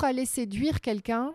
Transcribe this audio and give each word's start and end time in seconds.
pour 0.00 0.08
aller 0.08 0.24
séduire 0.24 0.80
quelqu'un, 0.80 1.34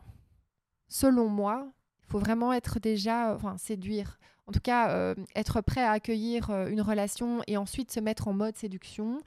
selon 0.88 1.28
moi, 1.28 1.72
il 2.00 2.12
faut 2.12 2.18
vraiment 2.18 2.52
être 2.52 2.80
déjà, 2.80 3.36
enfin, 3.36 3.60
séduire. 3.60 4.18
En 4.48 4.52
tout 4.52 4.60
cas, 4.60 4.90
euh, 4.90 5.14
être 5.36 5.62
prêt 5.62 5.84
à 5.84 5.92
accueillir 5.92 6.50
euh, 6.50 6.68
une 6.70 6.82
relation 6.82 7.44
et 7.46 7.58
ensuite 7.58 7.92
se 7.92 8.00
mettre 8.00 8.28
en 8.28 8.34
mode 8.34 8.58
séduction. 8.58 9.20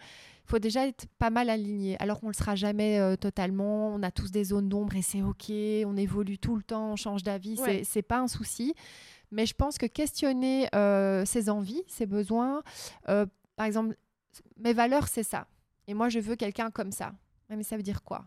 Il 0.45 0.51
faut 0.51 0.59
déjà 0.59 0.89
être 0.89 1.07
pas 1.21 1.31
mal 1.31 1.51
aligné. 1.51 1.97
Alors, 2.03 2.19
on 2.25 2.27
ne 2.27 2.33
le 2.33 2.37
sera 2.37 2.57
jamais 2.57 2.99
euh, 2.99 3.15
totalement. 3.15 3.95
On 3.95 4.03
a 4.03 4.11
tous 4.11 4.33
des 4.33 4.43
zones 4.43 4.69
d'ombre 4.69 4.97
et 4.97 5.03
c'est 5.03 5.23
OK. 5.23 5.51
On 5.51 5.97
évolue 5.97 6.39
tout 6.39 6.57
le 6.57 6.65
temps, 6.65 6.91
on 6.91 6.97
change 6.97 7.23
d'avis. 7.23 7.61
Ouais. 7.61 7.85
C'est 7.85 8.03
pas 8.03 8.19
un 8.19 8.27
souci. 8.27 8.75
Mais 9.31 9.47
je 9.47 9.55
pense 9.55 9.79
que 9.79 9.87
questionner 9.87 10.69
ses 11.27 11.49
envies, 11.49 11.85
ses 11.87 12.07
besoins, 12.07 12.65
par 13.05 13.67
exemple, 13.67 13.97
mes 14.57 14.73
valeurs, 14.73 15.07
c'est 15.07 15.23
ça. 15.23 15.47
Et 15.87 15.95
moi, 15.95 16.09
je 16.09 16.19
veux 16.19 16.35
quelqu'un 16.35 16.73
comme 16.73 16.91
ça. 16.91 17.13
Mais 17.51 17.63
ça 17.63 17.77
veut 17.77 17.85
dire 17.85 18.03
quoi? 18.03 18.27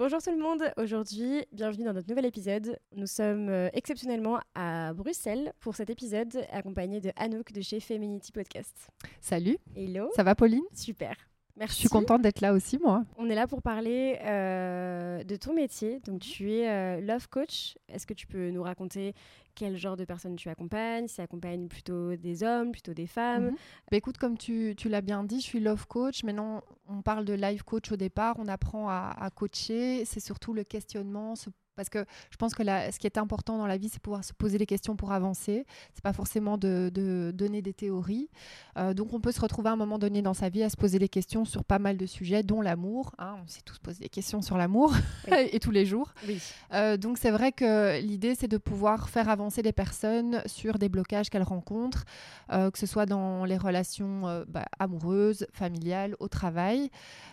Bonjour 0.00 0.22
tout 0.22 0.30
le 0.30 0.38
monde, 0.38 0.62
aujourd'hui, 0.78 1.44
bienvenue 1.52 1.84
dans 1.84 1.92
notre 1.92 2.08
nouvel 2.08 2.24
épisode. 2.24 2.78
Nous 2.96 3.06
sommes 3.06 3.50
euh, 3.50 3.68
exceptionnellement 3.74 4.40
à 4.54 4.94
Bruxelles 4.94 5.52
pour 5.60 5.76
cet 5.76 5.90
épisode, 5.90 6.42
accompagné 6.50 7.02
de 7.02 7.12
Anouk 7.16 7.52
de 7.52 7.60
chez 7.60 7.80
Feminity 7.80 8.32
Podcast. 8.32 8.88
Salut, 9.20 9.58
Hello, 9.76 10.10
ça 10.16 10.22
va 10.22 10.34
Pauline? 10.34 10.64
Super. 10.72 11.14
Merci. 11.54 11.74
Je 11.74 11.80
suis 11.80 11.88
contente 11.90 12.22
d'être 12.22 12.40
là 12.40 12.54
aussi, 12.54 12.78
moi. 12.78 13.04
On 13.18 13.28
est 13.28 13.34
là 13.34 13.46
pour 13.46 13.60
parler 13.60 14.18
euh, 14.22 15.22
de 15.22 15.36
ton 15.36 15.52
métier. 15.52 16.00
Donc, 16.06 16.20
tu 16.20 16.50
es 16.50 16.66
euh, 16.70 17.02
love 17.02 17.28
coach. 17.28 17.76
Est-ce 17.90 18.06
que 18.06 18.14
tu 18.14 18.26
peux 18.26 18.48
nous 18.48 18.62
raconter 18.62 19.12
quel 19.60 19.76
genre 19.76 19.96
de 19.98 20.06
personnes 20.06 20.36
tu 20.36 20.48
accompagnes 20.48 21.06
Si 21.06 21.16
tu 21.16 21.20
accompagnes 21.20 21.68
plutôt 21.68 22.16
des 22.16 22.42
hommes, 22.42 22.72
plutôt 22.72 22.94
des 22.94 23.06
femmes 23.06 23.48
Mhm. 23.50 23.56
Bah, 23.90 23.96
écoute, 23.98 24.16
comme 24.16 24.38
tu, 24.38 24.74
l'as 24.86 25.02
bien 25.02 25.22
dit, 25.22 25.40
je 25.40 25.44
suis 25.44 25.60
love 25.60 25.86
coach. 25.86 26.24
Maintenant, 26.24 26.62
on 26.88 27.02
parle 27.02 27.26
de 27.26 27.34
life 27.34 27.62
coach 27.62 27.92
au 27.92 27.96
départ. 27.96 28.36
On 28.38 28.48
apprend 28.48 28.88
à, 28.88 29.14
à 29.20 29.28
coacher. 29.28 30.06
C'est 30.06 30.20
surtout 30.20 30.54
le 30.54 30.64
questionnement. 30.64 31.36
se- 31.36 31.50
Parce 31.76 31.88
que 31.88 32.04
je 32.30 32.36
pense 32.36 32.54
que 32.54 32.62
la- 32.62 32.92
ce 32.92 32.98
qui 32.98 33.06
est 33.06 33.16
important 33.18 33.56
dans 33.56 33.66
la 33.66 33.76
vie, 33.78 33.88
c'est 33.88 34.02
pouvoir 34.02 34.22
se 34.24 34.32
poser 34.32 34.58
les 34.58 34.66
questions 34.66 34.96
pour 34.96 35.12
avancer. 35.12 35.64
C'est 35.94 36.02
pas 36.02 36.12
forcément 36.12 36.58
de, 36.58 36.90
de 36.92 37.30
donner 37.34 37.62
des 37.62 37.72
théories. 37.72 38.28
Euh, 38.76 38.92
donc, 38.92 39.12
on 39.14 39.20
peut 39.20 39.32
se 39.32 39.40
retrouver 39.40 39.70
à 39.70 39.72
un 39.72 39.76
moment 39.76 39.98
donné 39.98 40.20
dans 40.20 40.34
sa 40.34 40.48
vie 40.48 40.62
à 40.62 40.68
se 40.68 40.76
poser 40.76 40.98
des 40.98 41.08
questions 41.08 41.44
sur 41.44 41.64
pas 41.64 41.78
mal 41.78 41.96
de 41.96 42.06
sujets, 42.06 42.42
dont 42.42 42.60
l'amour. 42.60 43.12
hein. 43.18 43.36
on 43.42 43.46
s'est 43.46 43.62
tous 43.64 43.78
posé 43.78 44.00
des 44.00 44.08
questions 44.08 44.42
sur 44.42 44.58
l'amour 44.58 44.92
Oui. 45.30 45.36
et 45.52 45.60
tous 45.60 45.70
les 45.70 45.86
jours. 45.86 46.12
Oui. 46.26 46.40
Euh, 46.74 46.96
donc 46.96 47.18
c'est 47.18 47.30
vrai 47.30 47.52
que 47.52 48.00
l'idée 48.00 48.34
c'est 48.34 48.48
de 48.48 48.58
pouvoir 48.58 49.08
faire 49.08 49.28
avancer 49.28 49.62
les 49.62 49.72
personnes 49.72 50.42
sur 50.46 50.78
des 50.78 50.88
blocages 50.88 51.30
qu'elles 51.30 51.42
rencontrent, 51.42 52.04
euh, 52.52 52.70
que 52.70 52.78
ce 52.78 52.86
soit 52.86 53.06
dans 53.06 53.44
les 53.44 53.56
relations 53.56 54.44
bah, 54.48 54.66
amoureuses, 54.78 55.46
familiales, 55.52 56.14
au 56.20 56.28
travail. 56.28 56.90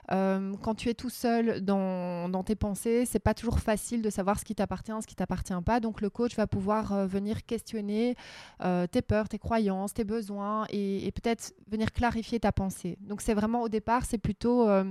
Quand 0.09 0.75
tu 0.75 0.89
es 0.89 0.93
tout 0.93 1.09
seul 1.09 1.61
dans, 1.61 2.29
dans 2.29 2.43
tes 2.43 2.55
pensées, 2.55 3.05
c'est 3.05 3.19
pas 3.19 3.33
toujours 3.33 3.59
facile 3.59 4.01
de 4.01 4.09
savoir 4.09 4.26
ce 4.35 4.45
qui 4.45 4.55
t'appartient, 4.55 4.91
ce 5.01 5.07
qui 5.07 5.15
t'appartient 5.15 5.53
pas. 5.65 5.79
Donc 5.79 6.01
le 6.01 6.09
coach 6.09 6.35
va 6.35 6.47
pouvoir 6.47 6.91
euh, 6.93 7.07
venir 7.07 7.45
questionner 7.45 8.15
euh, 8.63 8.87
tes 8.87 9.01
peurs, 9.01 9.29
tes 9.29 9.39
croyances, 9.39 9.93
tes 9.93 10.03
besoins 10.03 10.65
et, 10.69 11.05
et 11.07 11.11
peut-être 11.11 11.53
venir 11.69 11.91
clarifier 11.91 12.39
ta 12.39 12.51
pensée. 12.51 12.97
Donc 13.01 13.21
c'est 13.21 13.33
vraiment 13.33 13.61
au 13.61 13.69
départ 13.69 14.05
c'est 14.05 14.17
plutôt 14.17 14.67
euh, 14.67 14.83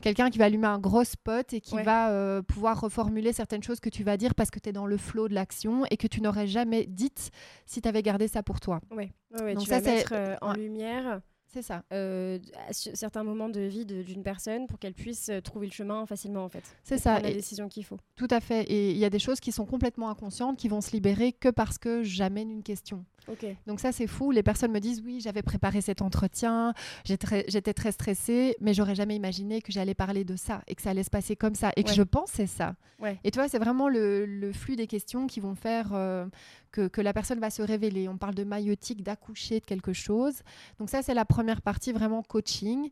quelqu'un 0.00 0.30
qui 0.30 0.38
va 0.38 0.44
allumer 0.46 0.66
un 0.68 0.78
gros 0.78 1.04
spot 1.04 1.52
et 1.52 1.60
qui 1.60 1.74
Ouais. 1.74 1.82
va 1.82 2.10
euh, 2.10 2.42
pouvoir 2.42 2.80
reformuler 2.80 3.32
certaines 3.32 3.62
choses 3.62 3.80
que 3.80 3.88
tu 3.88 4.04
vas 4.04 4.16
dire 4.16 4.34
parce 4.34 4.50
que 4.50 4.58
tu 4.60 4.68
es 4.68 4.72
dans 4.72 4.86
le 4.86 4.96
flot 4.96 5.28
de 5.28 5.34
l'action 5.34 5.84
et 5.90 5.96
que 5.96 6.06
tu 6.06 6.20
n'aurais 6.20 6.46
jamais 6.46 6.86
dites 6.86 7.30
si 7.66 7.80
tu 7.82 7.88
avais 7.88 8.02
gardé 8.02 8.28
ça 8.28 8.42
pour 8.42 8.60
toi. 8.60 8.80
Ouais. 8.90 9.12
Ouais, 9.34 9.42
ouais, 9.42 9.56
tu 9.56 9.66
ça, 9.66 9.80
vas 9.80 9.92
mettre 9.92 10.12
euh, 10.14 10.36
en 10.42 10.52
lumière 10.52 11.20
C'est 11.52 11.62
ça. 11.62 11.82
euh, 11.92 12.38
à 12.68 12.72
certains 12.72 13.24
moments 13.24 13.48
de 13.48 13.60
vie 13.60 13.84
d'une 13.84 14.22
personne 14.22 14.66
pour 14.66 14.78
qu'elle 14.78 14.94
puisse 14.94 15.28
euh, 15.28 15.40
trouver 15.40 15.66
le 15.66 15.72
chemin 15.72 16.06
facilement 16.06 16.44
en 16.44 16.48
fait. 16.48 16.62
C'est 16.82 16.98
ça. 16.98 17.20
la 17.20 17.30
Et- 17.30 17.34
décision 17.34 17.68
qu'il 17.68 17.84
faut. 17.84 17.98
Tout 18.16 18.28
à 18.30 18.40
fait. 18.40 18.62
Et 18.64 18.90
il 18.92 18.96
y 18.98 19.04
a 19.04 19.10
des 19.10 19.18
choses 19.18 19.40
qui 19.40 19.52
sont 19.52 19.66
complètement 19.66 20.08
inconscientes 20.10 20.56
qui 20.58 20.68
vont 20.68 20.80
se 20.80 20.92
libérer 20.92 21.32
que 21.32 21.48
parce 21.48 21.78
que 21.78 22.02
j'amène 22.02 22.50
une 22.50 22.62
question. 22.62 23.04
Ok. 23.28 23.46
Donc 23.66 23.78
ça, 23.80 23.92
c'est 23.92 24.06
fou. 24.08 24.30
Les 24.32 24.42
personnes 24.42 24.72
me 24.72 24.80
disent, 24.80 25.00
oui, 25.04 25.20
j'avais 25.20 25.42
préparé 25.42 25.80
cet 25.80 26.02
entretien, 26.02 26.74
j'étais 27.04 27.72
très 27.74 27.92
stressée, 27.92 28.56
mais 28.60 28.74
j'aurais 28.74 28.94
jamais 28.96 29.14
imaginé 29.14 29.62
que 29.62 29.70
j'allais 29.72 29.94
parler 29.94 30.24
de 30.24 30.34
ça 30.36 30.62
et 30.66 30.74
que 30.74 30.82
ça 30.82 30.90
allait 30.90 31.04
se 31.04 31.10
passer 31.10 31.36
comme 31.36 31.54
ça 31.54 31.70
et 31.76 31.84
que 31.84 31.90
Ouais. 31.90 31.94
je 31.94 32.02
pensais 32.02 32.46
ça. 32.46 32.74
Ouais. 33.00 33.18
Et 33.24 33.30
tu 33.30 33.38
vois, 33.38 33.48
c'est 33.48 33.58
vraiment 33.58 33.88
le, 33.88 34.26
le 34.26 34.52
flux 34.52 34.76
des 34.76 34.86
questions 34.86 35.26
qui 35.26 35.40
vont 35.40 35.54
faire 35.54 35.90
euh, 35.92 36.26
que, 36.72 37.00
la 37.00 37.12
personne 37.12 37.38
va 37.38 37.50
se 37.50 37.62
révéler. 37.62 38.08
On 38.08 38.16
parle 38.16 38.34
de 38.34 38.44
maïotique, 38.44 39.02
d'accoucher 39.02 39.60
de 39.60 39.64
quelque 39.64 39.92
chose. 39.92 40.42
Donc 40.78 40.88
ça, 40.90 41.02
c'est 41.02 41.14
la 41.14 41.24
première 41.24 41.60
partie 41.60 41.92
vraiment 41.92 42.22
coaching. 42.22 42.88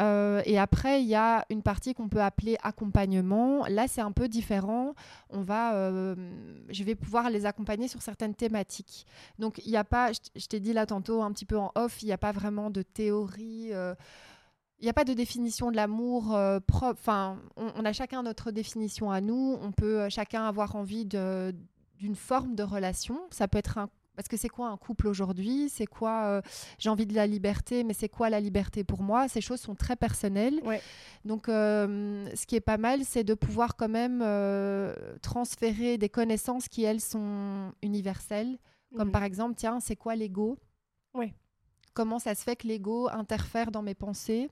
Euh, 0.00 0.42
et 0.44 0.58
après, 0.58 1.02
il 1.02 1.08
y 1.08 1.14
a 1.14 1.44
une 1.50 1.62
partie 1.62 1.94
qu'on 1.94 2.08
peut 2.08 2.22
appeler 2.22 2.56
accompagnement. 2.62 3.66
Là, 3.66 3.86
c'est 3.86 4.00
un 4.00 4.12
peu 4.12 4.28
différent. 4.28 4.94
On 5.30 5.42
va, 5.42 5.74
euh, 5.74 6.14
je 6.68 6.84
vais 6.84 6.94
pouvoir 6.94 7.30
les 7.30 7.46
accompagner 7.46 7.86
sur 7.88 8.02
certaines 8.02 8.34
thématiques. 8.34 9.06
Donc, 9.38 9.60
il 9.64 9.70
n'y 9.70 9.76
a 9.76 9.84
pas, 9.84 10.10
je 10.12 10.46
t'ai 10.46 10.60
dit 10.60 10.72
là 10.72 10.86
tantôt 10.86 11.22
un 11.22 11.32
petit 11.32 11.46
peu 11.46 11.58
en 11.58 11.70
off, 11.74 12.02
il 12.02 12.06
n'y 12.06 12.12
a 12.12 12.18
pas 12.18 12.32
vraiment 12.32 12.70
de 12.70 12.82
théorie. 12.82 13.70
euh, 13.72 13.94
il 14.82 14.84
n'y 14.84 14.90
a 14.90 14.94
pas 14.94 15.04
de 15.04 15.12
définition 15.12 15.70
de 15.70 15.76
l'amour 15.76 16.34
propre. 16.66 16.98
Enfin, 16.98 17.38
on, 17.56 17.84
a 17.84 17.92
chacun 17.92 18.22
notre 18.22 18.50
définition 18.50 19.10
à 19.10 19.20
nous. 19.20 19.58
On 19.60 19.72
peut 19.72 20.08
chacun 20.08 20.46
avoir 20.46 20.74
envie 20.74 21.04
de- 21.04 21.54
d'une 22.00 22.16
forme 22.16 22.54
de 22.56 22.62
relation. 22.62 23.20
Ça 23.30 23.46
peut 23.46 23.58
être 23.58 23.78
un. 23.78 23.88
Parce 24.16 24.28
que 24.28 24.36
c'est 24.36 24.48
quoi 24.48 24.68
un 24.68 24.76
couple 24.76 25.06
aujourd'hui? 25.06 25.68
C'est 25.70 25.86
quoi 25.86 26.24
euh, 26.24 26.42
J'ai 26.78 26.90
envie 26.90 27.06
de 27.06 27.14
la 27.14 27.26
liberté, 27.26 27.84
mais 27.84 27.94
c'est 27.94 28.08
quoi 28.08 28.28
la 28.28 28.40
liberté 28.40 28.84
pour 28.84 29.02
moi? 29.02 29.28
Ces 29.28 29.40
choses 29.40 29.60
sont 29.60 29.74
très 29.74 29.96
personnelles. 29.96 30.60
Ouais. 30.64 30.82
Donc, 31.24 31.48
euh, 31.48 32.26
ce 32.34 32.44
qui 32.44 32.56
est 32.56 32.60
pas 32.60 32.76
mal, 32.76 33.04
c'est 33.04 33.24
de 33.24 33.34
pouvoir 33.34 33.76
quand 33.76 33.88
même 33.88 34.20
euh, 34.22 34.94
transférer 35.22 35.96
des 35.96 36.08
connaissances 36.08 36.68
qui, 36.68 36.82
elles, 36.82 37.00
sont 37.00 37.72
universelles. 37.82 38.58
Comme 38.96 39.08
Mhm. 39.08 39.12
par 39.12 39.22
exemple, 39.22 39.54
tiens, 39.56 39.78
c'est 39.80 39.96
quoi 39.96 40.16
l'ego? 40.16 40.58
Ouais. 41.14 41.32
Comment 41.94 42.18
ça 42.18 42.34
se 42.34 42.42
fait 42.42 42.56
que 42.56 42.66
l'ego 42.66 43.08
interfère 43.10 43.70
dans 43.70 43.82
mes 43.82 43.94
pensées? 43.94 44.50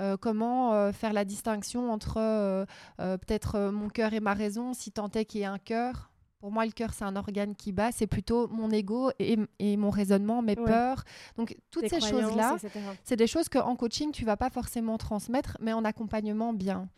Euh, 0.00 0.16
comment 0.16 0.72
euh, 0.72 0.92
faire 0.92 1.12
la 1.12 1.24
distinction 1.24 1.90
entre 1.92 2.16
euh, 2.18 2.66
peut-être 2.98 3.70
mon 3.70 3.88
cœur 3.88 4.12
et 4.14 4.20
ma 4.20 4.34
raison, 4.34 4.72
si 4.74 4.90
tant 4.92 5.10
est 5.10 5.24
qu'il 5.24 5.40
y 5.40 5.44
ait 5.44 5.46
un 5.46 5.58
cœur? 5.58 6.09
Pour 6.40 6.50
moi, 6.50 6.64
le 6.64 6.72
cœur, 6.72 6.94
c'est 6.94 7.04
un 7.04 7.16
organe 7.16 7.54
qui 7.54 7.70
bat, 7.70 7.92
c'est 7.92 8.06
plutôt 8.06 8.48
mon 8.48 8.70
ego 8.70 9.10
et, 9.18 9.36
et 9.58 9.76
mon 9.76 9.90
raisonnement, 9.90 10.40
mes 10.42 10.58
Ouais. 10.58 10.64
peurs. 10.64 11.04
Donc, 11.36 11.54
toutes 11.70 11.82
Des 11.82 11.88
ces 11.90 12.00
choses-là, 12.00 12.56
c'est 13.04 13.16
des 13.16 13.26
choses 13.26 13.48
qu'en 13.50 13.76
coaching, 13.76 14.10
tu 14.10 14.24
vas 14.24 14.36
pas 14.38 14.48
forcément 14.50 14.96
transmettre, 14.98 15.56
mais 15.60 15.72
en 15.74 15.84
accompagnement, 15.84 16.52
bien. 16.54 16.88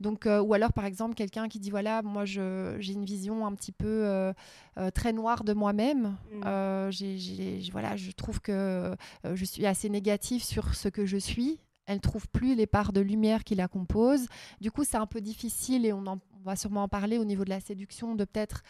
Donc, 0.00 0.24
euh, 0.24 0.40
ou 0.40 0.54
alors, 0.54 0.72
par 0.72 0.86
exemple, 0.86 1.14
quelqu'un 1.14 1.48
qui 1.48 1.58
dit, 1.60 1.68
voilà, 1.68 2.00
moi, 2.00 2.24
j'ai 2.24 2.40
une 2.92 3.04
vision 3.04 3.46
un 3.46 3.54
petit 3.54 3.72
peu 3.72 3.86
euh, 3.86 4.32
euh, 4.78 4.90
très 4.90 5.12
noire 5.12 5.44
de 5.44 5.52
moi-même. 5.52 6.16
Mm. 6.32 6.90
Voilà, 7.72 7.96
je 7.96 8.10
trouve 8.12 8.40
que 8.40 8.96
je 9.34 9.44
suis 9.44 9.66
assez 9.66 9.88
négative 9.90 10.42
sur 10.42 10.74
ce 10.74 10.88
que 10.88 11.04
je 11.04 11.18
suis. 11.18 11.58
Elle 11.86 12.00
trouve 12.00 12.26
plus 12.28 12.54
les 12.54 12.66
parts 12.66 12.92
de 12.92 13.00
lumière 13.00 13.44
qui 13.44 13.54
la 13.54 13.68
composent. 13.68 14.26
Du 14.60 14.70
coup, 14.72 14.82
c'est 14.84 14.96
un 14.96 15.06
peu 15.06 15.20
difficile 15.20 15.84
et 15.86 15.92
on, 15.92 16.04
en- 16.06 16.18
va 16.46 16.56
sûrement 16.56 16.84
en 16.84 16.88
parler 16.88 17.18
au 17.18 17.24
niveau 17.24 17.44
de 17.44 17.50
la 17.50 17.60
séduction, 17.60 18.14
de 18.14 18.24
peut-être 18.24 18.62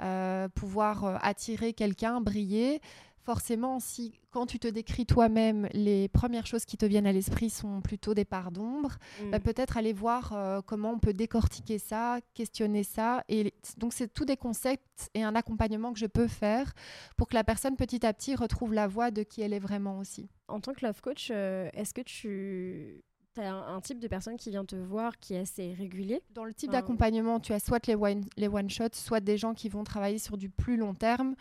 euh, 0.00 0.48
pouvoir 0.48 1.04
euh, 1.04 1.16
attirer 1.22 1.72
quelqu'un, 1.72 2.20
briller. 2.20 2.80
Forcément, 3.24 3.78
si 3.78 4.14
quand 4.30 4.46
tu 4.46 4.58
te 4.58 4.68
décris 4.68 5.04
toi-même, 5.04 5.68
les 5.74 6.08
premières 6.08 6.46
choses 6.46 6.64
qui 6.64 6.78
te 6.78 6.86
viennent 6.86 7.06
à 7.06 7.12
l'esprit 7.12 7.50
sont 7.50 7.82
plutôt 7.82 8.14
des 8.14 8.24
parts 8.24 8.50
d'ombre, 8.50 8.96
Mm. 9.22 9.30
bah, 9.30 9.40
peut-être 9.40 9.76
aller 9.76 9.92
voir 9.92 10.32
euh, 10.32 10.62
comment 10.64 10.92
on 10.92 10.98
peut 10.98 11.12
décortiquer 11.12 11.78
ça, 11.78 12.20
questionner 12.32 12.84
ça. 12.84 13.24
Et 13.28 13.52
donc, 13.76 13.92
c'est 13.92 14.08
tous 14.08 14.24
des 14.24 14.38
concepts 14.38 15.10
et 15.12 15.24
un 15.24 15.34
accompagnement 15.34 15.92
que 15.92 15.98
je 15.98 16.06
peux 16.06 16.26
faire 16.26 16.72
pour 17.18 17.28
que 17.28 17.34
la 17.34 17.44
personne 17.44 17.76
petit 17.76 18.06
à 18.06 18.14
petit 18.14 18.34
retrouve 18.34 18.72
la 18.72 18.86
voie 18.86 19.10
de 19.10 19.22
qui 19.22 19.42
elle 19.42 19.52
est 19.52 19.58
vraiment 19.58 19.98
aussi. 19.98 20.30
En 20.46 20.60
tant 20.60 20.72
que 20.72 20.86
love 20.86 21.02
coach, 21.02 21.28
euh, 21.30 21.68
est-ce 21.74 21.92
que 21.92 22.00
tu 22.00 23.02
as 23.40 23.52
un, 23.52 23.76
un 23.76 23.80
type 23.80 23.98
de 24.00 24.08
personne 24.08 24.36
qui 24.36 24.50
vient 24.50 24.64
te 24.64 24.76
voir 24.76 25.18
qui 25.18 25.34
est 25.34 25.38
assez 25.40 25.72
régulier 25.74 26.22
Dans 26.34 26.44
le 26.44 26.54
type 26.54 26.70
Enfin- 26.70 26.78
d'accompagnement, 26.80 27.40
tu 27.40 27.52
as 27.52 27.60
soit 27.60 27.86
les 27.86 27.94
one, 27.94 28.24
les 28.36 28.48
one 28.48 28.68
shots, 28.70 28.94
soit 28.94 29.20
des 29.20 29.36
gens 29.38 29.54
qui 29.54 29.68
vont 29.68 29.84
travailler 29.84 30.18
sur 30.18 30.36
du 30.36 30.48
plus 30.50 30.76
long 30.76 30.94
terme. 30.94 31.34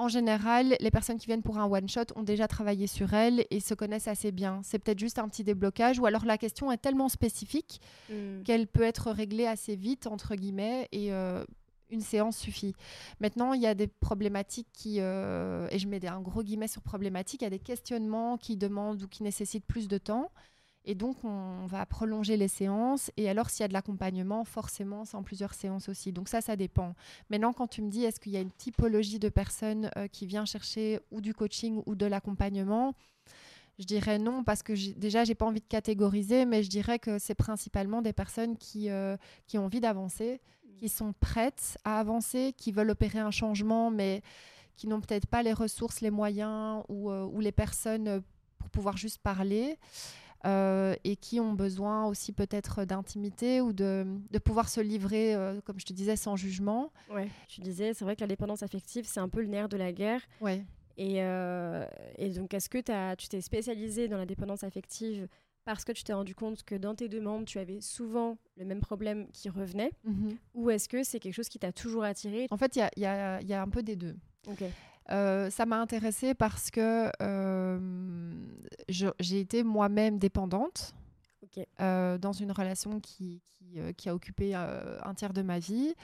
en 0.00 0.06
général, 0.06 0.76
les 0.78 0.92
personnes 0.92 1.18
qui 1.18 1.26
viennent 1.26 1.42
pour 1.42 1.58
un 1.58 1.66
one-shot 1.68 2.04
ont 2.14 2.22
déjà 2.22 2.46
travaillé 2.46 2.86
sur 2.86 3.14
elles 3.14 3.44
et 3.50 3.58
se 3.58 3.74
connaissent 3.74 4.06
assez 4.06 4.30
bien. 4.30 4.60
C'est 4.62 4.78
peut-être 4.78 5.00
juste 5.00 5.18
un 5.18 5.28
petit 5.28 5.42
déblocage 5.42 5.98
ou 5.98 6.06
alors 6.06 6.24
la 6.24 6.38
question 6.38 6.70
est 6.70 6.76
tellement 6.78 7.08
spécifique 7.08 7.80
Hmm. 8.08 8.44
qu'elle 8.44 8.68
peut 8.68 8.84
être 8.84 9.10
réglée 9.10 9.46
assez 9.46 9.74
vite, 9.74 10.06
entre 10.06 10.36
guillemets, 10.36 10.86
et 10.92 11.12
euh, 11.12 11.42
une 11.90 12.00
séance 12.00 12.36
suffit. 12.38 12.74
Maintenant, 13.18 13.54
il 13.54 13.60
y 13.60 13.66
a 13.66 13.74
des 13.74 13.88
problématiques 13.88 14.68
qui, 14.72 14.98
euh, 15.00 15.66
et 15.72 15.80
je 15.80 15.88
mets 15.88 15.98
des, 15.98 16.06
un 16.06 16.20
gros 16.20 16.44
guillemets 16.44 16.68
sur 16.68 16.82
problématiques, 16.82 17.40
il 17.42 17.46
y 17.46 17.48
a 17.48 17.50
des 17.50 17.58
questionnements 17.58 18.36
qui 18.38 18.56
demandent 18.56 19.02
ou 19.02 19.08
qui 19.08 19.24
nécessitent 19.24 19.66
plus 19.66 19.88
de 19.88 19.98
temps. 19.98 20.30
Et 20.88 20.94
donc, 20.94 21.22
on 21.22 21.66
va 21.66 21.84
prolonger 21.84 22.38
les 22.38 22.48
séances. 22.48 23.10
Et 23.18 23.28
alors, 23.28 23.50
s'il 23.50 23.60
y 23.60 23.64
a 23.64 23.68
de 23.68 23.74
l'accompagnement, 23.74 24.42
forcément, 24.44 25.04
c'est 25.04 25.18
en 25.18 25.22
plusieurs 25.22 25.52
séances 25.52 25.90
aussi. 25.90 26.12
Donc 26.12 26.30
ça, 26.30 26.40
ça 26.40 26.56
dépend. 26.56 26.94
Maintenant, 27.28 27.52
quand 27.52 27.66
tu 27.66 27.82
me 27.82 27.90
dis, 27.90 28.04
est-ce 28.04 28.18
qu'il 28.18 28.32
y 28.32 28.38
a 28.38 28.40
une 28.40 28.50
typologie 28.50 29.18
de 29.18 29.28
personnes 29.28 29.90
euh, 29.98 30.08
qui 30.08 30.24
vient 30.24 30.46
chercher 30.46 30.98
ou 31.10 31.20
du 31.20 31.34
coaching 31.34 31.82
ou 31.86 31.94
de 31.94 32.06
l'accompagnement 32.06 32.94
je 33.78 33.84
dirais 33.84 34.18
non 34.18 34.42
parce 34.42 34.64
que 34.64 34.72
déjà 34.98 35.22
j'ai 35.22 35.36
pas 35.36 35.46
envie 35.46 35.60
de 35.60 35.66
catégoriser, 35.68 36.46
mais 36.46 36.64
je 36.64 36.68
dirais 36.68 36.98
que 36.98 37.20
c'est 37.20 37.36
principalement 37.36 38.02
des 38.02 38.12
personnes 38.12 38.56
qui, 38.56 38.90
euh, 38.90 39.16
qui 39.46 39.56
ont 39.56 39.66
envie 39.66 39.78
d'avancer, 39.78 40.40
qui 40.78 40.88
sont 40.88 41.12
prêtes 41.20 41.78
à 41.84 42.00
avancer, 42.00 42.54
qui 42.56 42.72
veulent 42.72 42.90
opérer 42.90 43.20
un 43.20 43.30
changement, 43.30 43.92
mais 43.92 44.22
qui 44.74 44.88
n'ont 44.88 45.00
peut-être 45.00 45.28
pas 45.28 45.44
les 45.44 45.52
ressources, 45.52 46.00
les 46.00 46.10
moyens 46.10 46.82
ou, 46.88 47.08
euh, 47.12 47.30
les 47.40 47.52
personnes 47.52 48.20
pour 48.58 48.68
pouvoir 48.70 48.96
juste 48.96 49.18
parler. 49.18 49.78
Euh, 50.46 50.94
et 51.04 51.16
qui 51.16 51.40
ont 51.40 51.52
besoin 51.52 52.06
aussi 52.06 52.32
peut-être 52.32 52.84
d'intimité 52.84 53.60
ou 53.60 53.72
de, 53.72 54.06
de 54.30 54.38
pouvoir 54.38 54.68
se 54.68 54.80
livrer, 54.80 55.34
euh, 55.34 55.60
comme 55.64 55.80
je 55.80 55.86
te 55.86 55.92
disais, 55.92 56.16
sans 56.16 56.36
jugement. 56.36 56.92
Ouais. 57.10 57.28
Tu 57.48 57.60
disais, 57.60 57.94
c'est 57.94 58.04
vrai 58.04 58.14
que 58.14 58.20
la 58.20 58.26
dépendance 58.28 58.62
affective, 58.62 59.04
c'est 59.06 59.20
un 59.20 59.28
peu 59.28 59.40
le 59.40 59.48
nerf 59.48 59.68
de 59.68 59.76
la 59.76 59.92
guerre. 59.92 60.22
Ouais. 60.40 60.64
Et, 60.96 61.22
euh, 61.22 61.86
et 62.16 62.30
donc, 62.30 62.54
est-ce 62.54 62.68
que 62.68 62.78
tu 63.16 63.28
t'es 63.28 63.40
spécialisé 63.40 64.08
dans 64.08 64.18
la 64.18 64.26
dépendance 64.26 64.64
affective 64.64 65.28
parce 65.64 65.84
que 65.84 65.92
tu 65.92 66.02
t'es 66.02 66.14
rendu 66.14 66.34
compte 66.34 66.62
que 66.62 66.74
dans 66.74 66.94
tes 66.94 67.08
demandes, 67.08 67.44
tu 67.44 67.58
avais 67.58 67.80
souvent 67.80 68.38
le 68.56 68.64
même 68.64 68.80
problème 68.80 69.28
qui 69.32 69.48
revenait? 69.50 69.92
Ou 70.54 70.70
est-ce 70.70 70.88
que 70.88 71.02
c'est 71.02 71.20
quelque 71.20 71.34
chose 71.34 71.48
qui 71.48 71.58
t'a 71.58 71.72
toujours 71.72 72.04
attiré 72.04 72.46
En 72.50 72.56
fait, 72.56 72.76
il 72.76 72.78
y 72.96 73.04
a, 73.04 73.42
y 73.42 73.52
a 73.52 73.62
un 73.62 73.68
peu 73.68 73.82
des 73.82 73.96
deux. 73.96 74.16
Ok. 74.48 74.64
Euh, 75.10 75.48
ça 75.50 75.64
m'a 75.66 75.80
intéressée 75.80 76.34
parce 76.34 76.70
que 76.70 77.10
euh, 77.22 77.78
j'ai 78.88 79.40
été 79.40 79.62
moi-même 79.62 80.18
dépendante 80.18 80.94
euh, 81.80 82.18
dans 82.18 82.32
une 82.32 82.52
relation 82.52 83.00
qui, 83.00 83.40
qui, 83.42 83.78
qui 83.96 84.08
a 84.08 84.14
occupé 84.14 84.54
un 84.54 85.14
tiers 85.14 85.32
de 85.32 85.42
ma 85.42 85.58
vie. 85.58 85.94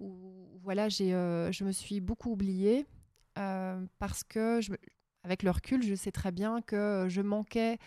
Où, 0.00 0.58
voilà, 0.62 0.88
je 0.88 1.64
me 1.64 1.72
suis 1.72 2.00
beaucoup 2.00 2.32
oubliée 2.32 2.86
parce 3.34 4.24
que, 4.24 4.60
je, 4.60 4.72
avec 5.22 5.42
le 5.42 5.50
recul, 5.50 5.82
je 5.82 5.94
sais 5.94 6.12
très 6.12 6.32
bien 6.32 6.60
que 6.62 7.06
je 7.08 7.20
manquais 7.20 7.78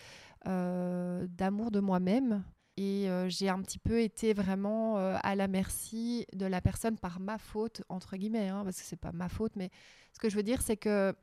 d'amour 0.46 1.72
de 1.72 1.80
moi-même. 1.80 2.44
Et 2.80 3.10
euh, 3.10 3.28
j'ai 3.28 3.50
un 3.50 3.62
petit 3.62 3.78
peu 3.78 4.00
été 4.00 4.34
vraiment 4.34 4.98
euh, 5.00 5.18
à 5.22 5.36
la 5.36 5.50
merci 5.50 6.26
de 6.34 6.46
la 6.46 6.62
personne 6.62 6.98
par 6.98 7.20
ma 7.20 7.38
faute, 7.38 7.82
entre 7.90 8.16
guillemets, 8.16 8.48
hein, 8.48 8.62
parce 8.64 8.80
que 8.80 8.86
c'est 8.86 8.96
pas 8.96 9.12
ma 9.12 9.28
faute, 9.28 9.58
mais 9.58 9.70
ce 10.14 10.20
que 10.20 10.30
je 10.30 10.38
veux 10.38 10.44
dire, 10.44 10.62
c'est 10.62 10.78
que 10.78 11.14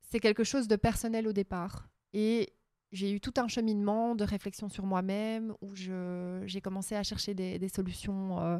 c'est 0.00 0.20
quelque 0.20 0.44
chose 0.44 0.66
de 0.66 0.76
personnel 0.76 1.28
au 1.28 1.34
départ. 1.34 1.90
Et 2.14 2.54
j'ai 2.92 3.12
eu 3.12 3.20
tout 3.20 3.34
un 3.36 3.46
cheminement 3.46 4.14
de 4.14 4.24
réflexion 4.24 4.70
sur 4.70 4.86
moi-même 4.86 5.52
où 5.60 5.74
j'ai 5.74 6.62
commencé 6.62 6.96
à 6.96 7.02
chercher 7.02 7.34
des, 7.34 7.68
solutions, 7.68 8.40
euh, 8.40 8.58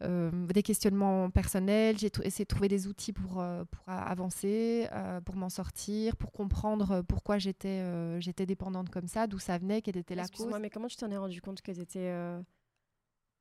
des 0.00 0.62
questionnements 0.62 1.30
personnels. 1.30 1.98
J'ai 1.98 2.10
essayé 2.22 2.44
de 2.44 2.48
trouver 2.48 2.68
des 2.68 2.86
outils 2.86 3.12
pour, 3.12 3.40
euh, 3.40 3.64
pour 3.70 3.82
avancer, 3.88 4.88
euh, 4.92 5.20
pour 5.20 5.36
m'en 5.36 5.48
sortir, 5.48 6.16
pour 6.16 6.32
comprendre 6.32 7.02
pourquoi 7.02 7.38
j'étais 7.38 7.80
euh, 7.80 8.20
j'étais 8.20 8.46
dépendante 8.46 8.90
comme 8.90 9.06
ça, 9.08 9.26
d'où 9.26 9.38
ça 9.38 9.58
venait, 9.58 9.82
quelle 9.82 9.96
était 9.96 10.14
la 10.14 10.22
cause. 10.22 10.30
Excuse-moi, 10.30 10.58
mais 10.58 10.70
comment 10.70 10.88
tu 10.88 10.96
t'en 10.96 11.10
es 11.10 11.16
rendu 11.16 11.40
compte 11.40 11.62
que, 11.62 11.72
t'étais, 11.72 12.00
euh, 12.10 12.40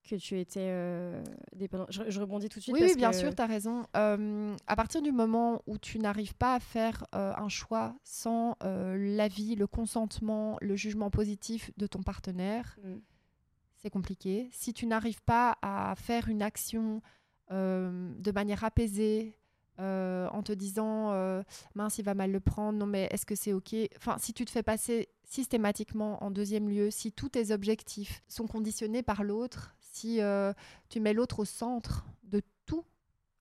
que 0.10 0.16
tu 0.16 0.40
étais 0.40 0.60
euh, 0.70 1.24
dépendant 1.56 1.88
je, 1.90 2.04
je 2.10 2.20
rebondis 2.22 2.48
tout 2.48 2.60
de 2.60 2.64
suite. 2.64 2.74
Oui, 2.76 2.80
parce 2.82 2.92
oui, 2.94 2.98
bien 2.98 3.12
que- 3.12 3.18
sûr, 3.18 3.36
tu 3.36 3.42
as 3.42 3.46
raison. 3.48 3.84
Euh, 3.98 4.56
à 4.68 4.76
partir 4.76 5.02
du 5.02 5.12
moment 5.12 5.62
où 5.68 5.78
tu 5.78 6.00
n'arrives 6.00 6.36
pas 6.36 6.56
à 6.56 6.60
faire 6.60 7.06
euh, 7.16 7.34
un 7.36 7.50
choix 7.50 7.96
sans 8.04 8.56
euh, 8.64 8.96
l'avis, 9.16 9.56
le 9.56 9.68
consentement, 9.68 10.58
le 10.62 10.76
jugement 10.76 11.10
positif 11.10 11.72
de 11.78 11.88
ton 11.88 12.02
partenaire, 12.04 12.78
Mm. 12.84 12.96
C'est 13.86 13.92
compliqué. 13.92 14.50
Si 14.52 14.74
tu 14.74 14.88
n'arrives 14.88 15.22
pas 15.22 15.60
à 15.62 15.94
faire 15.96 16.28
une 16.28 16.42
action 16.42 17.04
euh, 17.52 18.12
de 18.18 18.32
manière 18.32 18.64
apaisée, 18.64 19.38
euh, 19.80 20.28
en 20.30 20.42
te 20.42 20.54
disant 20.54 21.12
euh, 21.12 21.44
mince, 21.76 22.00
il 22.00 22.04
va 22.04 22.16
mal 22.16 22.32
le 22.32 22.40
prendre, 22.40 22.80
non 22.80 22.88
mais 22.88 23.08
est-ce 23.12 23.28
que 23.28 23.36
c'est 23.36 23.54
ok? 23.54 23.76
Enfin, 23.98 24.16
si 24.18 24.34
tu 24.34 24.44
te 24.44 24.50
fais 24.50 24.64
passer 24.64 25.10
systématiquement 25.24 26.24
en 26.24 26.32
deuxième 26.32 26.68
lieu, 26.68 26.90
si 26.90 27.12
tous 27.12 27.30
tes 27.30 27.52
objectifs 27.52 28.24
sont 28.28 28.48
conditionnés 28.48 29.04
par 29.04 29.24
l'autre, 29.24 29.76
si 29.80 30.20
euh, 30.20 30.52
tu 30.90 31.00
mets 31.00 31.14
l'autre 31.14 31.38
au 31.38 31.46
centre 31.46 32.08
de 32.24 32.42
tout, 32.66 32.86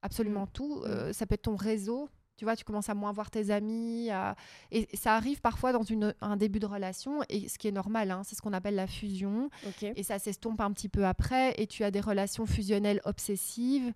absolument 0.03 0.47
tout, 0.47 0.83
euh, 0.85 1.15
ça 1.15 1.25
peut 1.25 1.37
être 1.37 1.43
ton 1.43 1.57
réseau. 1.57 2.11
Tu 2.37 2.45
vois, 2.45 2.57
tu 2.57 2.65
commences 2.65 2.89
à 2.89 2.95
moins 2.95 3.13
voir 3.13 3.31
tes 3.31 3.51
amis. 3.51 4.11
à- 4.11 4.35
Et 4.73 4.89
ça 4.95 5.15
arrive 5.15 5.41
parfois 5.41 5.73
dans 5.73 5.83
une, 5.85 6.15
un 6.21 6.37
début 6.37 6.59
de 6.59 6.67
relation, 6.67 7.21
et 7.29 7.49
ce 7.49 7.59
qui 7.59 7.69
est 7.69 7.73
normal, 7.73 8.11
hein, 8.11 8.23
c'est 8.25 8.35
ce 8.35 8.43
qu'on 8.43 8.53
appelle 8.53 8.75
la 8.75 8.87
fusion. 8.89 9.51
Et 9.97 10.03
ça 10.03 10.19
s'estompe 10.19 10.61
un 10.61 10.73
petit 10.73 10.89
peu 10.89 11.07
après, 11.07 11.55
et 11.59 11.67
tu 11.67 11.85
as 11.85 11.91
des 11.91 12.01
relations 12.01 12.45
fusionnelles 12.47 13.01
obsessives 13.05 13.93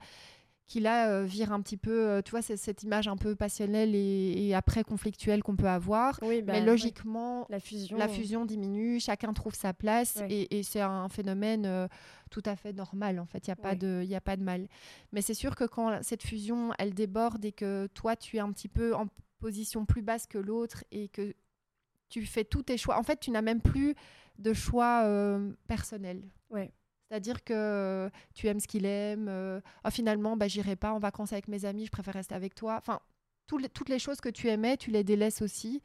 qui 0.69 0.81
là 0.81 1.11
euh, 1.11 1.25
virent 1.25 1.53
un 1.53 1.61
petit 1.63 1.77
peu, 1.79 2.07
euh, 2.09 2.23
tu 2.23 2.31
vois, 2.31 2.43
c'est 2.43 2.57
cette 2.59 2.83
image 2.85 3.09
un 3.09 3.17
peu 3.17 3.35
passionnelle 3.35 3.95
et, 3.95 4.47
et 4.49 4.55
après 4.55 4.85
conflictuelle 4.85 5.43
qu'on 5.43 5.57
peut 5.57 5.69
avoir. 5.69 6.19
Oui, 6.23 6.43
bah, 6.43 6.53
Mais 6.53 6.61
ouais. 6.61 6.67
logiquement, 6.67 7.47
la 7.49 7.59
fusion. 7.59 7.97
la 7.97 8.07
fusion 8.07 8.45
diminue, 8.45 9.01
chacun 9.01 9.33
trouve 9.33 9.55
sa 9.55 9.73
place 9.73 10.17
Ouais. 10.21 10.31
et, 10.31 10.59
et 10.59 10.63
c'est 10.63 10.83
un 10.83 11.09
phénomène 11.09 11.65
euh, 11.67 11.89
tout 12.31 12.43
à 12.45 12.55
fait 12.55 12.73
normal 12.75 13.19
en 13.19 13.25
fait, 13.27 13.47
il 13.47 13.51
n'y 13.51 13.53
a, 13.53 13.57
pas 13.57 13.71
Ouais. 13.71 13.77
de- 13.77 14.05
y 14.07 14.15
a 14.15 14.21
pas 14.21 14.37
de 14.37 14.43
mal. 14.43 14.69
Mais 15.13 15.23
c'est 15.23 15.35
sûr 15.35 15.57
que 15.57 15.65
quand 15.65 16.03
cette 16.03 16.23
fusion, 16.23 16.73
elle 16.79 16.93
déborde 16.95 17.43
et 17.45 17.53
que 17.53 17.89
toi, 17.95 18.15
tu 18.15 18.37
es 18.37 18.41
un 18.41 18.53
petit 18.53 18.69
peu 18.69 18.95
en 18.95 19.07
position 19.41 19.87
plus 19.87 20.03
basse 20.03 20.27
que 20.27 20.37
l'autre 20.39 20.85
et 20.93 21.09
que 21.09 21.35
tu 22.11 22.27
fais 22.27 22.45
tous 22.45 22.63
tes 22.63 22.77
choix, 22.77 22.99
en 22.99 23.03
fait, 23.03 23.21
tu 23.21 23.31
n'as 23.31 23.43
même 23.43 23.61
plus 23.63 23.95
de 24.39 24.53
choix 24.53 25.03
euh, 25.05 25.51
personnels. 25.67 26.23
Ouais. 26.51 26.73
C'est-à-dire 27.09 27.43
que 27.43 27.55
euh, 27.55 28.11
tu 28.35 28.47
aimes 28.49 28.61
ce 28.61 28.67
qu'il 28.69 28.85
aime, 28.85 29.29
Ah, 29.85 29.91
finalement, 29.91 30.37
bah, 30.37 30.49
j'irai 30.49 30.77
pas 30.77 30.93
en 30.93 30.99
vacances 30.99 31.33
avec 31.33 31.49
mes 31.49 31.65
amis, 31.65 31.87
je 31.87 31.91
préfère 31.91 32.15
rester 32.15 32.35
avec 32.35 32.55
toi. 32.55 32.77
Enfin, 32.79 33.01
les- 33.57 33.69
toutes 33.71 33.89
les 33.89 33.99
choses 33.99 34.21
que 34.21 34.29
tu 34.29 34.49
aimais, 34.49 34.77
tu 34.77 34.91
les 34.91 35.05
délaisses 35.05 35.41
aussi. 35.41 35.81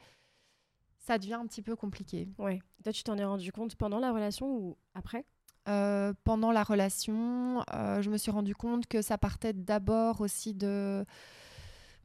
Ça 0.97 1.17
devient 1.17 1.33
un 1.35 1.45
petit 1.47 1.61
peu 1.61 1.75
compliqué. 1.75 2.29
Ouais. 2.37 2.61
Toi, 2.83 2.91
tu 2.93 3.03
t'en 3.03 3.17
es 3.17 3.23
rendu 3.25 3.51
compte 3.51 3.75
pendant 3.75 3.99
la 3.99 4.11
relation 4.11 4.47
ou 4.47 4.77
après? 4.93 5.25
Euh, 5.69 6.13
pendant 6.25 6.51
la 6.51 6.63
relation, 6.63 7.63
euh, 7.73 8.01
je 8.01 8.09
me 8.09 8.17
suis 8.17 8.31
rendu 8.31 8.53
compte 8.53 8.85
que 8.87 9.01
ça 9.01 9.17
partait 9.17 9.53
d'abord 9.53 10.19
aussi 10.19 10.53
de 10.53 11.05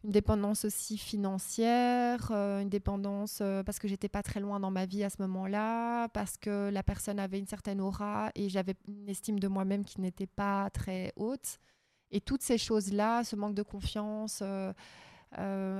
une 0.04 0.10
dépendance 0.10 0.64
aussi 0.64 0.96
financière, 0.96 2.30
euh, 2.30 2.60
une 2.60 2.68
dépendance 2.68 3.40
euh, 3.40 3.62
parce 3.62 3.78
que 3.78 3.88
j'étais 3.88 4.08
pas 4.08 4.22
très 4.22 4.40
loin 4.40 4.60
dans 4.60 4.70
ma 4.70 4.86
vie 4.86 5.02
à 5.02 5.10
ce 5.10 5.20
moment-là, 5.22 6.08
parce 6.08 6.36
que 6.36 6.70
la 6.70 6.82
personne 6.82 7.18
avait 7.18 7.38
une 7.38 7.46
certaine 7.46 7.80
aura 7.80 8.30
et 8.34 8.48
j'avais 8.48 8.74
une 8.86 9.08
estime 9.08 9.40
de 9.40 9.48
moi-même 9.48 9.84
qui 9.84 10.00
n'était 10.00 10.26
pas 10.26 10.70
très 10.70 11.12
haute. 11.16 11.58
Et 12.10 12.20
toutes 12.20 12.42
ces 12.42 12.58
choses-là, 12.58 13.24
ce 13.24 13.36
manque 13.36 13.54
de 13.54 13.62
confiance, 13.62 14.42
euh, 14.42 14.72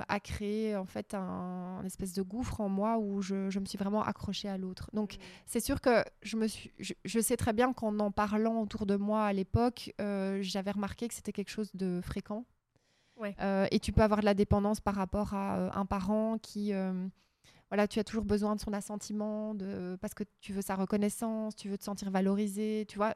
a 0.07 0.19
créé 0.19 0.75
en 0.75 0.85
fait 0.85 1.15
un, 1.15 1.79
un 1.81 1.83
espèce 1.83 2.13
de 2.13 2.21
gouffre 2.21 2.61
en 2.61 2.69
moi 2.69 2.99
où 2.99 3.21
je, 3.21 3.49
je 3.49 3.59
me 3.59 3.65
suis 3.65 3.79
vraiment 3.79 4.03
accrochée 4.03 4.47
à 4.47 4.57
l'autre. 4.59 4.91
Donc 4.93 5.17
c'est 5.47 5.59
sûr 5.59 5.81
que 5.81 6.03
je 6.21 6.37
me 6.37 6.47
suis, 6.47 6.71
je, 6.77 6.93
je 7.03 7.19
sais 7.19 7.35
très 7.37 7.53
bien 7.53 7.73
qu'en 7.73 7.97
en 7.99 8.11
parlant 8.11 8.61
autour 8.61 8.85
de 8.85 8.95
moi 8.95 9.23
à 9.25 9.33
l'époque, 9.33 9.91
j'avais 9.97 10.71
remarqué 10.71 11.07
que 11.07 11.15
c'était 11.15 11.31
quelque 11.31 11.49
chose 11.49 11.71
de 11.73 11.99
fréquent. 12.03 12.45
Ouais. 13.19 13.35
Euh, 13.41 13.67
et 13.71 13.79
tu 13.79 13.91
peux 13.91 14.01
avoir 14.01 14.21
de 14.21 14.25
la 14.25 14.33
dépendance 14.33 14.79
par 14.79 14.95
rapport 14.95 15.33
à 15.33 15.57
euh, 15.57 15.69
un 15.73 15.85
parent 15.85 16.37
qui, 16.37 16.73
euh, 16.73 17.07
voilà, 17.69 17.87
tu 17.87 17.99
as 17.99 18.03
toujours 18.03 18.23
besoin 18.25 18.55
de 18.55 18.61
son 18.61 18.73
assentiment, 18.73 19.53
de, 19.53 19.97
parce 20.01 20.13
que 20.13 20.23
tu 20.41 20.53
veux 20.53 20.61
sa 20.61 20.75
reconnaissance, 20.75 21.55
tu 21.55 21.69
veux 21.69 21.77
te 21.77 21.83
sentir 21.83 22.09
valorisé, 22.11 22.85
tu 22.87 22.97
vois. 22.97 23.15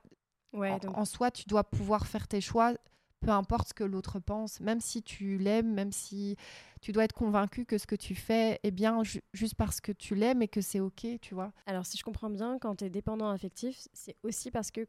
Ouais, 0.53 0.71
en, 0.71 0.77
donc 0.77 0.97
en 0.97 1.05
soi, 1.05 1.31
tu 1.31 1.45
dois 1.47 1.63
pouvoir 1.63 2.05
faire 2.05 2.27
tes 2.27 2.41
choix, 2.41 2.73
peu 3.21 3.29
importe 3.31 3.69
ce 3.69 3.73
que 3.73 3.83
l'autre 3.85 4.19
pense, 4.19 4.59
même 4.59 4.81
si 4.81 5.01
tu 5.01 5.37
l'aimes, 5.37 5.73
même 5.73 5.91
si 5.93 6.35
tu 6.81 6.91
dois 6.91 7.05
être 7.05 7.13
convaincu 7.13 7.65
que 7.65 7.77
ce 7.77 7.87
que 7.87 7.95
tu 7.95 8.13
fais 8.13 8.59
est 8.63 8.71
bien 8.71 9.01
ju- 9.03 9.21
juste 9.31 9.55
parce 9.55 9.79
que 9.79 9.93
tu 9.93 10.13
l'aimes 10.13 10.41
et 10.41 10.49
que 10.49 10.59
c'est 10.59 10.81
ok, 10.81 11.07
tu 11.21 11.33
vois. 11.33 11.53
Alors, 11.65 11.85
si 11.85 11.97
je 11.97 12.03
comprends 12.03 12.29
bien, 12.29 12.59
quand 12.59 12.75
tu 12.75 12.83
es 12.83 12.89
dépendant 12.89 13.29
affectif, 13.29 13.87
c'est 13.93 14.17
aussi 14.23 14.51
parce 14.51 14.69
que 14.69 14.85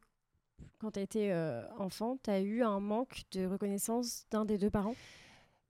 quand 0.78 0.92
tu 0.92 0.98
as 1.00 1.02
été 1.02 1.32
euh, 1.32 1.62
enfant, 1.78 2.18
tu 2.22 2.30
as 2.30 2.40
eu 2.40 2.62
un 2.62 2.80
manque 2.80 3.22
de 3.32 3.46
reconnaissance 3.46 4.26
d'un 4.30 4.44
des 4.44 4.58
deux 4.58 4.70
parents? 4.70 4.94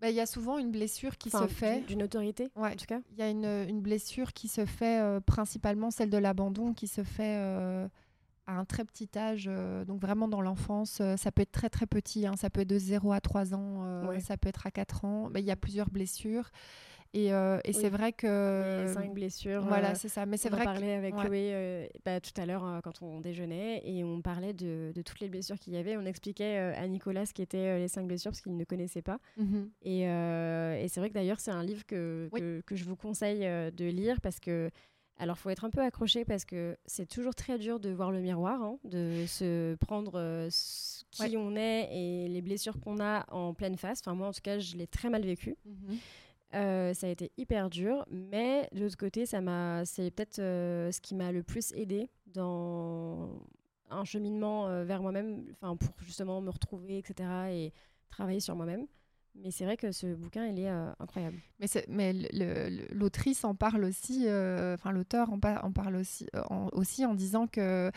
Bah, 0.00 0.10
Il 0.10 0.16
y 0.16 0.20
a 0.20 0.26
souvent 0.26 0.58
une 0.58 0.70
blessure 0.70 1.16
qui 1.16 1.28
Enfin, 1.28 1.46
se 1.48 1.52
fait. 1.54 1.80
d'une- 1.86 2.02
autorité, 2.02 2.50
Ouais. 2.56 2.72
en 2.72 2.76
tout 2.76 2.86
cas? 2.86 3.00
Il 3.12 3.18
y 3.18 3.22
a 3.22 3.28
une, 3.30 3.44
une 3.44 3.80
blessure 3.80 4.32
qui 4.32 4.48
se 4.48 4.66
fait, 4.66 5.00
euh, 5.00 5.20
principalement 5.20 5.90
celle 5.90 6.10
de 6.10 6.18
l'abandon, 6.18 6.74
qui 6.74 6.88
se 6.88 7.04
fait 7.04 7.36
euh, 7.38 7.86
à 8.46 8.58
un 8.58 8.64
très 8.66 8.84
petit 8.84 9.08
âge, 9.16 9.48
donc 9.86 10.00
vraiment 10.02 10.28
dans 10.28 10.42
l'enfance. 10.42 11.00
ça 11.16 11.32
peut 11.32 11.40
être 11.42 11.52
très 11.52 11.70
très 11.70 11.86
petit, 11.86 12.26
hein, 12.26 12.34
ça 12.36 12.50
peut 12.50 12.60
être 12.62 12.68
de 12.68 12.78
0 12.78 13.12
à 13.12 13.20
3 13.22 13.54
ans, 13.54 14.02
ça 14.20 14.36
peut 14.36 14.50
être 14.50 14.66
à 14.66 14.70
4 14.70 15.04
ans. 15.06 15.30
Il 15.34 15.44
y 15.44 15.50
a 15.50 15.56
plusieurs 15.56 15.88
blessures. 15.88 16.50
Et, 17.14 17.32
euh, 17.32 17.60
et 17.64 17.72
c'est 17.72 17.88
vrai 17.88 18.12
que. 18.12 18.86
cinq 18.92 19.14
blessures. 19.14 19.62
Voilà, 19.62 19.92
euh, 19.92 19.94
c'est 19.94 20.08
ça. 20.08 20.26
Mais 20.26 20.36
c'est 20.36 20.50
vrai. 20.50 20.62
On 20.62 20.64
parlait 20.64 20.94
avec 20.94 21.14
Chloé 21.14 21.50
euh, 21.52 21.86
bah, 22.04 22.20
tout 22.20 22.32
à 22.36 22.44
l'heure 22.44 22.80
quand 22.82 23.02
on 23.02 23.20
déjeunait 23.20 23.82
et 23.84 24.02
on 24.02 24.20
parlait 24.20 24.52
de, 24.52 24.92
de 24.92 25.02
toutes 25.02 25.20
les 25.20 25.28
blessures 25.28 25.58
qu'il 25.58 25.74
y 25.74 25.76
avait. 25.76 25.96
On 25.96 26.04
expliquait 26.04 26.56
à 26.56 26.86
Nicolas 26.88 27.24
ce 27.24 27.32
qu'étaient 27.32 27.78
les 27.78 27.88
cinq 27.88 28.06
blessures 28.08 28.32
parce 28.32 28.40
qu'il 28.40 28.56
ne 28.56 28.64
connaissait 28.64 29.02
pas. 29.02 29.20
Mhm. 29.36 29.70
Et, 29.82 30.00
et 30.02 30.88
c'est 30.88 30.98
vrai 30.98 31.08
que 31.08 31.14
d'ailleurs, 31.14 31.38
c'est 31.38 31.52
un 31.52 31.62
livre 31.62 31.86
que, 31.86 32.28
que, 32.34 32.60
que, 32.66 32.74
je 32.74 32.84
vous 32.84 32.96
conseille 32.96 33.40
de 33.40 33.84
lire 33.84 34.20
parce 34.20 34.40
que. 34.40 34.70
Alors, 35.16 35.38
faut 35.38 35.48
être 35.48 35.64
un 35.64 35.70
peu 35.70 35.80
accroché 35.80 36.24
parce 36.24 36.44
que 36.44 36.76
c'est 36.86 37.08
toujours 37.08 37.36
très 37.36 37.56
dur 37.56 37.78
de 37.78 37.88
voir 37.90 38.10
le 38.10 38.20
miroir, 38.20 38.60
hein, 38.60 38.78
de 38.82 39.26
se 39.28 39.76
prendre 39.76 40.48
qui 41.12 41.36
on 41.36 41.54
est 41.54 41.88
et 41.92 42.26
les 42.26 42.42
blessures 42.42 42.80
qu'on 42.80 42.98
a 42.98 43.24
en 43.32 43.54
pleine 43.54 43.76
face. 43.76 44.00
Enfin, 44.00 44.14
moi, 44.16 44.26
en 44.26 44.32
tout 44.32 44.40
cas, 44.42 44.58
je 44.58 44.76
l'ai 44.76 44.88
très 44.88 45.10
mal 45.10 45.24
vécu. 45.24 45.54
Mhm. 45.64 45.98
Euh, 46.54 46.94
ça 46.94 47.08
a 47.08 47.10
été 47.10 47.32
hyper 47.36 47.68
dur, 47.68 48.06
mais 48.10 48.68
de 48.72 48.80
l'autre 48.80 48.96
côté, 48.96 49.26
ça 49.26 49.40
m'a, 49.40 49.84
c'est 49.84 50.10
peut-être 50.10 50.38
euh, 50.38 50.92
ce 50.92 51.00
qui 51.00 51.14
m'a 51.14 51.32
le 51.32 51.42
plus 51.42 51.72
aidé 51.72 52.08
dans 52.26 53.28
un 53.90 54.04
cheminement 54.04 54.68
euh, 54.68 54.84
vers 54.84 55.02
moi-même, 55.02 55.44
enfin 55.52 55.76
pour 55.76 55.94
justement 56.00 56.40
me 56.40 56.50
retrouver, 56.50 56.98
etc. 56.98 57.28
et 57.50 57.72
travailler 58.08 58.40
sur 58.40 58.54
moi-même. 58.54 58.86
Mais 59.36 59.50
c'est 59.50 59.64
vrai 59.64 59.76
que 59.76 59.90
ce 59.90 60.14
bouquin, 60.14 60.46
il 60.46 60.60
est 60.60 60.68
incroyable. 60.68 61.38
Mais, 61.88 62.12
l'autrice 62.92 63.42
en 63.44 63.56
parle 63.56 63.82
aussi, 63.82 64.28
enfin 64.28 64.92
l'auteur 64.92 65.30
en, 65.30 65.40
en, 65.42 65.72
parle 65.72 65.96
aussi 65.96 66.28
aussi 66.70 67.04
en 67.04 67.14
disant 67.14 67.48
que 67.48 67.90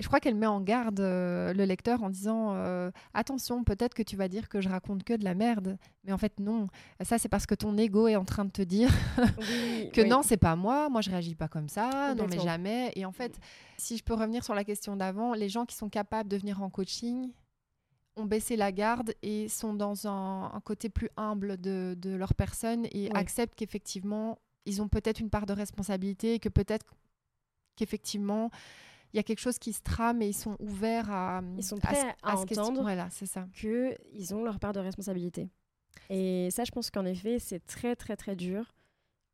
je 0.00 0.06
crois 0.06 0.20
qu'elle 0.20 0.34
met 0.34 0.46
en 0.46 0.60
garde 0.60 1.00
euh, 1.00 1.52
le 1.52 1.64
lecteur 1.64 2.02
en 2.02 2.10
disant 2.10 2.54
euh, 2.54 2.90
attention, 3.14 3.64
peut-être 3.64 3.94
que 3.94 4.02
tu 4.02 4.16
vas 4.16 4.28
dire 4.28 4.48
que 4.48 4.60
je 4.60 4.68
raconte 4.68 5.04
que 5.04 5.14
de 5.14 5.24
la 5.24 5.34
merde, 5.34 5.78
mais 6.04 6.12
en 6.12 6.18
fait 6.18 6.38
non. 6.40 6.66
Ça 7.02 7.18
c'est 7.18 7.28
parce 7.28 7.46
que 7.46 7.54
ton 7.54 7.76
ego 7.76 8.08
est 8.08 8.16
en 8.16 8.24
train 8.24 8.44
de 8.44 8.50
te 8.50 8.62
dire 8.62 8.90
que 9.92 10.06
non, 10.06 10.22
c'est 10.22 10.36
pas 10.36 10.56
moi, 10.56 10.88
moi 10.88 11.00
je 11.00 11.10
réagis 11.10 11.34
pas 11.34 11.48
comme 11.48 11.68
ça, 11.68 12.14
non 12.14 12.26
mais 12.28 12.40
jamais. 12.40 12.92
Et 12.96 13.04
en 13.04 13.12
fait, 13.12 13.38
si 13.76 13.96
je 13.96 14.04
peux 14.04 14.14
revenir 14.14 14.44
sur 14.44 14.54
la 14.54 14.64
question 14.64 14.96
d'avant, 14.96 15.34
les 15.34 15.48
gens 15.48 15.66
qui 15.66 15.76
sont 15.76 15.88
capables 15.88 16.28
de 16.28 16.36
venir 16.36 16.62
en 16.62 16.70
coaching 16.70 17.32
ont 18.16 18.24
baissé 18.24 18.56
la 18.56 18.72
garde 18.72 19.14
et 19.22 19.48
sont 19.48 19.74
dans 19.74 20.06
un, 20.06 20.60
côté 20.64 20.88
plus 20.88 21.10
humble 21.16 21.60
de, 21.60 21.96
leur 22.04 22.34
personne 22.34 22.86
et 22.92 23.10
acceptent 23.14 23.54
qu'effectivement 23.54 24.38
ils 24.66 24.82
ont 24.82 24.88
peut-être 24.88 25.20
une 25.20 25.30
part 25.30 25.46
de 25.46 25.54
responsabilité 25.54 26.34
et 26.34 26.38
que 26.38 26.50
peut-être 26.50 26.94
qu'effectivement 27.76 28.50
il 29.12 29.16
y 29.16 29.20
a 29.20 29.22
quelque 29.22 29.40
chose 29.40 29.58
qui 29.58 29.72
se 29.72 29.82
trame 29.82 30.22
et 30.22 30.28
ils 30.28 30.36
sont 30.36 30.56
ouverts 30.60 31.10
à. 31.10 31.42
Ils 31.56 31.64
sont 31.64 31.78
prêts 31.78 32.14
à, 32.22 32.36
entendre 32.36 32.82
voilà, 32.82 33.08
c'est 33.10 33.26
ça. 33.26 33.46
qu'ils 33.52 34.34
ont 34.34 34.44
leur 34.44 34.58
part 34.58 34.72
de 34.72 34.80
responsabilité. 34.80 35.50
Et 36.08 36.48
ça, 36.50 36.64
je 36.64 36.70
pense 36.70 36.90
qu'en 36.90 37.04
effet, 37.04 37.38
c'est 37.38 37.64
très, 37.66 37.96
très, 37.96 38.16
très 38.16 38.36
dur 38.36 38.72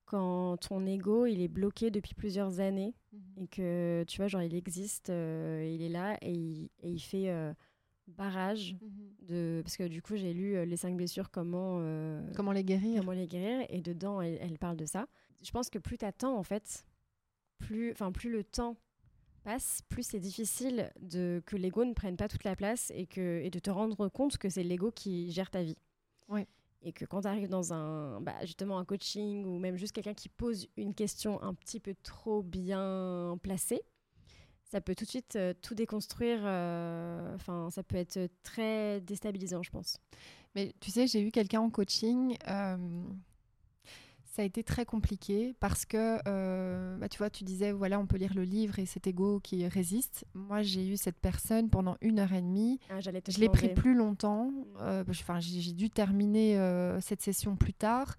quand 0.07 0.57
ton 0.59 0.87
ego, 0.87 1.27
il 1.27 1.43
est 1.43 1.49
bloqué 1.49 1.91
depuis 1.91 2.15
plusieurs 2.15 2.61
années 2.61 2.95
mhm. 3.13 3.21
et 3.43 3.49
que, 3.49 4.05
tu 4.07 4.19
vois, 4.19 4.29
genre, 4.29 4.43
il 4.43 4.55
existe, 4.55 5.11
euh, 5.11 5.69
il 5.69 5.83
est 5.83 5.89
là 5.89 6.17
et 6.23 6.33
il, 6.33 6.71
et 6.81 6.91
il 6.91 7.01
fait 7.01 7.29
euh, 7.29 7.53
barrage 8.07 8.75
mhm. 8.81 9.27
de... 9.29 9.61
Parce 9.65 9.77
que 9.77 9.89
du 9.89 10.01
coup, 10.01 10.17
j'ai 10.17 10.33
lu 10.33 10.57
euh, 10.57 10.65
Les 10.65 10.77
cinq 10.77 10.97
blessures, 10.97 11.31
comment... 11.31 11.83
comment 12.37 12.53
les 12.53 12.65
guérir. 12.65 13.01
Comment 13.01 13.13
les 13.13 13.27
guérir. 13.27 13.67
Et 13.69 13.83
dedans, 13.83 14.23
elle, 14.23 14.39
elle 14.41 14.59
parle 14.59 14.77
de 14.77 14.87
ça. 14.87 15.07
Je 15.43 15.51
pense 15.51 15.69
que 15.69 15.79
plus 15.79 15.99
tu 15.99 16.05
attends, 16.05 16.39
en 16.39 16.45
fait, 16.45 16.87
plus, 17.59 17.95
plus 18.15 18.31
le 18.31 18.45
temps 18.45 18.77
plus 19.89 20.03
c'est 20.03 20.21
difficile 20.21 20.91
de, 21.01 21.43
que 21.47 21.57
l'ego 21.57 21.85
ne 21.85 21.93
prenne 21.93 22.17
pas 22.17 22.29
toute 22.29 22.45
la 22.45 22.57
place 22.57 22.93
et, 22.95 23.07
que, 23.07 23.41
et 23.43 23.51
de 23.51 23.59
te 23.59 23.71
rendre 23.71 24.09
compte 24.09 24.39
que 24.39 24.49
c'est 24.49 24.63
l'ego 24.63 24.91
qui 24.91 25.31
gère 25.31 25.51
ta 25.51 25.63
vie. 25.63 25.79
Et 26.83 26.93
que 26.93 27.05
quand 27.05 27.23
tu 27.23 27.27
arrives 27.27 27.49
dans 27.49 27.73
un, 27.73 28.21
bah, 28.21 28.37
justement 28.43 28.79
un 28.79 28.85
coaching 28.85 29.45
ou 29.45 29.59
même 29.59 29.77
juste 29.77 29.93
quelqu'un 29.93 30.15
qui 30.15 30.29
pose 30.29 30.69
une 30.77 30.95
question 30.95 31.43
un 31.43 31.53
petit 31.55 31.81
peu 31.81 31.95
trop 32.03 32.43
bien 32.43 33.39
placée, 33.43 33.83
ça 34.67 34.81
peut 34.81 34.95
tout 34.95 35.05
de 35.05 35.11
suite 35.11 35.37
euh, 35.37 35.55
tout 35.63 35.75
déconstruire. 35.75 36.41
Euh, 36.43 37.35
enfin, 37.35 37.71
ça 37.71 37.83
peut 37.83 37.97
être 37.97 38.29
très 38.43 39.01
déstabilisant, 39.01 39.63
je 39.63 39.71
pense. 39.71 39.99
Mais 40.55 40.75
tu 40.81 40.91
sais, 40.91 41.07
j'ai 41.07 41.21
eu 41.21 41.31
quelqu'un 41.31 41.61
en 41.61 41.71
coaching. 41.71 42.37
Euh, 42.49 42.77
ça 44.37 44.43
a 44.43 44.45
été 44.45 44.63
très 44.63 44.85
compliqué 44.85 45.55
parce 45.61 45.87
que, 45.87 46.19
euh, 46.29 46.99
bah, 46.99 47.09
tu 47.09 47.17
vois, 47.17 47.31
tu 47.31 47.43
disais, 47.43 47.73
voilà, 47.73 47.99
on 47.99 48.07
peut 48.07 48.19
lire 48.19 48.35
le 48.35 48.43
livre 48.43 48.79
et 48.79 48.85
c'est 48.85 49.07
ego 49.07 49.41
qui 49.41 49.67
résiste. 49.67 50.27
Moi, 50.35 50.61
j'ai 50.61 50.87
eu 50.87 50.99
cette 50.99 51.19
personne 51.19 51.71
pendant 51.71 51.97
une 52.03 52.19
heure 52.19 52.35
et 52.35 52.43
demie. 52.43 52.79
Ah, 52.91 53.01
je 53.01 53.11
l'ai 53.11 53.49
pris 53.49 53.73
plus 53.73 53.95
longtemps. 53.95 54.51
Mm. 54.51 54.65
Euh, 54.83 55.05
enfin, 55.09 55.41
j'ai 55.41 55.73
dû 55.73 55.89
terminer 55.89 56.59
euh, 56.59 57.01
cette 57.01 57.23
session 57.23 57.57
plus 57.57 57.73
tard 57.73 58.17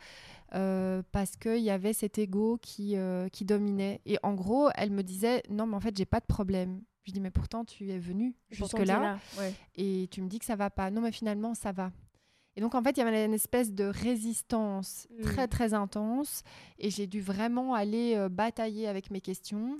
parce 0.49 1.35
qu'il 1.35 1.59
y 1.59 1.69
avait 1.69 1.93
cet 1.93 2.17
ego 2.17 2.57
qui, 2.63 2.95
qui 3.31 3.45
dominait. 3.45 4.01
Et 4.07 4.17
en 4.23 4.33
gros, 4.33 4.69
elle 4.73 4.89
me 4.89 5.03
disait, 5.03 5.43
non, 5.51 5.67
mais 5.67 5.75
en 5.75 5.81
fait, 5.81 5.95
j'ai 5.95 6.05
pas 6.05 6.19
de 6.19 6.25
problème. 6.25 6.81
Je 7.03 7.11
dis, 7.11 7.19
mais 7.19 7.31
pourtant, 7.31 7.63
tu 7.63 7.91
es 7.91 7.99
venu 7.99 8.35
jusque-là. 8.49 9.19
Et 9.75 10.07
tu 10.09 10.23
me 10.23 10.27
dis 10.27 10.39
que 10.39 10.45
ça 10.45 10.55
va 10.55 10.71
pas. 10.71 10.89
Non, 10.89 11.01
mais 11.01 11.11
finalement, 11.11 11.53
ça 11.53 11.71
va. 11.71 11.91
Et 12.57 12.59
donc, 12.59 12.73
en 12.73 12.81
fait, 12.81 12.97
il 12.97 13.01
y 13.01 13.03
avait 13.03 13.23
une 13.23 13.35
espèce 13.35 13.71
de 13.71 13.83
résistance 13.85 15.07
mm. 15.11 15.21
très, 15.21 15.47
très 15.47 15.75
intense. 15.75 16.43
Et 16.79 16.89
j'ai 16.89 17.05
dû 17.05 17.21
vraiment 17.21 17.75
aller 17.75 18.15
euh, 18.15 18.29
batailler 18.29 18.87
avec 18.87 19.11
mes 19.11 19.21
questions 19.21 19.79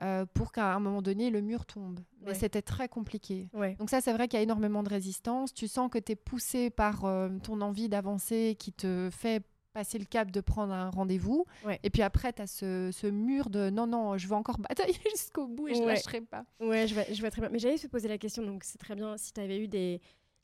euh, 0.00 0.24
pour 0.32 0.52
qu'à 0.52 0.72
un 0.72 0.78
moment 0.78 1.02
donné, 1.02 1.30
le 1.30 1.40
mur 1.40 1.66
tombe. 1.66 1.98
Mais 2.24 2.34
c'était 2.34 2.62
très 2.62 2.88
compliqué. 2.88 3.48
Donc, 3.80 3.90
ça, 3.90 4.00
c'est 4.00 4.12
vrai 4.12 4.28
qu'il 4.28 4.38
y 4.38 4.40
a 4.40 4.44
énormément 4.44 4.84
de 4.84 4.88
résistance. 4.88 5.52
Tu 5.52 5.66
sens 5.66 5.90
que 5.90 5.98
tu 5.98 6.12
es 6.12 6.16
poussé 6.16 6.70
par 6.70 7.04
euh, 7.04 7.28
ton 7.42 7.60
envie 7.60 7.88
d'avancer 7.88 8.56
qui 8.56 8.72
te 8.72 9.10
fait 9.10 9.44
passer 9.72 9.98
le 9.98 10.04
cap 10.04 10.30
de 10.30 10.40
prendre 10.40 10.72
un 10.72 10.90
rendez-vous. 10.90 11.44
Et 11.82 11.90
puis 11.90 12.02
après, 12.02 12.32
tu 12.32 12.42
as 12.42 12.46
ce, 12.46 13.10
mur 13.10 13.50
de 13.50 13.68
non, 13.70 13.88
non, 13.88 14.16
je 14.16 14.28
vais 14.28 14.34
encore 14.36 14.58
batailler 14.58 14.94
jusqu'au 15.10 15.48
bout 15.48 15.68
et 15.68 15.74
je 15.74 15.80
ne 15.80 15.86
lâcherai 15.86 16.20
pas. 16.20 16.44
Ouais, 16.60 16.86
je 16.86 16.94
vais, 16.94 17.12
je 17.12 17.20
vais 17.20 17.30
très 17.30 17.40
bien. 17.40 17.50
Mais 17.50 17.58
j'allais 17.58 17.78
te 17.78 17.86
poser 17.88 18.06
la 18.06 18.18
question, 18.18 18.44
donc 18.44 18.62
c'est 18.62 18.78
très 18.78 18.94
bien 18.94 19.16
si 19.16 19.32
tu 19.32 19.40
avais 19.40 19.58
eu 19.58 19.68
des, 19.68 20.00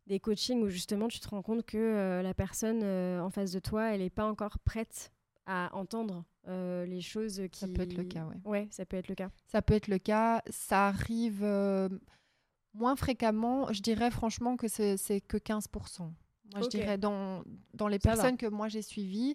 des 0.09 0.19
coachings 0.19 0.63
où 0.63 0.69
justement 0.69 1.07
tu 1.07 1.21
te 1.21 1.29
rends 1.29 1.43
compte 1.43 1.65
que 1.65 1.79
euh, 1.79 2.23
la 2.23 2.35
personne 2.35 2.81
euh, 2.83 3.21
en 3.21 3.31
face 3.31 3.53
de 3.53 3.61
toi, 3.61 3.95
elle 3.95 4.01
n'est 4.01 4.11
pas 4.11 4.27
encore 4.27 4.59
prête 4.59 5.13
à 5.47 5.71
entendre 5.75 6.25
euh, 6.49 6.85
les 6.87 7.01
choses 7.01 7.43
qui... 7.53 7.61
Ça 7.61 7.69
peut 7.69 7.83
être 7.83 7.97
le 7.97 8.05
cas, 8.05 8.27
oui. 8.29 8.37
Ouais, 8.45 8.69
ça 8.71 8.85
peut 8.85 8.97
être 8.97 9.09
le 9.09 9.15
cas. 9.15 9.31
Ça 9.47 9.63
peut 9.63 9.75
être 9.75 9.89
le 9.89 9.99
cas. 9.99 10.43
Ça 10.51 10.89
arrive 10.89 11.45
moins 12.75 12.97
fréquemment. 12.97 13.73
Je 13.73 13.81
dirais 13.81 14.11
franchement 14.11 14.57
que 14.57 14.67
c'est 14.69 15.21
que 15.21 15.37
15%. 15.37 16.11
Moi, 16.55 16.63
je 16.63 16.69
dirais 16.69 16.99
dans, 16.99 17.43
dans 17.75 17.89
les 17.89 17.99
personnes 17.99 18.37
que 18.37 18.47
moi 18.47 18.69
j'ai 18.69 18.83
suivies, 18.83 19.35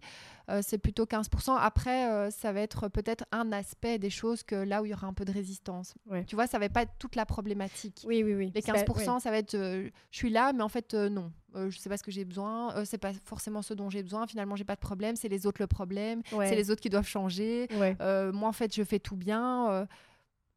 euh, 0.50 0.62
c'est 0.64 0.78
plutôt 0.78 1.06
15%. 1.06 1.56
Après, 1.58 2.10
euh, 2.10 2.32
ça 2.32 2.52
va 2.52 2.62
être 2.62 2.88
peut-être 2.88 3.26
un 3.32 3.52
aspect 3.52 4.00
des 4.00 4.10
choses 4.10 4.44
que 4.44 4.56
là 4.56 4.82
où 4.82 4.86
il 4.86 4.90
y 4.90 4.94
aura 4.94 5.08
un 5.08 5.14
peu 5.14 5.26
de 5.26 5.32
résistance. 5.32 5.96
Tu 6.28 6.36
vois, 6.36 6.48
ça 6.48 6.60
va 6.60 6.70
pas 6.70 6.84
être 6.84 6.94
toute 7.00 7.16
la 7.16 7.26
problématique. 7.26 8.04
Oui, 8.06 8.24
oui, 8.24 8.34
oui. 8.34 8.52
Les 8.54 8.62
15%, 8.62 9.20
ça 9.20 9.32
va 9.32 9.38
être 9.38 9.56
euh, 9.56 9.90
je 10.12 10.18
suis 10.18 10.30
là, 10.30 10.54
mais 10.54 10.64
en 10.64 10.70
fait, 10.70 10.94
non. 10.94 11.32
je 11.56 11.78
sais 11.78 11.90
pas 11.90 11.98
ce 11.98 12.04
que 12.04 12.12
j'ai 12.12 12.26
besoin. 12.26 12.84
c'est 12.86 12.98
pas 12.98 13.14
forcément 13.26 13.62
ce 13.62 13.74
dont 13.74 13.90
j'ai 13.90 14.04
besoin. 14.04 14.28
Finalement, 14.28 14.56
j'ai 14.56 14.64
pas 14.64 14.76
de 14.76 14.82
problème. 14.82 15.16
C'est 15.16 15.30
les 15.30 15.46
autres 15.46 15.62
le 15.62 15.68
problème. 15.68 16.22
C'est 16.30 16.56
les 16.56 16.72
autres 16.72 16.82
qui 16.82 16.90
doivent 16.90 17.08
changer. 17.08 17.68
moi, 18.00 18.50
en 18.50 18.54
fait, 18.54 18.74
je 18.76 18.84
fais 18.84 19.00
tout 19.00 19.16
bien 19.16 19.88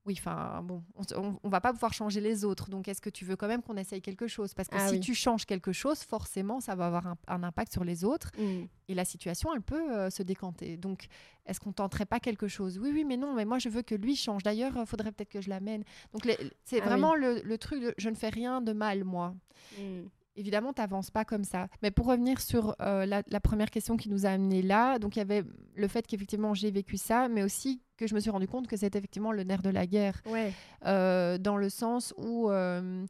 oui, 0.06 0.14
enfin, 0.18 0.62
bon, 0.62 0.84
on, 0.94 1.36
on, 1.42 1.48
va 1.48 1.60
pas 1.60 1.72
pouvoir 1.72 1.92
changer 1.92 2.20
les 2.20 2.44
autres. 2.44 2.70
Donc, 2.70 2.86
est-ce 2.86 3.00
que 3.00 3.10
tu 3.10 3.24
veux 3.24 3.34
quand 3.34 3.48
même 3.48 3.60
qu'on 3.60 3.76
essaye 3.76 4.00
quelque 4.00 4.28
chose? 4.28 4.54
Parce 4.54 4.68
que 4.68 4.76
ah 4.78 4.88
si 4.88 5.00
tu 5.00 5.14
changes 5.14 5.44
quelque 5.44 5.72
chose, 5.72 6.02
forcément, 6.04 6.60
ça 6.60 6.76
va 6.76 6.86
avoir 6.86 7.16
un, 7.26 7.42
impact 7.42 7.72
sur 7.72 7.82
les 7.82 8.04
autres. 8.04 8.30
Mm. 8.38 8.66
Et 8.88 8.94
la 8.94 9.04
situation, 9.04 9.52
elle 9.52 9.62
peut 9.62 9.92
euh, 9.92 10.08
se 10.08 10.22
décanter. 10.22 10.76
Donc, 10.76 11.08
est-ce 11.44 11.58
qu'on 11.58 11.72
tenterait 11.72 12.06
pas 12.06 12.20
quelque 12.20 12.46
chose? 12.46 12.78
Oui, 12.78 12.90
oui, 12.94 13.04
mais 13.04 13.16
non, 13.16 13.34
mais 13.34 13.44
moi, 13.44 13.58
je 13.58 13.68
veux 13.68 13.82
que 13.82 13.96
lui 13.96 14.14
change. 14.14 14.44
D'ailleurs, 14.44 14.74
il 14.76 14.86
faudrait 14.86 15.10
peut-être 15.10 15.30
que 15.30 15.40
je 15.40 15.50
l'amène. 15.50 15.82
Donc, 16.12 16.22
c'est 16.64 16.80
ah 16.80 16.84
vraiment 16.84 17.16
le, 17.16 17.56
truc 17.58 17.82
de 17.82 17.92
je 17.98 18.08
ne 18.08 18.14
fais 18.14 18.28
rien 18.28 18.60
de 18.60 18.72
mal, 18.72 19.02
moi. 19.02 19.34
Mm. 19.76 20.04
Évidemment, 20.36 20.74
tu 20.74 20.82
n'avances 20.82 21.10
pas 21.10 21.24
comme 21.24 21.44
ça. 21.44 21.68
Mais 21.82 21.90
pour 21.90 22.06
revenir 22.06 22.40
sur 22.40 22.76
euh, 22.80 23.06
la, 23.06 23.40
première 23.40 23.70
question 23.70 23.96
qui 23.96 24.10
nous 24.10 24.26
a 24.26 24.30
amené 24.30 24.60
là, 24.60 24.98
donc 24.98 25.16
il 25.16 25.20
y 25.20 25.22
avait 25.22 25.44
le 25.74 25.88
fait 25.88 26.06
qu'effectivement 26.06 26.52
j'ai 26.52 26.70
vécu 26.70 26.98
ça, 26.98 27.28
mais 27.28 27.42
aussi 27.42 27.80
que 27.96 28.06
je 28.06 28.14
me 28.14 28.20
suis 28.20 28.30
rendu 28.30 28.46
compte 28.46 28.66
que 28.66 28.76
c'était 28.76 28.98
effectivement 28.98 29.32
le 29.32 29.44
nerf 29.44 29.62
de 29.62 29.70
la 29.70 29.86
guerre. 29.86 30.20
Ouais. 30.26 30.52
Euh, 30.84 31.38
dans 31.38 31.56
le 31.56 31.70
sens 31.70 32.12
où 32.18 32.50
euh, 32.50 33.06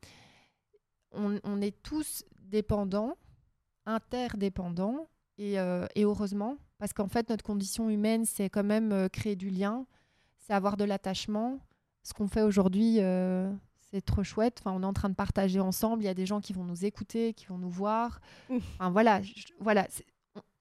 on, 1.12 1.60
est 1.60 1.82
tous 1.82 2.24
dépendants, 2.38 3.16
interdépendants, 3.86 5.08
et, 5.38 5.54
et 5.94 6.04
heureusement, 6.04 6.56
parce 6.78 6.92
qu'en 6.92 7.08
fait, 7.08 7.28
notre 7.28 7.44
condition 7.44 7.90
humaine, 7.90 8.24
c'est 8.24 8.48
quand 8.48 8.64
même 8.64 9.08
créer 9.10 9.36
du 9.36 9.50
lien, 9.50 9.84
c'est 10.38 10.54
avoir 10.54 10.76
de 10.76 10.84
l'attachement. 10.84 11.58
Ce 12.02 12.14
qu'on 12.14 12.28
fait 12.28 12.42
aujourd'hui 12.42 13.00
c'est 13.90 14.04
trop 14.04 14.22
chouette. 14.24 14.58
Enfin, 14.60 14.72
on 14.76 14.82
est 14.82 14.86
en 14.86 14.92
train 14.92 15.08
de 15.08 15.14
partager 15.14 15.60
ensemble. 15.60 16.02
Il 16.02 16.06
y 16.06 16.08
a 16.10 16.14
des 16.14 16.26
gens 16.26 16.40
qui 16.40 16.52
vont 16.52 16.64
nous 16.64 16.84
écouter, 16.84 17.32
qui 17.34 17.46
vont 17.46 17.58
nous 17.58 17.70
voir. 17.70 18.20
Enfin, 18.50 18.90
voilà, 18.90 19.20
voilà. 19.60 19.86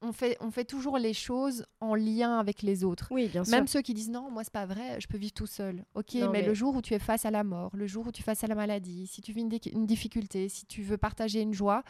on 0.01 0.11
fait, 0.13 0.37
on 0.39 0.51
fait 0.51 0.65
toujours 0.65 0.97
les 0.97 1.13
choses 1.13 1.65
en 1.79 1.95
lien 1.95 2.37
avec 2.39 2.61
les 2.61 2.83
autres. 2.83 3.07
Oui, 3.11 3.27
bien 3.27 3.43
sûr. 3.43 3.51
Même 3.51 3.67
ceux 3.67 3.81
qui 3.81 3.93
disent 3.93 4.09
non, 4.11 4.29
moi 4.29 4.43
c'est 4.43 4.53
pas 4.53 4.65
vrai, 4.67 4.99
je 5.01 5.07
peux 5.07 5.17
vivre 5.17 5.33
tout 5.33 5.47
seul. 5.47 5.83
Ok, 5.95 6.13
Non, 6.15 6.29
mais, 6.31 6.41
mais- 6.41 6.47
le 6.47 6.53
jour 6.53 6.75
où 6.75 6.81
tu 6.81 6.93
es 6.93 6.99
face 6.99 7.25
à 7.25 7.31
la 7.31 7.43
mort, 7.43 7.71
le 7.75 7.87
jour 7.87 8.05
où 8.07 8.11
tu 8.11 8.21
es 8.21 8.23
face 8.23 8.43
à 8.43 8.47
la 8.47 8.55
maladie, 8.55 9.07
si 9.07 9.21
tu 9.21 9.33
vis 9.33 9.41
une, 9.41 9.49
di- 9.49 9.69
une 9.73 9.85
difficulté, 9.87 10.47
si 10.47 10.65
tu 10.67 10.83
veux 10.83 10.97
partager 10.97 11.41
une 11.41 11.53
joie, 11.53 11.83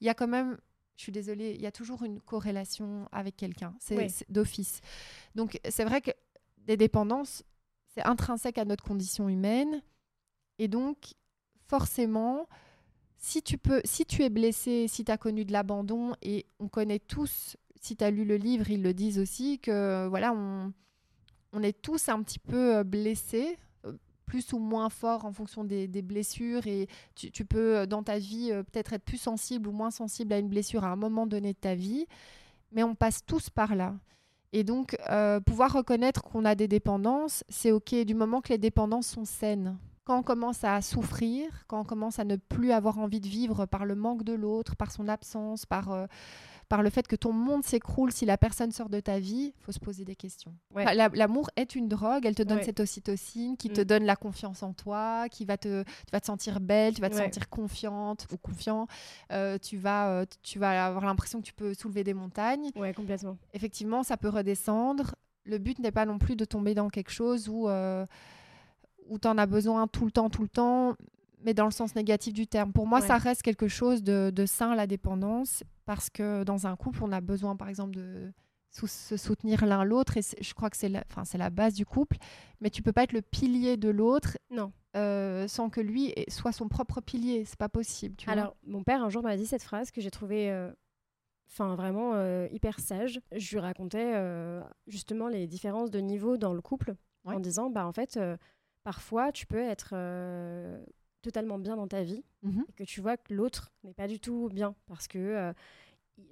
il 0.00 0.06
y 0.06 0.10
a 0.10 0.14
quand 0.14 0.26
même, 0.28 0.56
je 0.96 1.02
suis 1.02 1.12
désolée, 1.12 1.54
il 1.54 1.60
y 1.60 1.66
a 1.66 1.72
toujours 1.72 2.02
une 2.02 2.20
corrélation 2.20 3.06
avec 3.12 3.36
quelqu'un. 3.36 3.74
C'est 3.78 3.96
Oui. 3.96 4.08
c'est 4.10 4.28
d'office. 4.30 4.80
Donc 5.34 5.60
c'est 5.68 5.84
vrai 5.84 6.00
que 6.00 6.10
des 6.66 6.76
dépendances, 6.78 7.44
c'est 7.94 8.04
intrinsèque 8.06 8.58
à 8.58 8.64
notre 8.64 8.82
condition 8.84 9.28
humaine. 9.28 9.82
Et 10.58 10.68
donc, 10.68 11.14
forcément, 11.66 12.48
si 13.18 13.42
tu 13.42 13.58
peux, 13.58 13.80
si 13.84 14.06
tu 14.06 14.22
es 14.22 14.30
blessé, 14.30 14.86
si 14.88 15.04
tu 15.04 15.12
as 15.12 15.18
connu 15.18 15.44
de 15.44 15.52
l'abandon, 15.52 16.14
et 16.22 16.46
on 16.58 16.68
connaît 16.68 17.00
tous, 17.00 17.56
si 17.80 17.96
tu 17.96 18.04
as 18.04 18.10
lu 18.10 18.24
le 18.24 18.36
livre, 18.36 18.70
ils 18.70 18.82
le 18.82 18.94
disent 18.94 19.18
aussi, 19.18 19.58
que 19.58 20.06
voilà, 20.08 20.32
on, 20.32 20.72
est 21.62 21.80
tous 21.82 22.08
un 22.08 22.22
petit 22.22 22.38
peu 22.38 22.76
euh, 22.76 22.84
blessés, 22.84 23.58
euh, 23.84 23.92
plus 24.24 24.52
ou 24.52 24.58
moins 24.58 24.88
fort 24.88 25.24
en 25.24 25.32
fonction 25.32 25.64
des, 25.64 25.88
blessures, 26.02 26.66
et 26.66 26.88
tu, 27.14 27.44
peux, 27.44 27.78
euh, 27.78 27.86
dans 27.86 28.04
ta 28.04 28.18
vie, 28.18 28.50
peut-être 28.70 28.92
être 28.92 29.04
plus 29.04 29.18
sensible 29.18 29.68
ou 29.68 29.72
moins 29.72 29.90
sensible 29.90 30.32
à 30.32 30.38
une 30.38 30.48
blessure 30.48 30.84
à 30.84 30.88
un 30.88 30.96
moment 30.96 31.26
donné 31.26 31.52
de 31.52 31.58
ta 31.58 31.74
vie, 31.74 32.06
mais 32.70 32.84
on 32.84 32.94
passe 32.94 33.24
tous 33.26 33.50
par 33.50 33.74
là. 33.74 33.96
Et 34.52 34.64
donc, 34.64 34.96
pouvoir 35.44 35.74
reconnaître 35.74 36.22
qu'on 36.22 36.46
a 36.46 36.54
des 36.54 36.68
dépendances, 36.68 37.44
c'est 37.50 37.70
OK 37.70 37.94
du 37.94 38.14
moment 38.14 38.40
que 38.40 38.48
les 38.48 38.56
dépendances 38.56 39.08
sont 39.08 39.26
saines. 39.26 39.76
Quand 40.08 40.20
on 40.20 40.22
commence 40.22 40.64
à 40.64 40.80
souffrir, 40.80 41.50
quand 41.66 41.80
on 41.80 41.84
commence 41.84 42.18
à 42.18 42.24
ne 42.24 42.36
plus 42.36 42.72
avoir 42.72 42.98
envie 42.98 43.20
de 43.20 43.26
vivre 43.28 43.66
par 43.66 43.84
le 43.84 43.94
manque 43.94 44.22
de 44.22 44.32
l'autre, 44.32 44.74
par 44.74 44.90
son 44.90 45.06
absence, 45.06 45.66
par, 45.66 45.92
euh, 45.92 46.06
par 46.70 46.82
le 46.82 46.88
fait 46.88 47.06
que 47.06 47.14
ton 47.14 47.30
monde 47.34 47.62
s'écroule 47.62 48.10
si 48.10 48.24
la 48.24 48.38
personne 48.38 48.72
sort 48.72 48.88
de 48.88 49.00
ta 49.00 49.18
vie, 49.18 49.52
il 49.54 49.62
faut 49.62 49.70
se 49.72 49.78
poser 49.78 50.06
des 50.06 50.16
questions. 50.16 50.54
Ouais. 50.74 50.84
Enfin, 50.84 50.94
la- 50.94 51.10
L'amour 51.10 51.50
est 51.56 51.74
une 51.74 51.88
drogue, 51.88 52.24
elle 52.24 52.34
te 52.34 52.42
donne 52.42 52.56
Ouais. 52.56 52.64
cette 52.64 52.80
ocytocine 52.80 53.58
qui 53.58 53.68
te 53.68 53.82
Mm. 53.82 53.84
donne 53.84 54.04
la 54.04 54.16
confiance 54.16 54.62
en 54.62 54.72
toi, 54.72 55.28
qui 55.28 55.44
va 55.44 55.58
te, 55.58 55.82
tu 55.82 56.10
vas 56.10 56.20
te 56.20 56.26
sentir 56.26 56.58
belle, 56.60 56.94
tu 56.94 57.02
vas 57.02 57.10
te 57.10 57.14
Ouais. 57.14 57.24
sentir 57.24 57.50
confiante 57.50 58.26
ou 58.32 58.38
confiant, 58.38 58.86
Euh, 59.30 59.58
tu, 59.58 59.76
vas, 59.76 60.08
euh, 60.08 60.24
tu 60.42 60.58
vas 60.58 60.86
avoir 60.86 61.04
l'impression 61.04 61.40
que 61.42 61.44
tu 61.46 61.52
peux 61.52 61.74
soulever 61.74 62.02
des 62.02 62.14
montagnes 62.14 62.70
Ouais, 62.76 62.94
complètement. 62.94 63.36
effectivement, 63.52 64.02
ça 64.02 64.16
peut 64.16 64.30
redescendre. 64.30 65.14
Le 65.44 65.58
but 65.58 65.78
n'est 65.80 65.92
pas 65.92 66.06
non 66.06 66.18
plus 66.18 66.34
de 66.34 66.46
tomber 66.46 66.74
dans 66.74 66.88
quelque 66.88 67.10
chose 67.12 67.50
où, 67.50 67.68
où 69.08 69.18
tu 69.18 69.28
en 69.28 69.38
as 69.38 69.46
besoin 69.46 69.86
tout 69.88 70.04
le 70.04 70.10
temps, 70.10 70.30
tout 70.30 70.42
le 70.42 70.48
temps, 70.48 70.94
mais 71.42 71.54
dans 71.54 71.64
le 71.66 71.70
sens 71.70 71.94
négatif 71.94 72.34
du 72.34 72.46
terme. 72.46 72.72
Pour 72.72 72.86
moi, 72.86 73.00
Ouais. 73.00 73.06
ça 73.06 73.16
reste 73.18 73.42
quelque 73.42 73.68
chose 73.68 74.02
de, 74.02 74.30
de 74.34 74.46
sain, 74.46 74.74
la 74.74 74.86
dépendance, 74.86 75.62
parce 75.86 76.10
que 76.10 76.44
dans 76.44 76.66
un 76.66 76.76
couple, 76.76 77.02
on 77.04 77.12
a 77.12 77.20
besoin, 77.20 77.56
par 77.56 77.68
exemple, 77.68 77.92
de 77.94 78.32
se 78.70 79.16
soutenir 79.16 79.64
l'un 79.64 79.82
l'autre, 79.82 80.16
et 80.18 80.20
je 80.40 80.54
crois 80.54 80.68
que 80.70 80.76
c'est 80.76 80.88
la, 80.90 81.02
la 81.34 81.50
base 81.50 81.74
du 81.74 81.86
couple, 81.86 82.16
mais 82.60 82.70
tu 82.70 82.82
peux 82.82 82.92
pas 82.92 83.04
être 83.04 83.12
le 83.12 83.22
pilier 83.22 83.76
de 83.76 83.88
l'autre 83.88 84.36
Non. 84.50 84.72
euh, 84.96 85.48
sans 85.48 85.70
que 85.70 85.80
lui 85.80 86.14
soit 86.28 86.52
son 86.52 86.68
propre 86.68 87.00
pilier. 87.00 87.44
C'est 87.46 87.58
pas 87.58 87.68
possible. 87.70 88.14
Tu 88.16 88.26
vois. 88.26 88.34
Alors, 88.34 88.56
mon 88.66 88.82
père, 88.84 89.02
un 89.02 89.08
jour, 89.08 89.22
m'a 89.22 89.36
dit 89.36 89.46
cette 89.46 89.62
phrase 89.62 89.90
que 89.90 90.00
j'ai 90.00 90.10
trouvée 90.10 90.50
euh, 90.50 90.70
enfin, 91.50 91.74
vraiment 91.76 92.12
euh, 92.14 92.46
hyper 92.52 92.78
sage. 92.78 93.20
Je 93.34 93.50
lui 93.52 93.58
racontais 93.60 94.12
euh, 94.14 94.60
justement 94.86 95.28
les 95.28 95.46
différences 95.46 95.90
de 95.90 95.98
niveau 96.00 96.36
dans 96.36 96.52
le 96.52 96.60
couple 96.60 96.94
Ouais. 97.24 97.34
en 97.34 97.40
disant 97.40 97.68
bah, 97.70 97.84
en 97.86 97.92
fait, 97.92 98.16
euh, 98.16 98.36
parfois, 98.92 99.32
tu 99.32 99.44
peux 99.46 99.58
être 99.62 99.90
euh, 99.92 100.82
totalement 101.20 101.58
bien 101.58 101.76
dans 101.76 101.88
ta 101.88 102.02
vie 102.02 102.24
Mhm. 102.42 102.64
et 102.68 102.72
que 102.72 102.84
tu 102.84 103.02
vois 103.02 103.18
que 103.18 103.34
l'autre 103.34 103.70
n'est 103.84 103.92
pas 103.92 104.08
du 104.08 104.18
tout 104.18 104.48
bien 104.50 104.74
parce 104.86 105.06
que. 105.08 105.18
euh, 105.18 105.52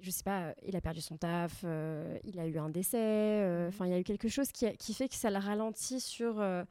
je 0.01 0.11
sais 0.11 0.23
pas, 0.23 0.53
il 0.63 0.75
a 0.75 0.81
perdu 0.81 0.99
son 0.99 1.17
taf, 1.17 1.61
euh, 1.63 2.17
il 2.25 2.39
a 2.39 2.45
eu 2.47 2.57
un 2.57 2.69
décès, 2.69 2.97
euh, 2.99 3.69
enfin 3.69 3.85
il 3.85 3.91
y 3.91 3.95
a 3.95 3.99
eu 3.99 4.03
quelque 4.03 4.27
chose 4.27 4.51
qui, 4.51 4.65
a- 4.65 4.75
qui 4.75 4.93
fait 4.93 5.07
que 5.07 5.15
ça 5.15 5.29
le 5.29 5.37
ralentit 5.37 6.01
sur, 6.01 6.41
euh, 6.41 6.65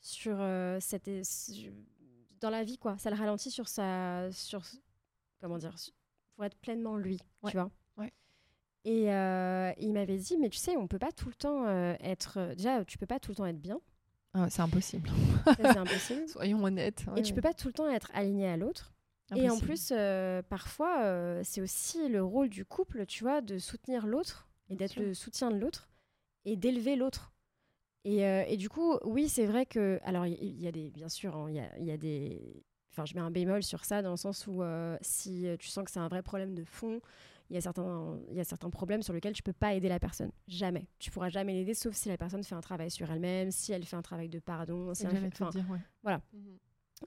sur 0.00 0.36
euh, 0.40 0.78
cette, 0.80 1.08
dans 2.40 2.50
la 2.50 2.64
vie 2.64 2.76
quoi, 2.76 2.98
ça 2.98 3.08
le 3.10 3.14
ralentit 3.16 3.52
sur 3.52 3.68
sa, 3.68 4.32
sur 4.32 4.62
comment 5.40 5.58
dire, 5.58 5.76
pour 6.34 6.44
être 6.44 6.56
pleinement 6.56 6.96
lui, 6.96 7.20
Ouais, 7.44 7.52
tu 7.52 7.56
vois. 7.56 7.70
ouais. 7.98 8.12
Et 8.84 9.12
euh, 9.14 9.70
il 9.78 9.92
m'avait 9.92 10.16
dit, 10.18 10.36
mais 10.36 10.48
tu 10.48 10.58
sais, 10.58 10.76
on 10.76 10.88
peut 10.88 10.98
pas 10.98 11.12
tout 11.12 11.28
le 11.28 11.34
temps 11.36 11.66
euh, 11.68 11.94
être, 12.00 12.54
déjà 12.56 12.84
tu 12.84 12.98
peux 12.98 13.06
pas 13.06 13.20
tout 13.20 13.30
le 13.30 13.36
temps 13.36 13.46
être 13.46 13.60
bien, 13.60 13.80
Ah, 14.34 14.48
c'est 14.48 14.62
impossible. 14.62 15.10
c'est 15.56 15.66
impossible. 15.76 16.28
Soyons 16.28 16.62
honnêtes. 16.62 17.04
Et 17.16 17.22
tu 17.22 17.34
peux 17.34 17.40
pas 17.40 17.54
tout 17.54 17.68
le 17.68 17.72
temps 17.72 17.88
être 17.90 18.10
aligné 18.14 18.48
à 18.48 18.56
l'autre. 18.56 18.92
Et 19.36 19.48
en 19.48 19.58
plus, 19.58 19.92
euh, 19.92 20.42
parfois, 20.42 21.02
euh, 21.02 21.40
c'est 21.44 21.60
aussi 21.60 22.08
le 22.08 22.22
rôle 22.22 22.48
du 22.48 22.64
couple, 22.64 23.06
tu 23.06 23.22
vois, 23.22 23.40
de 23.40 23.58
soutenir 23.58 24.06
l'autre 24.06 24.48
et 24.68 24.76
d'être 24.76 24.96
le 24.96 25.14
soutien 25.14 25.50
de 25.50 25.56
l'autre 25.56 25.88
et 26.44 26.56
d'élever 26.56 26.96
l'autre. 26.96 27.32
Et, 28.04 28.24
euh, 28.26 28.44
et 28.48 28.56
du 28.56 28.68
coup, 28.68 28.98
oui, 29.04 29.28
c'est 29.28 29.46
vrai 29.46 29.66
que. 29.66 30.00
Alors, 30.04 30.26
il 30.26 30.42
y, 30.42 30.62
y 30.62 30.66
a 30.66 30.72
des. 30.72 30.90
Bien 30.90 31.08
sûr, 31.08 31.36
hein, 31.36 31.46
il 31.48 31.56
y, 31.56 31.60
a, 31.60 31.78
il 31.78 31.84
y 31.84 31.90
a 31.92 31.96
des. 31.96 32.64
Enfin, 32.90 33.04
je 33.04 33.14
mets 33.14 33.20
un 33.20 33.30
bémol 33.30 33.62
sur 33.62 33.84
ça 33.84 34.02
dans 34.02 34.10
le 34.10 34.16
sens 34.16 34.46
où 34.48 34.62
si 35.00 35.46
tu 35.60 35.68
sens 35.68 35.84
que 35.84 35.90
c'est 35.92 36.00
un 36.00 36.08
vrai 36.08 36.22
problème 36.22 36.54
de 36.54 36.64
fond, 36.64 37.00
il 37.50 37.54
y, 37.54 37.56
a 37.58 37.60
certains, 37.60 38.18
il 38.30 38.36
y 38.36 38.40
a 38.40 38.44
certains 38.44 38.70
problèmes 38.70 39.02
sur 39.02 39.12
lesquels 39.12 39.32
tu 39.34 39.42
peux 39.42 39.52
pas 39.52 39.74
aider 39.74 39.88
la 39.88 39.98
personne. 39.98 40.30
Jamais. 40.46 40.86
Tu 41.00 41.10
pourras 41.10 41.28
jamais 41.30 41.52
l'aider 41.52 41.74
sauf 41.74 41.94
si 41.94 42.08
la 42.08 42.16
personne 42.16 42.44
fait 42.44 42.54
un 42.54 42.60
travail 42.60 42.90
sur 42.90 43.10
elle-même, 43.10 43.50
si 43.50 43.72
elle 43.72 43.84
fait 43.84 43.96
un 43.96 44.02
travail 44.02 44.28
de 44.28 44.38
pardon. 44.38 44.94
Si 44.94 45.04
elle 45.04 45.16
fait- 45.16 45.30
te 45.30 45.50
dire, 45.50 45.68
ouais. 45.70 45.80
voilà. 46.02 46.22
Mhm. 46.32 46.58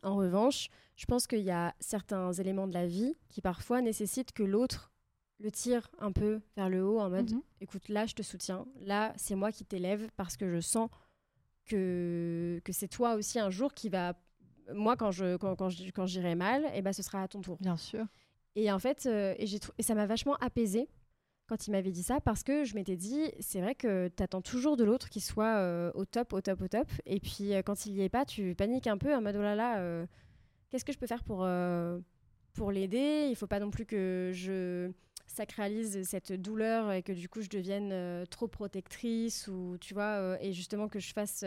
en 0.02 0.16
revanche, 0.16 0.70
je 0.96 1.06
pense 1.06 1.28
qu'il 1.28 1.42
y 1.44 1.52
a 1.52 1.74
certains 1.80 2.34
éléments 2.34 2.68
de 2.68 2.74
la 2.74 2.86
vie 2.88 3.16
qui 3.30 3.42
parfois 3.42 3.82
nécessitent 3.82 4.32
que 4.34 4.44
l'autre 4.44 4.92
le 5.40 5.52
tire 5.52 5.90
un 6.00 6.12
peu 6.12 6.42
vers 6.56 6.68
le 6.70 6.84
haut 6.86 7.00
en 7.00 7.10
mode 7.10 7.32
Mhm. 7.32 7.42
écoute, 7.62 7.88
là 7.90 8.06
je 8.06 8.14
te 8.16 8.22
soutiens, 8.24 8.66
là 8.82 9.14
c'est 9.18 9.36
moi 9.36 9.52
qui 9.52 9.66
t'élève 9.66 10.10
parce 10.18 10.36
que 10.36 10.50
je 10.50 10.60
sens 10.62 10.90
que, 11.66 12.62
que 12.64 12.74
c'est 12.74 12.88
toi 12.88 13.16
aussi 13.16 13.40
un 13.40 13.50
jour 13.50 13.74
qui 13.74 13.90
va. 13.90 14.14
Moi, 14.74 14.96
quand 14.96 15.12
je 15.12 15.38
quand, 15.38 15.56
quand 15.56 15.70
je- 15.70 15.92
quand 15.92 16.06
j'irai 16.06 16.36
mal, 16.36 16.66
et 16.74 16.82
ben, 16.82 16.94
ce 16.94 17.04
sera 17.04 17.22
à 17.22 17.28
ton 17.28 17.42
tour. 17.42 17.58
Bien 17.60 17.78
sûr. 17.78 18.06
Et 18.56 18.72
en 18.72 18.80
fait, 18.80 19.06
euh, 19.06 19.36
ça 19.80 19.96
m'a 19.96 20.06
vachement 20.06 20.36
apaisée 20.36 20.88
quand 21.48 21.68
il 21.68 21.72
m'avait 21.72 21.92
dit 21.92 22.04
ça 22.04 22.22
parce 22.22 22.44
que 22.44 22.64
je 22.64 22.76
m'étais 22.76 22.96
dit, 22.96 23.32
c'est 23.40 23.62
vrai 23.62 23.76
que 23.76 24.10
tu 24.16 24.24
attends 24.24 24.42
toujours 24.42 24.78
de 24.78 24.84
l'autre 24.84 25.10
qu'il 25.10 25.22
soit 25.22 25.58
euh, 25.58 25.92
au 25.96 26.06
top, 26.06 26.34
au 26.34 26.42
top, 26.42 26.62
au 26.62 26.68
top. 26.68 26.88
Et 27.06 27.20
puis 27.20 27.54
euh, 27.54 27.62
quand 27.62 27.86
il 27.86 27.94
y 27.94 28.02
est 28.02 28.10
pas, 28.10 28.26
tu 28.26 28.56
paniques 28.56 28.88
un 28.88 28.98
peu 28.98 29.14
en 29.14 29.22
mode 29.22 29.36
oh 29.38 29.42
là 29.42 29.56
là, 29.56 30.06
qu'est-ce 30.70 30.86
que 30.86 30.94
je 30.94 30.98
peux 30.98 31.08
faire 31.08 31.24
pour, 31.24 31.48
pour 32.54 32.72
l'aider? 32.72 33.28
Il 33.30 33.36
faut 33.36 33.48
pas 33.48 33.60
non 33.60 33.72
plus 33.72 33.86
que 33.86 34.32
je 34.34 34.92
sacralise 35.26 36.04
cette 36.04 36.32
douleur 36.34 36.92
et 36.92 37.02
que 37.02 37.12
du 37.12 37.28
coup 37.28 37.42
je 37.42 37.50
devienne 37.50 38.26
trop 38.28 38.48
protectrice 38.48 39.48
ou 39.48 39.78
tu 39.82 39.94
vois, 39.94 40.38
et 40.42 40.54
justement 40.54 40.88
que 40.88 41.00
je 41.00 41.12
fasse, 41.12 41.44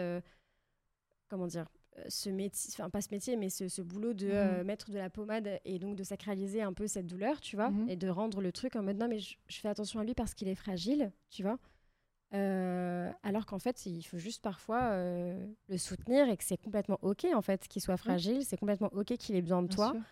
comment 1.29 1.47
dire, 1.47 1.67
ce 2.09 2.29
métier, 2.31 2.71
enfin 2.75 2.91
pas 2.91 3.01
ce 3.01 3.09
métier, 3.11 3.37
mais 3.37 3.49
ce, 3.51 3.69
ce 3.69 3.83
boulot 3.83 4.13
de 4.15 4.27
euh, 4.29 4.59
Mhm. 4.61 4.67
mettre 4.67 4.91
de 4.91 4.99
la 4.99 5.11
pommade 5.11 5.61
et 5.65 5.79
donc 5.79 5.97
de 5.97 6.03
sacraliser 6.05 6.63
un 6.63 6.73
peu 6.73 6.87
cette 6.87 7.07
douleur, 7.07 7.41
tu 7.41 7.57
vois, 7.57 7.71
Mhm. 7.71 7.89
et 7.89 7.97
de 7.97 8.09
rendre 8.09 8.41
le 8.41 8.53
truc 8.53 8.77
en 8.77 8.83
mode 8.83 8.97
non 8.99 9.09
mais 9.09 9.19
je, 9.19 9.37
je 9.49 9.57
fais 9.61 9.69
attention 9.69 10.01
à 10.01 10.05
lui 10.05 10.15
parce 10.15 10.35
qu'il 10.35 10.49
est 10.49 10.55
fragile, 10.55 11.11
tu 11.31 11.43
vois. 11.43 11.59
Euh, 12.35 13.11
alors 13.23 13.47
qu'en 13.47 13.59
fait, 13.61 13.87
il 13.87 14.03
faut 14.03 14.19
juste 14.19 14.43
parfois 14.43 14.91
euh, 14.93 15.47
le 15.69 15.79
soutenir 15.79 16.29
et 16.29 16.37
que 16.37 16.43
c'est 16.45 16.57
complètement 16.57 16.99
ok 17.03 17.25
en 17.35 17.41
fait 17.43 17.69
qu'il 17.69 17.81
soit 17.81 17.97
fragile, 17.97 18.45
c'est 18.45 18.57
complètement 18.57 18.91
ok 18.93 19.17
qu'il 19.17 19.37
ait 19.37 19.43
besoin 19.43 19.63
de 19.63 19.69
Bien 19.69 19.77
toi, 19.77 19.93
sûr. 19.93 20.03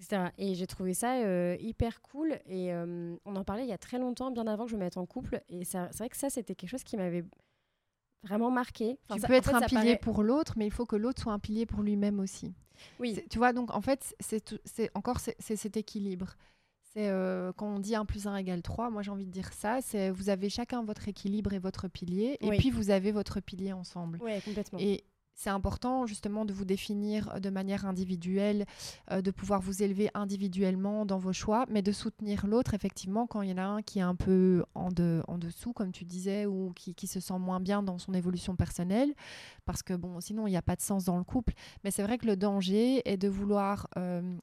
etc. 0.00 0.32
Et 0.38 0.54
j'ai 0.54 0.66
trouvé 0.66 0.94
ça 0.94 1.16
euh, 1.24 1.56
hyper 1.60 2.00
cool 2.00 2.38
et 2.46 2.72
euh, 2.72 3.14
on 3.26 3.36
en 3.36 3.44
parlait 3.44 3.64
il 3.64 3.68
y 3.68 3.72
a 3.72 3.78
très 3.78 3.98
longtemps, 3.98 4.30
bien 4.30 4.46
avant 4.46 4.64
que 4.64 4.70
je 4.70 4.76
me 4.76 4.80
mette 4.80 4.96
en 4.96 5.04
couple. 5.06 5.42
Et 5.50 5.64
c'est 5.64 5.78
vrai 5.98 6.08
que 6.08 6.16
ça, 6.16 6.30
c'était 6.30 6.54
quelque 6.54 6.70
chose 6.70 6.84
qui 6.84 6.96
m'avait 6.96 7.24
vraiment 8.22 8.50
marqué. 8.50 8.98
Enfin, 9.04 9.14
tu 9.16 9.20
ça- 9.22 9.28
peux 9.28 9.34
être 9.34 9.50
fait, 9.50 9.56
un 9.56 9.60
pilier 9.62 9.82
paraît- 9.82 9.98
pour 9.98 10.22
l'autre, 10.22 10.54
mais 10.56 10.66
il 10.66 10.72
faut 10.72 10.86
que 10.86 10.96
l'autre 10.96 11.22
soit 11.22 11.32
un 11.32 11.38
pilier 11.38 11.66
pour 11.66 11.82
lui-même 11.82 12.20
aussi. 12.20 12.52
Oui, 13.00 13.20
Tu 13.28 13.38
vois, 13.38 13.52
donc 13.52 13.74
en 13.74 13.80
fait, 13.80 14.14
c'est 14.20 14.90
encore 14.94 15.18
c'est 15.20 15.56
cet 15.56 15.76
équilibre. 15.76 16.36
C'est 16.94 17.08
euh, 17.10 17.52
quand 17.52 17.66
on 17.66 17.80
dit 17.80 17.94
1 17.94 18.04
plus 18.04 18.26
1 18.26 18.36
égale 18.36 18.62
3, 18.62 18.88
moi 18.90 19.02
j'ai 19.02 19.10
envie 19.10 19.26
de 19.26 19.30
dire 19.30 19.52
ça, 19.52 19.80
c'est 19.82 20.10
vous 20.10 20.30
avez 20.30 20.48
chacun 20.48 20.82
votre 20.84 21.06
équilibre 21.08 21.52
et 21.52 21.58
votre 21.58 21.86
pilier, 21.88 22.38
et 22.40 22.48
Oui. 22.48 22.56
puis 22.58 22.70
vous 22.70 22.90
avez 22.90 23.12
votre 23.12 23.40
pilier 23.40 23.72
ensemble. 23.72 24.18
ouais, 24.22 24.40
complètement. 24.44 24.78
Et 24.80 25.04
c'est 25.40 25.50
important 25.50 26.04
justement 26.04 26.44
de 26.44 26.52
vous 26.52 26.64
définir 26.64 27.40
de 27.40 27.48
manière 27.48 27.86
individuelle, 27.86 28.66
euh, 29.12 29.22
de 29.22 29.30
pouvoir 29.30 29.60
vous 29.60 29.84
élever 29.84 30.10
individuellement 30.12 31.06
dans 31.06 31.18
vos 31.18 31.32
choix, 31.32 31.64
mais 31.70 31.80
de 31.80 31.92
soutenir 31.92 32.44
l'autre 32.48 32.74
effectivement 32.74 33.28
quand 33.28 33.42
il 33.42 33.50
y 33.50 33.52
en 33.52 33.58
a 33.58 33.62
un 33.62 33.82
qui 33.82 34.00
est 34.00 34.02
un 34.02 34.16
peu 34.16 34.64
en, 34.74 34.90
de- 34.90 35.22
en 35.28 35.38
dessous, 35.38 35.72
comme 35.72 35.92
tu 35.92 36.04
disais, 36.04 36.44
ou 36.46 36.72
qui, 36.74 36.92
qui 36.96 37.06
se 37.06 37.20
sent 37.20 37.38
moins 37.38 37.60
bien 37.60 37.84
dans 37.84 37.98
son 37.98 38.14
évolution 38.14 38.56
personnelle, 38.56 39.14
parce 39.64 39.84
que 39.84 39.94
bon, 39.94 40.20
sinon 40.20 40.48
il 40.48 40.50
n'y 40.50 40.56
a 40.56 40.62
pas 40.62 40.74
de 40.74 40.80
sens 40.82 41.04
dans 41.04 41.16
le 41.18 41.24
couple. 41.24 41.52
Mais 41.84 41.92
c'est 41.92 42.02
vrai 42.02 42.18
que 42.18 42.26
le 42.26 42.34
danger 42.34 43.08
est 43.08 43.16
de 43.16 43.28
vouloir 43.28 43.86
euh, 43.96 44.36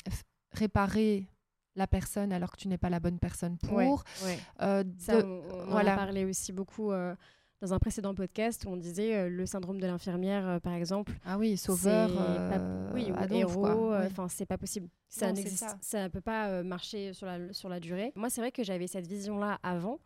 réparer 0.54 1.28
la 1.76 1.88
personne 1.88 2.32
alors 2.32 2.52
que 2.52 2.58
tu 2.58 2.70
n'es 2.70 2.78
pas 2.78 2.90
la 2.90 3.02
bonne 3.02 3.20
personne 3.20 3.58
pour. 3.58 3.74
Ouais, 3.76 3.90
ouais. 4.24 4.40
euh, 4.62 4.84
Ça, 4.98 5.18
on, 5.26 5.72
en 5.74 5.76
a 5.78 5.96
parlé 5.98 6.24
aussi 6.24 6.54
beaucoup 6.54 6.94
euh, 6.94 7.14
dans 7.62 7.74
un 7.74 7.80
précédent 7.80 8.14
podcast 8.14 8.66
où 8.66 8.70
on 8.70 8.78
disait 8.78 9.16
euh, 9.16 9.30
le 9.30 9.46
syndrome 9.46 9.80
de 9.80 9.88
l'infirmière, 9.88 10.48
euh, 10.48 10.60
par 10.60 10.74
exemple. 10.74 11.14
Ah 11.26 11.38
oui, 11.38 11.58
sauveur, 11.58 12.10
c'est 12.10 12.16
pas- 12.16 12.58
euh, 12.60 12.92
oui, 12.94 13.12
ou 13.12 13.16
Adolphe, 13.16 13.32
héros, 13.40 13.66
euh, 13.94 14.02
Oui. 14.02 14.08
enfin 14.12 14.28
c'est 14.28 14.46
pas 14.46 14.58
possible. 14.58 14.90
Ça 15.10 15.32
n'existe, 15.32 15.60
ça. 15.60 15.78
ça 15.82 16.04
ne 16.04 16.08
peut 16.10 16.22
pas 16.22 16.50
euh, 16.50 16.64
marcher 16.64 17.14
sur 17.14 17.26
la, 17.28 17.54
sur 17.54 17.70
la 17.70 17.80
durée. 17.80 18.12
Moi, 18.16 18.30
c'est 18.30 18.42
vrai 18.42 18.52
que 18.52 18.64
j'avais 18.64 18.88
cette 18.88 19.08
vision-là 19.08 19.60
avant, 19.64 20.00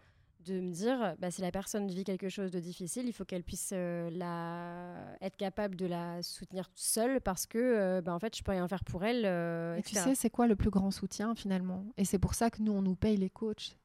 de 0.46 0.62
me 0.62 0.72
dire, 0.72 1.16
bah, 1.20 1.32
si 1.32 1.42
la 1.42 1.52
personne 1.52 1.88
vit 1.90 2.06
quelque 2.06 2.30
chose 2.30 2.50
de 2.50 2.60
difficile, 2.62 3.08
il 3.08 3.12
faut 3.14 3.26
qu'elle 3.26 3.44
puisse 3.44 3.72
euh, 3.74 4.10
la... 4.12 4.96
être 5.22 5.36
capable 5.36 5.76
de 5.76 5.86
la 5.86 6.24
soutenir 6.24 6.70
seule 6.76 7.20
parce 7.20 7.46
que, 7.46 7.58
euh, 7.58 8.02
bah, 8.02 8.14
en 8.14 8.20
fait, 8.20 8.38
je 8.38 8.42
peux 8.44 8.52
rien 8.52 8.66
faire 8.68 8.84
pour 8.86 9.04
elle. 9.04 9.24
Euh, 9.26 9.76
et 9.76 9.82
tu 9.84 9.96
sais, 9.96 10.16
c'est 10.16 10.30
quoi 10.30 10.48
le 10.48 10.56
plus 10.56 10.70
grand 10.70 10.92
soutien 10.92 11.36
finalement? 11.36 11.84
Et 11.98 12.06
c'est 12.06 12.20
pour 12.20 12.36
ça 12.36 12.50
que 12.50 12.62
nous, 12.62 12.72
on 12.72 12.82
nous 12.82 12.96
paye 12.96 13.18
les 13.18 13.30
coachs. 13.30 13.76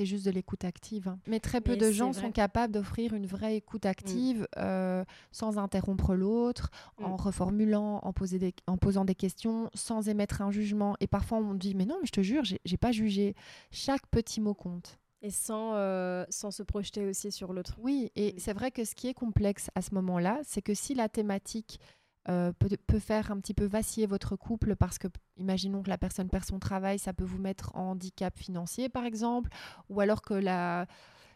C'est 0.00 0.06
juste 0.06 0.24
de 0.24 0.30
l'écoute 0.30 0.64
active. 0.64 1.08
Hein. 1.08 1.18
Mais 1.26 1.40
très 1.40 1.60
peu 1.60 1.76
de 1.76 1.90
gens 1.90 2.14
sont 2.14 2.32
capables 2.32 2.72
d'offrir 2.72 3.12
une 3.12 3.26
vraie 3.26 3.56
écoute 3.56 3.84
active 3.84 4.48
mm. 4.56 5.02
sans 5.30 5.58
interrompre 5.58 6.14
l'autre, 6.14 6.70
mm. 6.98 7.04
en 7.04 7.16
reformulant, 7.16 7.98
en, 8.02 8.14
poser 8.14 8.54
en 8.66 8.78
posant 8.78 9.04
des 9.04 9.14
questions, 9.14 9.68
sans 9.74 10.08
émettre 10.08 10.40
un 10.40 10.50
jugement. 10.50 10.96
Et 11.00 11.06
parfois, 11.06 11.36
on 11.36 11.52
dit 11.52 11.74
Mais 11.74 11.84
non, 11.84 11.98
mais 12.00 12.06
je 12.06 12.12
te 12.12 12.22
jure, 12.22 12.44
j'ai 12.44 12.76
pas 12.78 12.92
jugé. 12.92 13.34
Chaque 13.72 14.06
petit 14.06 14.40
mot 14.40 14.54
compte. 14.54 14.98
Et 15.20 15.30
sans, 15.30 15.74
euh, 15.74 16.24
sans 16.30 16.50
se 16.50 16.62
projeter 16.62 17.04
aussi 17.04 17.30
sur 17.30 17.52
l'autre. 17.52 17.76
Oui, 17.78 18.10
et 18.16 18.32
mm. 18.32 18.38
c'est 18.38 18.54
vrai 18.54 18.70
que 18.70 18.86
ce 18.86 18.94
qui 18.94 19.06
est 19.08 19.12
complexe 19.12 19.68
à 19.74 19.82
ce 19.82 19.94
moment-là, 19.96 20.40
c'est 20.44 20.62
que 20.62 20.72
si 20.72 20.94
la 20.94 21.10
thématique 21.10 21.78
euh, 22.28 22.52
peut, 22.52 22.68
peut, 22.86 22.98
faire 22.98 23.30
un 23.30 23.40
petit 23.40 23.54
peu 23.54 23.64
vaciller 23.64 24.06
votre 24.06 24.36
couple 24.36 24.76
parce 24.76 24.98
que, 24.98 25.08
imaginons 25.36 25.82
que 25.82 25.88
la 25.88 25.98
personne 25.98 26.28
perd 26.28 26.44
son 26.44 26.58
travail, 26.58 26.98
ça 26.98 27.12
peut 27.12 27.24
vous 27.24 27.38
mettre 27.38 27.74
en 27.74 27.92
handicap 27.92 28.36
financier, 28.38 28.88
par 28.88 29.04
exemple, 29.04 29.50
ou 29.88 30.00
alors 30.00 30.22
que 30.22 30.34
la, 30.34 30.86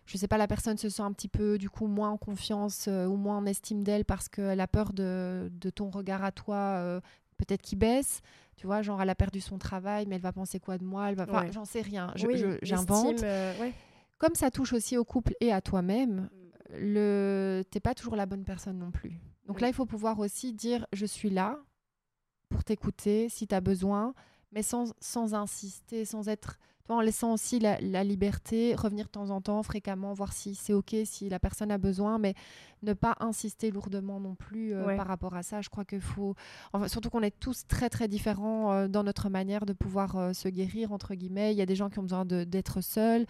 je 0.06 0.18
sais 0.18 0.28
pas, 0.28 0.38
la 0.38 0.46
personne 0.46 0.76
se 0.76 0.88
sent 0.88 1.02
un 1.02 1.12
petit 1.12 1.28
peu, 1.28 1.58
du 1.58 1.70
coup, 1.70 1.86
moins 1.86 2.10
en 2.10 2.18
confiance 2.18 2.86
euh, 2.88 3.06
ou 3.06 3.16
moins 3.16 3.38
en 3.38 3.46
estime 3.46 3.82
d'elle 3.82 4.04
parce 4.04 4.28
qu'elle 4.28 4.60
a 4.60 4.68
peur 4.68 4.92
de, 4.92 5.50
de, 5.52 5.70
ton 5.70 5.90
regard 5.90 6.22
à 6.22 6.32
toi, 6.32 7.00
peut-être 7.36 7.62
qui 7.62 7.76
baisse. 7.76 8.20
Tu 8.56 8.66
vois, 8.66 8.82
genre, 8.82 9.02
elle 9.02 9.10
a 9.10 9.14
perdu 9.14 9.40
son 9.40 9.58
travail, 9.58 10.06
mais 10.06 10.16
elle 10.16 10.22
va 10.22 10.32
penser 10.32 10.60
quoi 10.60 10.78
de 10.78 10.84
moi? 10.84 11.08
Elle 11.08 11.16
va... 11.16 11.24
Enfin, 11.24 11.50
j'en 11.50 11.64
sais 11.64 11.80
rien. 11.80 12.12
J'invente. 12.62 13.22
Euh, 13.22 13.70
Comme 14.18 14.34
ça 14.34 14.50
touche 14.50 14.72
aussi 14.72 14.96
au 14.96 15.04
couple 15.04 15.34
et 15.40 15.52
à 15.52 15.60
toi-même, 15.60 16.28
mm. 16.70 16.76
le... 16.78 17.62
t'es 17.70 17.80
pas 17.80 17.94
toujours 17.94 18.16
la 18.16 18.26
bonne 18.26 18.44
personne 18.44 18.78
non 18.78 18.90
plus. 18.90 19.18
Donc 19.46 19.60
là, 19.60 19.68
il 19.68 19.74
faut 19.74 19.86
pouvoir 19.86 20.18
aussi 20.18 20.52
dire 20.52 20.86
je 20.92 21.06
suis 21.06 21.30
là 21.30 21.58
pour 22.48 22.64
t'écouter 22.64 23.28
si 23.28 23.46
tu 23.46 23.54
as 23.54 23.60
besoin, 23.60 24.14
mais 24.52 24.62
sans, 24.62 24.94
sans 25.00 25.34
insister, 25.34 26.04
sans 26.04 26.28
être 26.28 26.58
en 26.92 27.00
laissant 27.00 27.32
aussi 27.32 27.58
la, 27.58 28.04
liberté, 28.04 28.74
revenir 28.74 29.06
de 29.06 29.10
temps 29.10 29.30
en 29.30 29.40
temps, 29.40 29.62
fréquemment, 29.62 30.12
voir 30.12 30.32
si 30.32 30.54
c'est 30.54 30.74
OK, 30.74 30.94
si 31.04 31.28
la 31.30 31.38
personne 31.38 31.70
a 31.70 31.78
besoin, 31.78 32.18
mais 32.18 32.34
ne 32.82 32.92
pas 32.92 33.16
insister 33.20 33.70
lourdement 33.70 34.20
non 34.20 34.34
plus 34.34 34.74
euh, 34.74 34.94
par 34.96 35.06
rapport 35.06 35.34
à 35.34 35.42
ça. 35.42 35.62
Je 35.62 35.70
crois 35.70 35.86
qu'il 35.86 36.02
faut, 36.02 36.34
enfin, 36.74 36.88
surtout 36.88 37.08
qu'on 37.08 37.22
est 37.22 37.38
tous 37.38 37.66
très 37.66 37.88
très 37.88 38.06
différents 38.06 38.72
euh, 38.72 38.88
dans 38.88 39.02
notre 39.02 39.30
manière 39.30 39.64
de 39.64 39.72
pouvoir 39.72 40.16
euh, 40.16 40.32
se 40.34 40.48
guérir, 40.48 40.92
entre 40.92 41.14
guillemets. 41.14 41.52
Il 41.54 41.58
y 41.58 41.62
a 41.62 41.66
des 41.66 41.76
gens 41.76 41.88
qui 41.88 41.98
ont 42.00 42.02
besoin 42.02 42.26
d'être 42.26 42.82
seuls, 42.82 43.24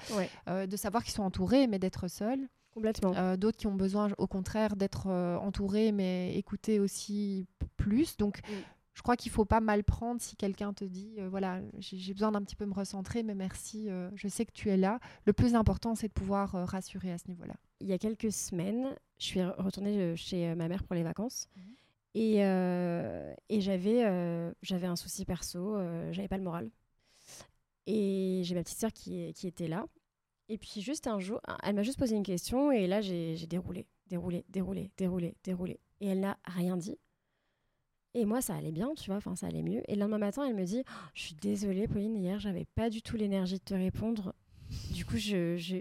de 0.48 0.77
savoir 0.77 1.05
qu'ils 1.05 1.14
sont 1.14 1.22
entourés, 1.22 1.68
mais 1.68 1.79
d'être 1.79 2.09
seuls. 2.09 2.48
Complètement. 2.74 3.37
D'autres 3.37 3.56
qui 3.56 3.68
ont 3.68 3.74
besoin, 3.74 4.10
au 4.18 4.26
contraire, 4.26 4.74
d'être 4.76 5.06
entourés, 5.06 5.92
mais 5.92 6.37
écouter 6.37 6.80
aussi 6.80 7.46
plus. 7.76 8.16
Donc, 8.16 8.40
je 8.94 9.02
crois 9.02 9.16
qu'il 9.16 9.30
faut 9.30 9.44
pas 9.44 9.60
mal 9.60 9.84
prendre 9.84 10.20
si 10.20 10.37
quelqu'un 10.37 10.72
te 10.72 10.84
dit 10.84 11.14
euh, 11.18 11.28
voilà 11.28 11.60
j'ai 11.78 12.12
besoin 12.12 12.32
d'un 12.32 12.42
petit 12.42 12.56
peu 12.56 12.64
me 12.64 12.72
recentrer 12.72 13.22
mais 13.22 13.34
merci 13.34 13.90
euh, 13.90 14.08
je 14.14 14.28
sais 14.28 14.46
que 14.46 14.52
tu 14.52 14.70
es 14.70 14.76
là 14.76 15.00
le 15.26 15.32
plus 15.32 15.54
important 15.54 15.94
c'est 15.94 16.08
de 16.08 16.12
pouvoir 16.12 16.54
euh, 16.54 16.64
rassurer 16.64 17.12
à 17.12 17.18
ce 17.18 17.28
niveau 17.28 17.44
là 17.44 17.54
il 17.80 17.88
y 17.88 17.92
a 17.92 17.98
quelques 17.98 18.32
semaines 18.32 18.94
je 19.18 19.24
suis 19.24 19.44
retournée 19.44 20.16
chez 20.16 20.54
ma 20.54 20.68
mère 20.68 20.84
pour 20.84 20.94
les 20.94 21.02
vacances 21.02 21.48
mhm. 21.56 21.74
et, 22.14 22.37
et 23.48 23.60
j'avais 23.60 24.54
j'avais 24.62 24.87
un 24.87 24.96
souci 24.96 25.24
perso 25.24 25.76
j'avais 26.12 26.28
pas 26.28 26.38
le 26.38 26.44
moral 26.44 26.70
et 27.87 28.40
j'ai 28.44 28.54
ma 28.54 28.62
petite 28.62 28.78
sœur 28.78 28.92
qui, 28.92 29.32
qui 29.34 29.46
était 29.46 29.68
là 29.68 29.87
et 30.48 30.59
puis 30.59 30.80
juste 30.80 31.07
un 31.07 31.18
jour 31.18 31.40
elle 31.62 31.74
m'a 31.74 31.83
juste 31.83 31.98
posé 31.98 32.16
une 32.16 32.22
question 32.22 32.70
et 32.70 32.87
là 32.87 33.00
j'ai 33.00 33.46
déroulé 33.46 33.87
déroulé 34.09 34.44
déroulé 34.48 34.90
déroulé 34.96 35.35
déroulé 35.42 35.80
et 36.00 36.09
elle 36.09 36.20
n'a 36.20 36.38
rien 36.44 36.76
dit 36.76 36.98
et 38.16 38.26
moi, 38.26 38.40
ça 38.40 38.54
allait 38.54 38.70
bien, 38.70 38.94
tu 38.94 39.07
vois, 39.07 39.16
enfin, 39.16 39.35
ça 39.35 39.48
allait 39.48 39.62
mieux. 39.62 39.83
Et 39.88 39.96
le 39.96 40.00
lendemain 40.00 40.18
matin, 40.18 40.46
elle 40.46 40.54
me 40.54 40.64
dit 40.64 40.85
oh, 40.87 40.92
Je 41.14 41.22
suis 41.22 41.35
désolée, 41.35 41.88
Pauline, 41.88 42.16
hier, 42.16 42.38
j'avais 42.38 42.64
pas 42.64 42.88
du 42.88 43.02
tout 43.02 43.16
l'énergie 43.16 43.59
de 43.59 43.64
te 43.64 43.74
répondre. 43.74 44.35
Du 44.92 45.04
coup, 45.04 45.16
je, 45.16 45.57
je, 45.57 45.76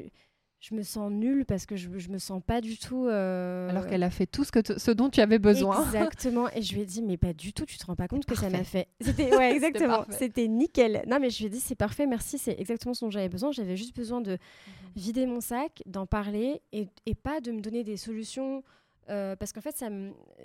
je, 0.64 0.76
me 0.76 0.84
sens 0.84 1.12
nulle 1.12 1.46
parce 1.46 1.66
que 1.66 1.76
je, 1.76 1.90
je 1.98 2.10
me 2.10 2.18
sens 2.18 2.42
pas 2.46 2.62
du 2.62 2.78
tout. 2.78 3.08
Euh, 3.08 3.70
Alors 3.70 3.88
qu'elle 3.88 4.04
a 4.04 4.10
fait 4.10 4.26
tout 4.26 4.44
ce, 4.44 4.52
que 4.52 4.60
ce 4.78 4.92
dont 4.92 5.10
tu 5.10 5.22
avais 5.22 5.40
besoin. 5.40 5.84
Exactement. 5.86 6.48
Et 6.56 6.62
je 6.62 6.74
lui 6.74 6.82
ai 6.82 6.86
dit 6.86 7.02
Mais 7.02 7.18
pas 7.18 7.34
du 7.34 7.54
tout, 7.54 7.66
tu 7.66 7.78
te 7.78 7.86
rends 7.86 7.96
pas 7.96 8.08
compte 8.08 8.26
que 8.26 8.36
ça 8.36 8.50
m'a 8.50 8.64
fait. 8.64 8.88
C'était 9.02 9.36
ouais, 9.36 9.52
exactement. 9.56 10.06
C'était 10.10 10.48
nickel. 10.48 11.04
Non, 11.08 11.20
mais 11.20 11.30
je 11.30 11.40
lui 11.40 11.46
ai 11.46 11.50
dit 11.50 11.60
C'est 11.60 11.76
parfait, 11.76 12.08
merci, 12.08 12.38
c'est 12.38 12.60
exactement 12.60 12.94
ce 12.94 13.06
dont 13.06 13.12
j'avais 13.12 13.30
besoin. 13.30 13.52
J'avais 13.52 13.76
juste 13.76 13.96
besoin 13.96 14.22
de 14.22 14.32
mhm. 14.32 14.38
vider 14.96 15.26
mon 15.26 15.42
sac, 15.42 15.84
d'en 15.86 16.06
parler 16.06 16.62
et, 16.72 16.88
et 17.06 17.16
pas 17.16 17.42
de 17.42 17.52
me 17.52 17.62
donner 17.62 17.84
des 17.84 17.98
solutions. 17.98 18.64
Euh, 19.10 19.36
parce 19.36 19.52
qu'en 19.52 19.62
fait, 19.62 19.76
ça 19.76 19.90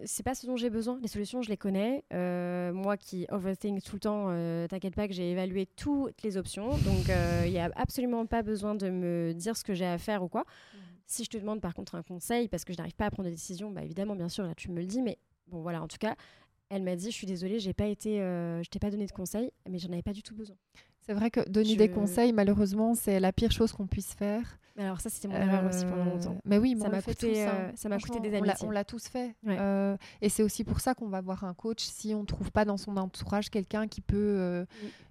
c'est 0.04 0.22
pas 0.22 0.34
ce 0.34 0.46
dont 0.46 0.56
j'ai 0.56 0.70
besoin. 0.70 0.98
Les 1.00 1.08
solutions, 1.08 1.42
je 1.42 1.48
les 1.48 1.56
connais. 1.56 2.04
Euh, 2.12 2.72
moi 2.72 2.96
qui 2.96 3.26
overthink 3.30 3.82
tout 3.82 3.96
le 3.96 4.00
temps, 4.00 4.26
euh, 4.28 4.66
t'inquiète 4.66 4.94
pas 4.94 5.06
que 5.06 5.14
j'ai 5.14 5.30
évalué 5.30 5.66
toutes 5.66 6.22
les 6.22 6.36
options. 6.36 6.70
Donc, 6.70 7.08
il 7.44 7.50
n'y 7.50 7.58
a 7.58 7.70
absolument 7.76 8.26
pas 8.26 8.42
besoin 8.42 8.74
de 8.74 8.90
me 8.90 9.32
dire 9.32 9.56
ce 9.56 9.64
que 9.64 9.74
j'ai 9.74 9.86
à 9.86 9.98
faire 9.98 10.22
ou 10.22 10.28
quoi. 10.28 10.42
Mmh. 10.42 10.78
Si 11.06 11.24
je 11.24 11.30
te 11.30 11.38
demande 11.38 11.60
par 11.60 11.74
contre 11.74 11.94
un 11.94 12.02
conseil, 12.02 12.48
parce 12.48 12.64
que 12.64 12.72
je 12.72 12.78
n'arrive 12.78 12.96
pas 12.96 13.06
à 13.06 13.10
prendre 13.10 13.28
des 13.28 13.34
décisions, 13.34 13.70
bah 13.70 13.82
évidemment, 13.82 14.14
bien 14.14 14.28
sûr, 14.28 14.44
là, 14.44 14.54
tu 14.54 14.70
me 14.70 14.76
le 14.76 14.86
dis. 14.86 15.02
Mais 15.02 15.18
bon, 15.46 15.62
voilà, 15.62 15.82
en 15.82 15.88
tout 15.88 15.96
cas, 15.98 16.16
elle 16.68 16.82
m'a 16.82 16.96
dit, 16.96 17.10
je 17.10 17.16
suis 17.16 17.26
désolée, 17.26 17.60
j'ai 17.60 17.72
pas 17.72 17.86
été, 17.86 18.18
je 18.18 18.68
t'ai 18.68 18.78
pas 18.78 18.90
donné 18.90 19.06
de 19.06 19.12
conseils, 19.12 19.50
mais 19.68 19.78
j'en 19.78 19.90
avais 19.90 20.02
pas 20.02 20.12
du 20.12 20.22
tout 20.22 20.34
besoin. 20.34 20.56
C'est 21.08 21.14
vrai 21.14 21.30
que 21.30 21.48
donner 21.48 21.74
des 21.74 21.88
conseils, 21.88 22.34
malheureusement, 22.34 22.94
c'est 22.94 23.18
la 23.18 23.32
pire 23.32 23.50
chose 23.50 23.72
qu'on 23.72 23.86
puisse 23.86 24.12
faire. 24.12 24.58
Alors 24.76 25.00
ça, 25.00 25.08
c'était 25.08 25.26
mon 25.26 25.36
erreur 25.36 25.64
aussi 25.64 25.86
pendant 25.86 26.02
euh, 26.02 26.10
longtemps. 26.10 26.36
Mais 26.44 26.58
oui, 26.58 26.76
ça 26.78 26.90
m'a 26.90 27.00
coûté, 27.00 27.48
euh, 27.48 27.74
ça 27.76 27.88
m'a 27.88 27.96
coûté 27.96 28.20
des 28.20 28.36
amitiés. 28.36 28.68
On 28.68 28.70
l'a 28.70 28.84
tous 28.84 29.08
fait. 29.08 29.34
Euh, 29.46 29.96
et 30.20 30.28
c'est 30.28 30.42
aussi 30.42 30.64
pour 30.64 30.80
ça 30.80 30.92
qu'on 30.92 31.08
va 31.08 31.22
voir 31.22 31.44
un 31.44 31.54
coach 31.54 31.82
si 31.82 32.14
on 32.14 32.20
ne 32.20 32.26
trouve 32.26 32.52
pas 32.52 32.66
dans 32.66 32.76
son 32.76 32.98
entourage 32.98 33.48
quelqu'un 33.48 33.88
qui 33.88 34.02
peut 34.02 34.66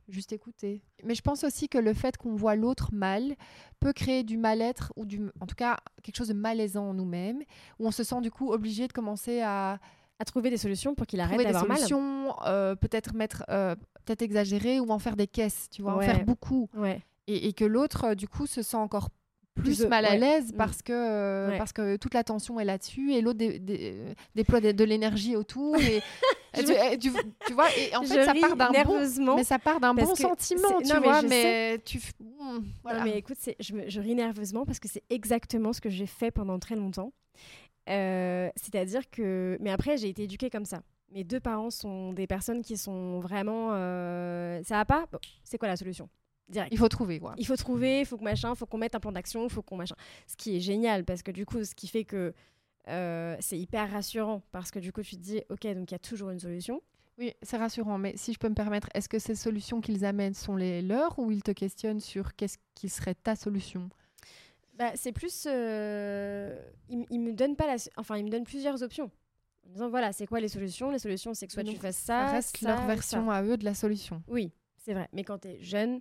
juste 0.07 0.33
écouter. 0.33 0.83
Mais 1.03 1.15
je 1.15 1.23
pense 1.23 1.43
aussi 1.43 1.67
que 1.67 1.79
le 1.79 1.95
fait 1.95 2.15
qu'on 2.15 2.35
voit 2.35 2.55
l'autre 2.55 2.89
mal 2.93 3.35
peut 3.79 3.91
créer 3.91 4.23
du 4.23 4.37
mal-être 4.37 4.93
ou 4.97 5.05
du, 5.07 5.23
en 5.39 5.47
tout 5.47 5.55
cas 5.55 5.77
quelque 6.03 6.15
chose 6.15 6.27
de 6.27 6.35
malaisant 6.35 6.89
en 6.89 6.93
nous-mêmes, 6.93 7.41
où 7.79 7.87
on 7.87 7.91
se 7.91 8.03
sent 8.03 8.21
du 8.21 8.29
coup 8.29 8.51
obligé 8.51 8.87
de 8.87 8.93
commencer 8.93 9.41
à 9.41 9.79
à 10.19 10.25
trouver 10.25 10.49
des 10.49 10.57
solutions 10.57 10.95
pour 10.95 11.05
qu'il 11.05 11.19
arrête 11.19 11.41
d'avoir 11.41 11.67
mal. 11.67 11.77
solutions, 11.77 12.35
peut-être 12.81 13.13
mettre, 13.13 13.45
peut-être 13.47 14.21
exagérer 14.21 14.79
ou 14.79 14.89
en 14.91 14.99
faire 14.99 15.15
des 15.15 15.27
caisses, 15.27 15.67
tu 15.71 15.81
vois, 15.81 15.93
en 15.93 15.99
faire 15.99 16.25
beaucoup. 16.25 16.69
Ouais. 16.75 17.01
Et, 17.27 17.49
et, 17.49 17.53
que 17.53 17.65
l'autre, 17.65 18.13
du 18.13 18.27
coup, 18.27 18.47
se 18.47 18.61
sent 18.61 18.77
encore 18.77 19.09
plus, 19.57 19.85
mal 19.85 20.05
à 20.05 20.15
l'aise 20.15 20.53
mm. 20.53 20.57
parce 20.57 20.81
que 20.81 20.93
euh, 20.93 21.57
parce 21.57 21.73
que 21.73 21.97
toute 21.97 22.13
l'attention 22.13 22.59
est 22.59 22.65
là-dessus 22.65 23.13
et 23.13 23.21
l'autre 23.21 23.39
déploie 24.35 24.61
de, 24.61 24.83
l'énergie 24.83 25.35
autour 25.35 25.75
et 25.77 26.01
tu, 26.99 27.09
vois 27.53 27.69
et 27.77 27.95
en 27.95 28.03
fait 28.03 28.25
ça 28.25 28.33
part 28.33 28.55
d'un 28.55 28.83
bon 28.83 29.35
mais 29.35 29.43
ça 29.43 29.59
part 29.59 29.79
d'un 29.79 29.93
bon 29.93 30.15
sentiment 30.15 30.79
tu 30.81 30.97
vois 30.97 31.21
mais 31.21 31.79
tu 31.83 31.99
voilà. 32.83 33.03
mais 33.03 33.17
écoute 33.17 33.37
je, 33.59 33.73
je, 33.87 33.99
ris 33.99 34.15
nerveusement 34.15 34.65
parce 34.65 34.79
que 34.79 34.87
c'est 34.87 35.03
exactement 35.09 35.73
ce 35.73 35.81
que 35.81 35.89
j'ai 35.89 36.07
fait 36.07 36.31
pendant 36.31 36.59
très 36.59 36.75
longtemps 36.75 37.11
euh, 37.87 38.49
c'est-à-dire 38.55 39.09
que 39.09 39.57
mais 39.59 39.71
après 39.71 39.97
j'ai 39.97 40.09
été 40.09 40.23
éduquée 40.23 40.49
comme 40.49 40.65
ça 40.65 40.81
mes 41.11 41.23
deux 41.23 41.39
parents 41.39 41.69
sont 41.69 42.13
des 42.13 42.27
personnes 42.27 42.61
qui 42.61 42.77
sont 42.77 43.19
vraiment 43.19 43.69
euh, 43.73 44.61
ça 44.63 44.75
va 44.75 44.85
pas? 44.85 45.07
C'est 45.43 45.57
quoi 45.57 45.67
la 45.67 45.77
solution? 45.77 46.09
Il 46.71 46.77
faut 46.77 46.87
trouver 46.87 47.19
quoi. 47.19 47.33
Il 47.37 47.45
faut 47.45 47.55
trouver, 47.55 48.01
il 48.01 48.05
faut 48.05 48.17
que 48.17 48.23
machin, 48.23 48.55
faut 48.55 48.65
qu'on 48.65 48.77
mette 48.77 48.95
un 48.95 48.99
plan 48.99 49.11
d'action, 49.11 49.43
il 49.43 49.49
faut 49.49 49.61
qu'on 49.61 49.75
machin. 49.75 49.95
Ce 50.27 50.35
qui 50.35 50.55
est 50.55 50.59
génial 50.59 51.03
parce 51.03 51.21
que 51.21 51.31
du 51.31 51.45
coup, 51.45 51.63
ce 51.63 51.75
qui 51.75 51.87
fait 51.87 52.05
que 52.05 52.33
euh, 52.87 53.35
c'est 53.41 53.59
hyper 53.59 53.91
rassurant 53.91 54.41
parce 54.51 54.71
que 54.71 54.79
du 54.79 54.93
coup, 54.93 55.01
tu 55.01 55.17
te 55.17 55.21
dis, 55.21 55.41
ok, 55.49 55.67
donc 55.75 55.91
il 55.91 55.93
y 55.93 55.95
a 55.95 55.99
toujours 55.99 56.29
une 56.29 56.39
solution. 56.39 56.81
Oui, 57.17 57.33
c'est 57.41 57.57
rassurant, 57.57 57.97
mais 57.97 58.15
si 58.15 58.31
je 58.31 58.37
peux 58.37 58.47
me 58.47 58.53
permettre, 58.53 58.87
est-ce 58.93 59.09
que 59.09 59.19
ces 59.19 59.35
solutions 59.35 59.81
qu'ils 59.81 60.05
amènent 60.05 60.35
sont 60.35 60.55
les 60.55 60.81
leurs 60.81 61.17
ou 61.19 61.31
ils 61.31 61.41
te 61.41 61.51
questionnent 61.51 61.99
sur 61.99 62.35
qu'est-ce 62.35 62.59
qui 62.75 62.89
serait 62.89 63.15
ta 63.15 63.35
solution? 63.35 63.89
Bah, 64.77 64.91
C'est 64.95 65.11
plus. 65.11 65.45
Euh, 65.47 66.55
ils, 66.89 67.19
me 67.19 67.33
donnent 67.33 67.55
pas 67.55 67.67
la. 67.67 67.75
Enfin, 67.97 68.17
ils 68.17 68.25
me 68.25 68.29
donnent 68.29 68.45
plusieurs 68.45 68.83
options. 68.83 69.11
En 69.65 69.69
disant, 69.69 69.89
voilà, 69.89 70.13
c'est 70.13 70.27
quoi 70.27 70.39
les 70.39 70.47
solutions? 70.47 70.91
Les 70.91 70.99
solutions, 70.99 71.33
c'est 71.33 71.47
que 71.47 71.53
soit 71.53 71.63
tu 71.63 71.75
fasses 71.75 71.97
ça. 71.97 72.27
Ça 72.27 72.31
reste 72.31 72.61
leur 72.61 72.85
version 72.85 73.29
à 73.29 73.43
eux 73.43 73.57
de 73.57 73.65
la 73.65 73.73
solution. 73.73 74.23
Oui, 74.27 74.51
c'est 74.77 74.93
vrai. 74.93 75.09
Mais 75.11 75.23
quand 75.23 75.39
tu 75.39 75.49
es 75.49 75.61
jeune, 75.61 75.99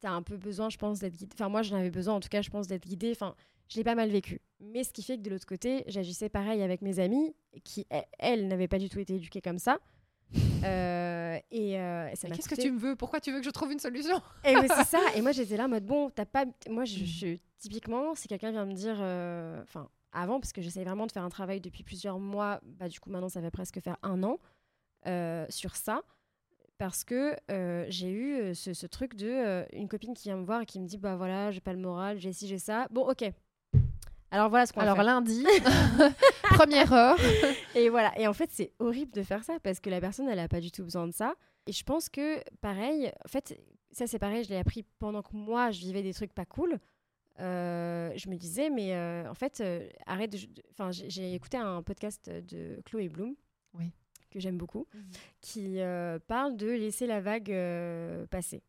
tu 0.00 0.06
as 0.06 0.12
un 0.12 0.22
peu 0.22 0.36
besoin, 0.36 0.68
je 0.68 0.76
pense, 0.76 0.98
d'être 0.98 1.16
guidée. 1.16 1.34
Enfin, 1.34 1.48
moi, 1.48 1.62
j'en 1.62 1.76
avais 1.76 1.90
besoin, 1.90 2.14
en 2.14 2.20
tout 2.20 2.28
cas, 2.28 2.42
je 2.42 2.50
pense, 2.50 2.66
d'être 2.66 2.86
guidée. 2.86 3.12
Enfin, 3.12 3.34
je 3.68 3.76
l'ai 3.76 3.84
pas 3.84 3.94
mal 3.94 4.10
vécu. 4.10 4.40
Mais 4.60 4.84
ce 4.84 4.92
qui 4.92 5.02
fait 5.02 5.16
que 5.16 5.22
de 5.22 5.30
l'autre 5.30 5.46
côté, 5.46 5.84
j'agissais 5.86 6.28
pareil 6.28 6.62
avec 6.62 6.82
mes 6.82 6.98
amies, 6.98 7.34
qui, 7.64 7.86
elles, 8.18 8.46
n'avaient 8.46 8.68
pas 8.68 8.78
du 8.78 8.88
tout 8.88 8.98
été 8.98 9.14
éduquées 9.14 9.40
comme 9.40 9.58
ça. 9.58 9.78
Euh, 10.64 11.38
et, 11.50 11.76
euh, 11.76 12.14
ça 12.14 12.28
Qu'est-ce 12.28 12.48
que 12.48 12.54
tu 12.54 12.70
me 12.70 12.78
veux? 12.78 12.94
Pourquoi 12.94 13.18
tu 13.18 13.32
veux 13.32 13.40
que 13.40 13.44
je 13.44 13.50
trouve 13.50 13.72
une 13.72 13.80
solution? 13.80 14.22
Et 14.44 14.54
c'est 14.68 14.84
ça. 14.84 15.00
Et 15.16 15.20
moi, 15.20 15.32
j'étais 15.32 15.56
là 15.56 15.64
en 15.64 15.68
mode 15.68 15.84
bon, 15.84 16.08
t'as 16.08 16.24
pas. 16.24 16.44
Moi, 16.70 16.84
je, 16.84 17.04
je 17.04 17.36
typiquement, 17.62 18.14
si 18.14 18.28
quelqu'un 18.28 18.50
vient 18.50 18.66
me 18.66 18.74
dire, 18.74 18.96
euh, 19.00 19.62
enfin, 19.62 19.88
avant, 20.12 20.38
parce 20.40 20.52
que 20.52 20.60
j'essaie 20.60 20.84
vraiment 20.84 21.06
de 21.06 21.12
faire 21.12 21.24
un 21.24 21.30
travail 21.30 21.60
depuis 21.60 21.82
plusieurs 21.82 22.18
mois, 22.18 22.60
bah 22.62 22.88
du 22.88 23.00
coup, 23.00 23.08
maintenant, 23.08 23.30
ça 23.30 23.40
va 23.40 23.50
presque 23.50 23.80
faire 23.80 23.96
un 24.02 24.22
an 24.22 24.38
sur 25.48 25.74
ça 25.76 26.02
parce 26.82 27.04
que 27.04 27.36
euh, 27.48 27.86
j'ai 27.90 28.10
eu 28.10 28.34
euh, 28.40 28.54
ce, 28.54 28.74
ce 28.74 28.88
truc 28.88 29.14
de 29.14 29.28
euh, 29.28 29.64
une 29.72 29.86
copine 29.86 30.14
qui 30.14 30.24
vient 30.24 30.36
me 30.36 30.44
voir 30.44 30.62
et 30.62 30.66
qui 30.66 30.80
me 30.80 30.86
dit 30.88 30.98
bah 30.98 31.14
voilà 31.14 31.52
j'ai 31.52 31.60
pas 31.60 31.72
le 31.72 31.78
moral 31.78 32.18
j'ai 32.18 32.32
ci 32.32 32.48
j'ai 32.48 32.58
ça 32.58 32.88
bon 32.90 33.08
ok 33.08 33.24
alors 34.32 34.50
voilà 34.50 34.66
ce 34.66 34.72
qu'on 34.72 34.80
va 34.80 34.86
Alors 34.86 34.96
faire. 34.96 35.04
lundi, 35.04 35.46
première 36.54 36.90
heure. 36.92 37.18
Et 37.74 37.90
voilà. 37.90 38.18
Et 38.18 38.26
en 38.26 38.32
fait, 38.32 38.48
c'est 38.50 38.72
horrible 38.78 39.12
de 39.12 39.22
faire 39.22 39.44
ça 39.44 39.60
parce 39.62 39.78
que 39.78 39.90
la 39.90 40.00
personne, 40.00 40.26
elle 40.26 40.38
n'a 40.38 40.48
pas 40.48 40.60
du 40.60 40.70
tout 40.70 40.82
besoin 40.82 41.06
de 41.06 41.12
ça. 41.12 41.34
Et 41.66 41.72
je 41.72 41.84
pense 41.84 42.08
que, 42.08 42.42
pareil, 42.62 43.12
en 43.26 43.28
fait, 43.28 43.60
ça 43.90 44.06
c'est 44.06 44.18
pareil, 44.18 44.42
je 44.42 44.48
l'ai 44.48 44.56
appris 44.56 44.86
pendant 44.98 45.20
que 45.20 45.36
moi, 45.36 45.70
je 45.70 45.80
vivais 45.80 46.02
des 46.02 46.14
trucs 46.14 46.32
pas 46.32 46.46
cool. 46.46 46.78
Euh, 47.40 48.12
je 48.16 48.28
me 48.28 48.36
disais, 48.36 48.70
mais 48.70 48.94
euh, 48.94 49.28
en 49.28 49.34
fait, 49.34 49.60
euh, 49.60 49.88
arrête 50.06 50.32
de. 50.32 50.38
Enfin, 50.70 50.90
j'ai 50.92 51.34
écouté 51.34 51.56
un 51.56 51.82
podcast 51.82 52.28
de 52.30 52.80
Chloé 52.84 53.08
Bloom. 53.08 53.34
Oui. 53.74 53.90
Que 54.30 54.40
j'aime 54.40 54.56
beaucoup, 54.56 54.86
qui 55.42 55.78
euh, 55.80 56.18
parle 56.26 56.56
de 56.56 56.66
laisser 56.66 57.06
la 57.06 57.20
vague 57.20 57.52
euh, 57.52 58.26
passer. 58.28 58.62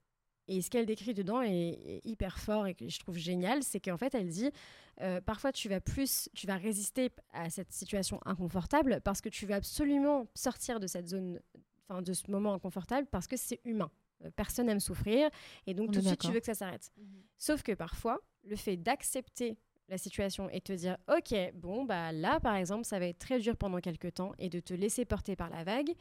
Et 0.49 0.61
ce 0.61 0.69
qu'elle 0.69 0.85
décrit 0.85 1.13
dedans 1.13 1.41
est, 1.41 1.51
est 1.51 2.01
hyper 2.05 2.37
fort 2.37 2.67
et 2.67 2.73
que 2.73 2.89
je 2.89 2.99
trouve 2.99 3.17
génial, 3.17 3.63
c'est 3.63 3.79
qu'en 3.79 3.95
fait, 3.95 4.13
elle 4.13 4.27
dit 4.27 4.51
euh, 4.99 5.21
parfois 5.21 5.53
tu 5.53 5.69
vas 5.69 5.79
plus, 5.79 6.29
tu 6.33 6.47
vas 6.47 6.57
résister 6.57 7.11
à 7.31 7.49
cette 7.49 7.71
situation 7.71 8.19
inconfortable 8.25 8.99
parce 9.05 9.21
que 9.21 9.29
tu 9.29 9.45
veux 9.45 9.53
absolument 9.55 10.27
sortir 10.33 10.81
de 10.81 10.87
cette 10.87 11.07
zone, 11.07 11.39
enfin 11.87 12.01
de 12.01 12.11
ce 12.11 12.29
moment 12.29 12.53
inconfortable 12.53 13.07
parce 13.09 13.27
que 13.27 13.37
c'est 13.37 13.61
humain. 13.63 13.89
Personne 14.35 14.65
n'aime 14.65 14.81
souffrir 14.81 15.29
et 15.65 15.73
donc 15.73 15.89
On 15.89 15.91
tout 15.93 16.01
de 16.01 16.07
suite 16.07 16.19
tu 16.19 16.31
veux 16.33 16.41
que 16.41 16.45
ça 16.45 16.55
s'arrête. 16.55 16.91
Sauf 17.37 17.63
que 17.63 17.71
parfois, 17.71 18.19
le 18.43 18.55
fait 18.55 18.77
d'accepter 18.77 19.57
la 19.89 19.97
situation 19.97 20.49
et 20.49 20.61
te 20.61 20.71
dire 20.73 20.97
ok 21.13 21.35
bon 21.55 21.83
bah 21.85 22.11
là 22.11 22.39
par 22.39 22.55
exemple 22.55 22.85
ça 22.85 22.99
va 22.99 23.07
être 23.07 23.19
très 23.19 23.39
dur 23.39 23.57
pendant 23.57 23.79
quelques 23.79 24.13
temps 24.13 24.31
et 24.39 24.49
de 24.49 24.59
te 24.59 24.73
laisser 24.73 25.05
porter 25.05 25.35
par 25.35 25.49
la 25.49 25.63
vague 25.63 25.91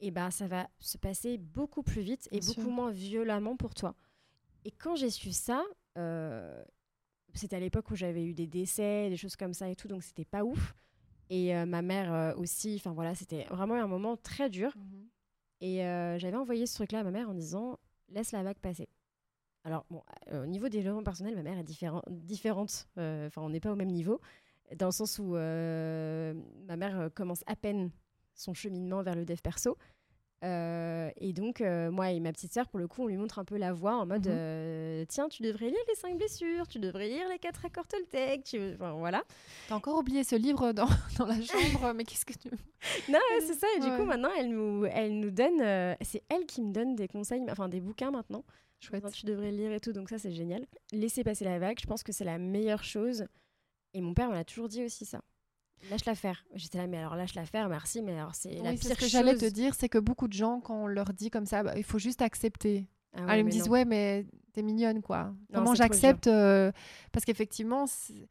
et 0.00 0.10
bah 0.10 0.30
ça 0.30 0.46
va 0.48 0.68
se 0.78 0.96
passer 0.96 1.38
beaucoup 1.38 1.82
plus 1.82 2.00
vite 2.02 2.28
et 2.32 2.40
Bien 2.40 2.48
beaucoup 2.48 2.62
sûr. 2.62 2.70
moins 2.70 2.90
violemment 2.90 3.56
pour 3.56 3.74
toi 3.74 3.94
et 4.64 4.70
quand 4.70 4.96
j'ai 4.96 5.10
su 5.10 5.32
ça 5.32 5.62
euh, 5.98 6.64
c'était 7.34 7.56
à 7.56 7.60
l'époque 7.60 7.90
où 7.90 7.96
j'avais 7.96 8.24
eu 8.24 8.32
des 8.34 8.46
décès 8.46 9.10
des 9.10 9.16
choses 9.16 9.36
comme 9.36 9.52
ça 9.54 9.68
et 9.68 9.76
tout 9.76 9.88
donc 9.88 10.02
c'était 10.02 10.24
pas 10.24 10.44
ouf 10.44 10.74
et 11.30 11.54
euh, 11.54 11.66
ma 11.66 11.82
mère 11.82 12.12
euh, 12.12 12.34
aussi 12.36 12.76
enfin 12.76 12.92
voilà 12.92 13.14
c'était 13.14 13.44
vraiment 13.50 13.74
un 13.74 13.86
moment 13.86 14.16
très 14.16 14.48
dur 14.48 14.72
et 15.60 15.84
euh, 15.84 16.18
j'avais 16.18 16.36
envoyé 16.36 16.66
ce 16.66 16.74
truc-là 16.76 17.00
à 17.00 17.04
ma 17.04 17.10
mère 17.10 17.28
en 17.28 17.34
disant 17.34 17.78
laisse 18.08 18.32
la 18.32 18.42
vague 18.42 18.58
passer. 18.58 18.88
Alors, 19.64 19.84
bon, 19.90 20.02
euh, 20.32 20.44
au 20.44 20.46
niveau 20.46 20.68
des 20.68 20.78
développement 20.78 21.02
personnel, 21.02 21.34
ma 21.34 21.42
mère 21.42 21.58
est 21.58 21.64
différen- 21.64 22.02
différente. 22.08 22.86
Euh, 22.98 23.26
Enfin, 23.26 23.42
on 23.42 23.50
n'est 23.50 23.60
pas 23.60 23.72
au 23.72 23.76
même 23.76 23.90
niveau. 23.90 24.20
Dans 24.76 24.86
le 24.86 24.92
sens 24.92 25.18
où 25.18 25.34
euh, 25.36 26.34
ma 26.66 26.76
mère 26.76 27.08
commence 27.14 27.42
à 27.46 27.56
peine 27.56 27.90
son 28.34 28.54
cheminement 28.54 29.02
vers 29.02 29.14
le 29.16 29.24
dev 29.24 29.38
perso. 29.42 29.76
Euh, 30.44 31.10
et 31.16 31.32
donc, 31.32 31.60
euh, 31.60 31.90
moi 31.90 32.12
et 32.12 32.20
ma 32.20 32.30
petite 32.32 32.52
sœur, 32.52 32.68
pour 32.68 32.78
le 32.78 32.86
coup, 32.86 33.02
on 33.02 33.06
lui 33.08 33.16
montre 33.16 33.40
un 33.40 33.44
peu 33.44 33.56
la 33.56 33.72
voie 33.72 33.96
en 33.96 34.06
mode 34.06 34.26
Mhm. 34.28 34.32
euh, 34.36 35.04
Tiens, 35.08 35.28
tu 35.28 35.42
devrais 35.42 35.66
lire 35.66 35.78
les 35.88 35.94
5 35.96 36.16
blessures, 36.16 36.68
tu 36.68 36.78
devrais 36.78 37.08
lire 37.08 37.28
les 37.28 37.38
4 37.40 37.64
accords 37.66 37.88
Toltec. 37.88 38.44
Tu... 38.44 38.74
Enfin, 38.74 38.92
voilà. 38.92 39.24
T'as 39.68 39.74
encore 39.74 39.98
oublié 39.98 40.22
ce 40.22 40.36
livre 40.36 40.70
dans, 40.72 40.86
dans 41.18 41.26
la 41.26 41.40
chambre, 41.42 41.92
mais 41.94 42.04
qu'est-ce 42.04 42.24
que 42.26 42.34
tu... 42.34 42.48
Non, 43.10 43.18
ouais, 43.18 43.40
c'est 43.40 43.54
ça. 43.58 43.66
Et 43.76 43.80
du 43.80 43.88
Ouais. 43.88 43.96
coup, 43.96 44.04
maintenant, 44.04 44.30
elle 44.38 44.50
nous, 44.50 44.84
elle 44.84 45.18
nous 45.18 45.30
donne. 45.32 45.58
c'est 46.02 46.22
elle 46.28 46.46
qui 46.46 46.62
me 46.62 46.72
donne 46.72 46.94
des 46.94 47.08
conseils, 47.08 47.42
enfin 47.50 47.68
des 47.68 47.80
bouquins 47.80 48.12
maintenant. 48.12 48.44
Chouette. 48.80 49.10
Tu 49.12 49.26
devrais 49.26 49.50
lire 49.50 49.72
et 49.72 49.80
tout, 49.80 49.92
donc 49.92 50.08
ça 50.08 50.18
c'est 50.18 50.30
génial. 50.32 50.64
Laisser 50.92 51.24
passer 51.24 51.44
la 51.44 51.58
vague, 51.58 51.78
je 51.80 51.86
pense 51.86 52.02
que 52.02 52.12
c'est 52.12 52.24
la 52.24 52.38
meilleure 52.38 52.84
chose. 52.84 53.26
Et 53.94 54.00
mon 54.00 54.14
père 54.14 54.30
m'a 54.30 54.44
toujours 54.44 54.68
dit 54.68 54.84
aussi 54.84 55.04
ça. 55.04 55.20
Lâche-la 55.90 56.14
faire. 56.14 56.44
J'étais 56.54 56.78
là, 56.78 56.86
mais 56.86 56.98
alors 56.98 57.14
lâche-la 57.16 57.44
faire, 57.46 57.68
merci, 57.68 58.02
mais 58.02 58.12
alors 58.18 58.34
c'est 58.34 58.50
la 58.56 58.70
Oui, 58.70 58.78
pire 58.78 58.90
ce 58.90 58.94
que 58.94 59.06
j'allais 59.06 59.32
chose. 59.32 59.40
te 59.40 59.46
dire, 59.46 59.74
c'est 59.74 59.88
que 59.88 59.98
beaucoup 59.98 60.26
de 60.28 60.32
gens, 60.32 60.60
quand 60.60 60.82
on 60.82 60.86
leur 60.86 61.12
dit 61.12 61.30
comme 61.30 61.46
ça, 61.46 61.62
bah, 61.62 61.74
il 61.76 61.84
faut 61.84 61.98
juste 62.00 62.20
accepter. 62.22 62.86
Ah 63.14 63.24
Ah, 63.28 63.38
ils 63.38 63.44
me 63.44 63.50
disent, 63.50 63.66
non. 63.66 63.72
ouais, 63.72 63.84
mais 63.84 64.26
t'es 64.52 64.62
mignonne, 64.62 65.02
quoi. 65.02 65.32
Comment 65.52 65.74
c'est 65.74 65.82
trop 65.82 65.92
j'accepte 65.92 66.26
euh, 66.26 66.72
Parce 67.12 67.24
qu'effectivement, 67.24 67.86
c'est 67.86 68.28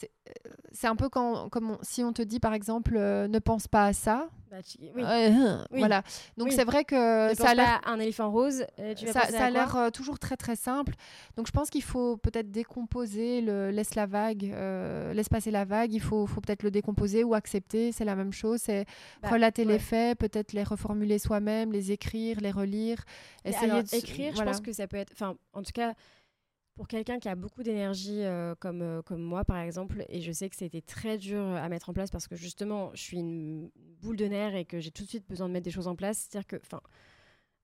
c'est- 0.00 0.10
euh, 0.28 0.50
c'est 0.72 0.86
un 0.86 0.96
peu 0.96 1.08
quand, 1.08 1.48
comme 1.50 1.72
on- 1.72 1.78
si 1.82 2.02
on 2.02 2.12
te 2.12 2.22
dit, 2.22 2.40
par 2.40 2.54
exemple, 2.54 2.94
euh, 2.96 3.28
ne 3.28 3.38
pense 3.38 3.68
pas 3.68 3.86
à 3.86 3.92
ça. 3.92 4.28
Bah, 4.50 4.62
tu- 4.62 4.78
oui. 4.96 5.02
Ouais, 5.04 5.30
Oui. 5.70 5.78
Voilà. 5.78 6.02
Donc 6.36 6.48
Oui. 6.48 6.54
c'est 6.56 6.64
vrai 6.64 6.84
que 6.84 7.30
Ne 7.30 7.34
ça 7.36 7.44
a 7.44 7.46
pense 7.48 7.56
l'air 7.56 7.80
à 7.84 7.90
un 7.92 8.00
éléphant 8.00 8.30
rose, 8.32 8.64
euh, 8.80 8.94
tu 8.94 9.06
ça, 9.06 9.20
a 9.20 9.50
l'air 9.50 9.76
euh, 9.76 9.90
toujours 9.90 10.18
très 10.18 10.36
très 10.36 10.56
simple. 10.56 10.94
Donc 11.36 11.46
je 11.46 11.52
pense 11.52 11.70
qu'il 11.70 11.84
faut 11.84 12.16
peut-être 12.16 12.50
décomposer 12.50 13.42
le 13.42 13.70
laisse 13.70 13.94
la 13.94 14.06
vague, 14.06 14.44
euh, 14.52 15.12
laisse 15.12 15.28
passer 15.28 15.52
la 15.52 15.64
vague. 15.64 15.92
Il 15.92 16.00
faut, 16.00 16.26
faut 16.26 16.40
peut-être 16.40 16.64
le 16.64 16.72
décomposer 16.72 17.22
ou 17.22 17.34
accepter. 17.34 17.92
C'est 17.92 18.04
la 18.04 18.16
même 18.16 18.32
chose. 18.32 18.60
C'est 18.60 18.86
Bah, 19.22 19.28
relater 19.28 19.64
les 19.64 19.78
faits, 19.78 20.18
peut-être 20.18 20.52
les 20.52 20.64
reformuler 20.64 21.18
soi-même, 21.20 21.70
les 21.72 21.92
écrire, 21.92 22.38
les 22.40 22.50
relire. 22.50 23.04
Essayer 23.44 23.70
alors, 23.70 23.84
de 23.84 23.94
écrire, 23.94 24.32
voilà. 24.34 24.50
je 24.52 24.56
pense 24.58 24.66
que 24.66 24.72
ça 24.72 24.88
peut 24.88 24.96
être. 24.96 25.12
Enfin, 25.12 25.36
en 25.52 25.62
tout 25.62 25.72
cas, 25.72 25.94
pour 26.80 26.88
quelqu'un 26.88 27.18
qui 27.18 27.28
a 27.28 27.34
beaucoup 27.34 27.62
d'énergie 27.62 28.22
euh, 28.22 28.54
comme, 28.54 28.80
euh, 28.80 29.02
comme 29.02 29.20
moi, 29.20 29.44
par 29.44 29.58
exemple, 29.58 30.02
et 30.08 30.22
je 30.22 30.32
sais 30.32 30.48
que 30.48 30.56
c'était 30.56 30.80
très 30.80 31.18
dur 31.18 31.42
à 31.42 31.68
mettre 31.68 31.90
en 31.90 31.92
place 31.92 32.10
parce 32.10 32.26
que 32.26 32.36
justement, 32.36 32.90
je 32.94 33.02
suis 33.02 33.18
une 33.18 33.70
boule 34.00 34.16
de 34.16 34.24
nerfs 34.24 34.54
et 34.54 34.64
que 34.64 34.80
j'ai 34.80 34.90
tout 34.90 35.02
de 35.02 35.08
suite 35.10 35.28
besoin 35.28 35.46
de 35.48 35.52
mettre 35.52 35.66
des 35.66 35.70
choses 35.70 35.88
en 35.88 35.94
place. 35.94 36.16
C'est-à-dire 36.16 36.46
que, 36.46 36.56
enfin, 36.56 36.80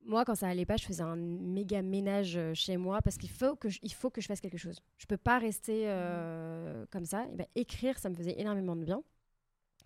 moi, 0.05 0.26
quand 0.26 0.35
ça 0.35 0.48
allait 0.48 0.66
pas, 0.66 0.76
je 0.76 0.85
faisais 0.85 1.02
un 1.02 1.16
méga 1.16 1.81
ménage 1.81 2.37
euh, 2.37 2.52
chez 2.52 2.76
moi 2.76 3.00
parce 3.00 3.16
qu'il 3.16 3.31
faut 3.31 3.57
que 3.57 3.70
je, 3.70 3.79
il 3.83 3.94
faut 3.94 4.11
que 4.11 4.20
je 4.20 4.26
fasse 4.26 4.42
quelque 4.42 4.59
chose. 4.59 4.83
Je 4.98 5.07
peux 5.07 5.16
pas 5.16 5.38
rester 5.38 5.85
euh, 5.87 6.85
comme 6.90 7.07
ça. 7.07 7.24
Et 7.33 7.37
ben, 7.37 7.46
écrire, 7.55 7.98
ça 7.98 8.11
me 8.11 8.14
faisait 8.14 8.38
énormément 8.38 8.76
de 8.76 8.85
bien. 8.85 9.02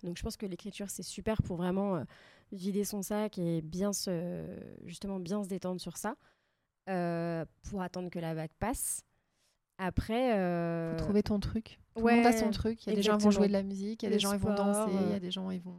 Donc, 0.02 0.18
je 0.18 0.24
pense 0.24 0.36
que 0.36 0.46
l'écriture, 0.46 0.90
c'est 0.90 1.04
super 1.04 1.40
pour 1.44 1.56
vraiment 1.56 2.04
vider 2.50 2.82
son 2.82 3.00
sac 3.00 3.38
et 3.38 3.62
bien 3.62 3.92
se, 3.92 4.44
justement 4.86 5.20
bien 5.20 5.44
se 5.44 5.48
détendre 5.48 5.80
sur 5.80 5.98
ça 5.98 6.16
pour 7.62 7.80
attendre 7.80 8.10
que 8.10 8.18
la 8.18 8.34
vague 8.34 8.50
passe. 8.58 9.04
Après, 9.82 10.34
euh, 10.34 10.92
Faut 10.92 11.04
trouver 11.04 11.22
ton 11.22 11.40
truc. 11.40 11.80
Tout 11.96 12.02
ouais, 12.02 12.12
le 12.12 12.22
monde 12.22 12.26
a 12.26 12.32
son 12.36 12.50
truc. 12.50 12.86
Il 12.86 12.90
y 12.90 12.92
a 12.92 12.96
des 12.96 13.02
gens 13.02 13.16
qui 13.16 13.24
vont 13.24 13.30
jouer 13.30 13.48
de 13.48 13.52
la 13.52 13.62
musique, 13.62 14.02
il 14.02 14.06
y 14.06 14.08
a 14.08 14.12
des 14.12 14.18
gens 14.18 14.32
qui 14.32 14.38
vont 14.38 14.54
danser, 14.54 14.90
il 14.92 15.08
y 15.08 15.12
euh, 15.12 15.16
a 15.16 15.20
des 15.20 15.30
gens 15.30 15.50
ils 15.50 15.60
vont. 15.60 15.78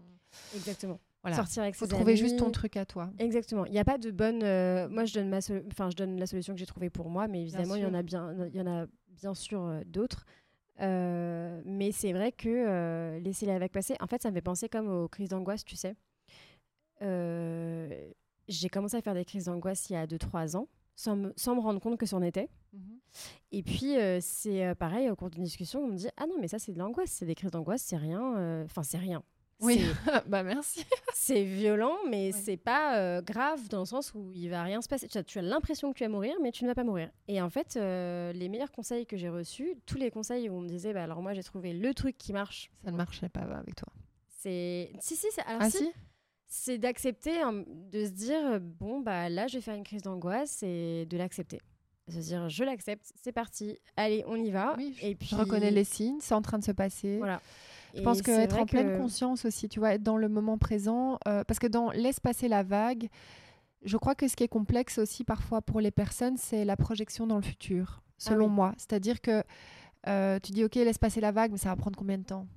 exactement. 0.56 1.00
Voilà. 1.22 1.38
Sortir 1.38 1.62
avec 1.62 1.76
Faut 1.76 1.86
ses 1.86 1.92
trouver 1.92 2.16
juste 2.18 2.38
ton 2.38 2.50
truc 2.50 2.78
à 2.78 2.86
toi. 2.86 3.12
Exactement. 3.20 3.66
Il 3.68 3.72
n'y 3.74 3.80
a 3.80 3.86
pas 3.86 4.00
de 4.00 4.10
bonne. 4.10 4.42
euh, 4.42 4.90
moi, 4.90 5.06
je 5.06 5.14
donne 5.14 5.30
ma, 5.30 5.38
enfin, 5.72 5.92
je 5.92 5.96
donne 5.96 6.20
la 6.20 6.26
solution 6.26 6.54
que 6.54 6.60
j'ai 6.60 6.66
trouvée 6.66 6.90
pour 6.90 7.10
moi, 7.12 7.28
mais 7.28 7.42
évidemment, 7.44 7.76
il 7.76 7.84
y 7.84 7.86
en 7.86 7.94
a 7.94 8.02
bien, 8.02 8.34
il 8.52 8.56
y 8.56 8.62
en 8.62 8.66
a 8.66 8.88
bien 9.10 9.36
sûr 9.36 9.62
euh, 9.62 9.82
d'autres. 9.86 10.26
Euh, 10.82 11.62
mais 11.64 11.92
c'est 11.92 12.12
vrai 12.12 12.32
que 12.32 12.50
euh, 12.50 13.20
laisser 13.20 13.46
la 13.46 13.60
vague 13.60 13.70
passer. 13.70 13.96
En 14.00 14.08
fait, 14.08 14.20
ça 14.24 14.30
me 14.32 14.36
fait 14.36 14.42
penser 14.42 14.68
comme 14.68 14.90
aux 14.90 15.08
crises 15.08 15.30
d'angoisse, 15.30 15.64
tu 15.64 15.76
sais. 15.76 15.96
Euh, 17.04 18.10
j'ai 18.48 18.70
commencé 18.70 18.98
à 18.98 19.02
faire 19.02 19.14
des 19.14 19.26
crises 19.26 19.46
d'angoisse 19.46 19.90
il 19.90 19.94
y 19.94 19.96
a 19.96 20.08
2-3 20.08 20.56
ans, 20.58 20.68
sans 20.96 21.16
me, 21.16 21.34
sans 21.36 21.56
me 21.56 21.62
rendre 21.62 21.80
compte 21.80 21.98
que 22.00 22.06
c'en 22.08 22.22
était. 22.22 22.50
Et 23.52 23.64
puis, 23.64 23.98
euh, 23.98 24.20
c'est 24.22 24.66
euh, 24.66 24.76
pareil, 24.76 25.10
au 25.10 25.16
cours 25.16 25.30
d'une 25.30 25.44
discussion, 25.44 25.82
on 25.84 25.88
me 25.88 25.96
dit 25.98 26.08
Ah 26.18 26.26
non, 26.28 26.36
mais 26.40 26.48
ça, 26.48 26.58
c'est 26.60 26.72
de 26.72 26.80
l'angoisse, 26.80 27.12
c'est 27.12 27.26
des 27.26 27.36
crises 27.36 27.52
d'angoisse, 27.52 27.82
c'est 27.82 27.98
rien. 27.98 28.38
euh, 28.38 28.64
Enfin, 28.66 28.84
c'est 28.84 28.98
rien. 28.98 29.24
Oui. 29.60 29.80
Bah 30.28 30.42
merci. 30.42 30.84
c'est 31.14 31.44
violent, 31.44 31.96
mais 32.10 32.28
Ouais. 32.28 32.32
c'est 32.32 32.58
pas 32.58 32.98
euh, 32.98 33.22
grave 33.22 33.68
dans 33.70 33.80
le 33.82 33.86
sens 33.86 34.14
où 34.16 34.32
il 34.34 34.50
va 34.50 34.64
rien 34.64 34.82
se 34.82 34.88
passer. 34.88 35.08
Tu 35.08 35.38
as, 35.38 35.42
l'impression 35.42 35.92
que 35.92 35.98
tu 35.98 36.04
vas 36.04 36.10
mourir, 36.10 36.34
mais 36.42 36.52
tu 36.52 36.64
ne 36.64 36.70
vas 36.70 36.74
pas 36.76 36.84
mourir. 36.84 37.12
Et 37.28 37.42
en 37.42 37.50
fait, 37.50 37.76
euh, 37.78 38.32
les 38.34 38.50
meilleurs 38.50 38.72
conseils 38.72 39.06
que 39.06 39.18
j'ai 39.18 39.30
reçus, 39.30 39.76
tous 39.86 39.98
les 39.98 40.10
conseils 40.10 40.50
où 40.50 40.54
on 40.54 40.62
me 40.62 40.68
disait 40.68 40.94
bah, 40.94 41.04
Alors, 41.04 41.22
moi, 41.22 41.34
j'ai 41.34 41.44
trouvé 41.44 41.74
le 41.74 41.94
truc 41.94 42.18
qui 42.18 42.34
marche. 42.34 42.72
Ça 42.84 42.90
ne 42.92 42.98
marchait 42.98 43.30
pas 43.30 43.42
avec 43.42 43.76
toi. 43.76 43.90
C'est. 44.30 44.92
Si, 45.00 45.16
si, 45.16 45.28
c'est- 45.30 45.42
alors, 45.46 45.62
Ah 45.64 45.70
si, 45.70 45.78
si? 45.78 45.92
C'est 46.48 46.78
d'accepter, 46.80 47.40
hein, 47.42 47.64
de 47.68 48.06
se 48.06 48.10
dire 48.12 48.60
Bon, 48.60 49.00
bah 49.00 49.30
là, 49.30 49.46
je 49.48 49.58
vais 49.58 49.62
faire 49.62 49.76
une 49.76 49.84
crise 49.84 50.02
d'angoisse 50.02 50.64
et 50.64 51.06
de 51.06 51.18
l'accepter. 51.18 51.60
Se 52.12 52.20
dire 52.20 52.50
Je 52.50 52.64
l'accepte, 52.64 53.12
c'est 53.22 53.32
parti, 53.32 53.78
allez, 53.96 54.24
on 54.28 54.36
y 54.36 54.52
va. 54.52 54.76
Oui, 54.78 54.96
je- 55.00 55.06
et 55.08 55.16
puis, 55.16 55.28
Je 55.28 55.36
reconnais 55.36 55.72
les 55.72 55.84
signes, 55.84 56.20
c'est 56.20 56.34
en 56.36 56.42
train 56.42 56.60
de 56.60 56.64
se 56.64 56.72
passer. 56.72 57.18
Voilà. 57.18 57.42
Je 57.94 58.00
Et 58.00 58.04
pense 58.04 58.22
que 58.22 58.34
c'est 58.34 58.44
être 58.44 58.52
vrai 58.52 58.62
en 58.62 58.66
pleine 58.66 58.92
que- 58.92 58.98
conscience 58.98 59.46
aussi, 59.46 59.68
tu 59.70 59.80
vois, 59.80 59.94
être 59.94 60.04
dans 60.04 60.18
le 60.18 60.30
moment 60.30 60.58
présent, 60.58 61.18
euh, 61.28 61.44
parce 61.44 61.60
que 61.60 61.68
dans 61.68 61.92
laisse 61.92 62.20
passer 62.20 62.48
la 62.48 62.64
vague, 62.64 63.08
je 63.84 63.98
crois 63.98 64.16
que 64.16 64.28
ce 64.28 64.36
qui 64.36 64.44
est 64.44 64.48
complexe 64.48 64.98
aussi 64.98 65.24
parfois 65.24 65.62
pour 65.62 65.82
les 65.82 65.92
personnes, 65.92 66.38
c'est 66.38 66.66
la 66.66 66.78
projection 66.78 67.28
dans 67.28 67.36
le 67.38 67.42
futur, 67.42 68.02
selon 68.18 68.46
Ah 68.46 68.50
oui. 68.50 68.54
moi. 68.56 68.74
C'est-à-dire 68.78 69.22
que 69.22 69.44
euh, 70.08 70.40
tu 70.42 70.52
dis 70.52 70.64
ok, 70.64 70.76
laisse 70.76 70.98
passer 70.98 71.22
la 71.22 71.32
vague, 71.32 71.52
mais 71.52 71.58
ça 71.58 71.70
va 71.70 71.76
prendre 71.76 71.98
combien 71.98 72.18
de 72.18 72.24
temps? 72.24 72.48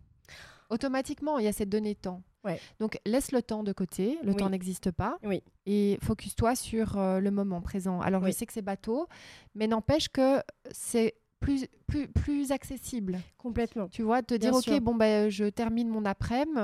Automatiquement, 0.71 1.39
il 1.39 1.45
y 1.45 1.49
a 1.49 1.53
cette 1.53 1.69
donnée 1.69 1.95
temps. 1.95 2.23
Ouais. 2.45 2.61
Donc 2.79 2.99
laisse 3.07 3.33
le 3.33 3.43
temps 3.43 3.63
de 3.63 3.73
côté, 3.73 4.19
le 4.23 4.31
Oui. 4.31 4.37
temps 4.37 4.51
n'existe 4.51 4.91
pas, 4.91 5.19
Oui. 5.25 5.43
et 5.67 5.99
focus-toi 6.03 6.55
sur 6.57 6.99
euh, 6.99 7.21
le 7.21 7.31
moment 7.31 7.61
présent. 7.63 8.01
Alors 8.01 8.23
Oui. 8.23 8.33
je 8.33 8.37
sais 8.37 8.47
que 8.47 8.53
c'est 8.53 8.61
bateau, 8.63 9.07
mais 9.55 9.67
n'empêche 9.67 10.09
que 10.09 10.41
c'est 10.71 11.15
plus, 11.41 11.67
plus, 11.87 12.09
plus 12.09 12.53
accessible. 12.53 13.19
Complètement. 13.39 13.89
Tu 13.89 14.03
vois, 14.03 14.23
te 14.23 14.35
Bien 14.35 14.51
dire, 14.51 14.75
ok, 14.75 14.81
bon, 14.81 14.95
ben, 14.95 15.31
je 15.31 15.45
termine 15.47 15.89
mon 15.89 16.05
après-midi. 16.05 16.61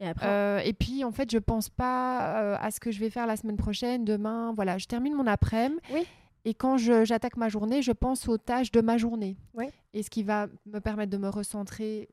Et 0.00 0.08
après, 0.08 0.26
euh, 0.26 0.58
et 0.64 0.72
puis, 0.72 1.04
en 1.04 1.12
fait, 1.12 1.30
je 1.30 1.38
pense 1.38 1.68
pas 1.68 2.42
euh, 2.42 2.56
à 2.60 2.70
ce 2.72 2.80
que 2.80 2.90
je 2.90 2.98
vais 2.98 3.10
faire 3.10 3.26
la 3.28 3.36
semaine 3.36 3.56
prochaine, 3.56 4.04
demain. 4.04 4.52
Voilà, 4.54 4.76
je 4.78 4.86
termine 4.86 5.14
mon 5.14 5.26
après-midi. 5.26 5.80
Oui. 5.92 6.04
Et 6.44 6.52
quand 6.52 6.76
j'attaque 6.76 7.36
ma 7.36 7.48
journée, 7.48 7.80
je 7.80 7.92
pense 7.92 8.28
aux 8.28 8.36
tâches 8.36 8.70
de 8.72 8.80
ma 8.82 8.98
journée. 8.98 9.36
Oui. 9.54 9.66
Et 9.94 10.02
ce 10.02 10.10
qui 10.10 10.22
va 10.24 10.48
me 10.66 10.80
permettre 10.80 11.10
de 11.10 11.16
me 11.16 11.28
recentrer 11.28 12.08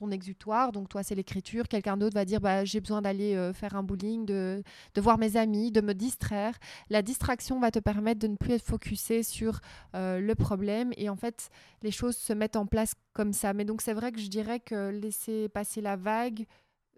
ton 0.00 0.10
exutoire. 0.10 0.72
Donc 0.72 0.88
toi, 0.88 1.02
c'est 1.02 1.14
l'écriture. 1.14 1.68
Quelqu'un 1.68 1.96
d'autre 1.96 2.14
va 2.14 2.24
dire, 2.24 2.40
bah, 2.40 2.64
j'ai 2.64 2.80
besoin 2.80 3.02
d'aller 3.02 3.34
euh, 3.36 3.52
faire 3.52 3.76
un 3.76 3.82
bowling, 3.82 4.24
de, 4.24 4.62
de, 4.94 5.00
voir 5.00 5.18
mes 5.18 5.36
amis, 5.36 5.70
de 5.70 5.80
me 5.80 5.94
distraire. 5.94 6.58
La 6.88 7.02
distraction 7.02 7.60
va 7.60 7.70
te 7.70 7.78
permettre 7.78 8.20
de 8.20 8.26
ne 8.26 8.36
plus 8.36 8.54
être 8.54 8.64
focusé 8.64 9.22
sur 9.22 9.60
euh, 9.94 10.20
le 10.20 10.34
problème. 10.34 10.92
Et 10.96 11.08
en 11.08 11.16
fait, 11.16 11.50
les 11.82 11.90
choses 11.90 12.16
se 12.16 12.32
mettent 12.32 12.56
en 12.56 12.66
place 12.66 12.94
comme 13.12 13.32
ça. 13.32 13.52
Mais 13.52 13.64
donc 13.64 13.82
c'est 13.82 13.94
vrai 13.94 14.10
que 14.12 14.20
je 14.20 14.28
dirais 14.28 14.60
que 14.60 14.90
laisser 14.90 15.48
passer 15.48 15.80
la 15.80 15.96
vague 15.96 16.46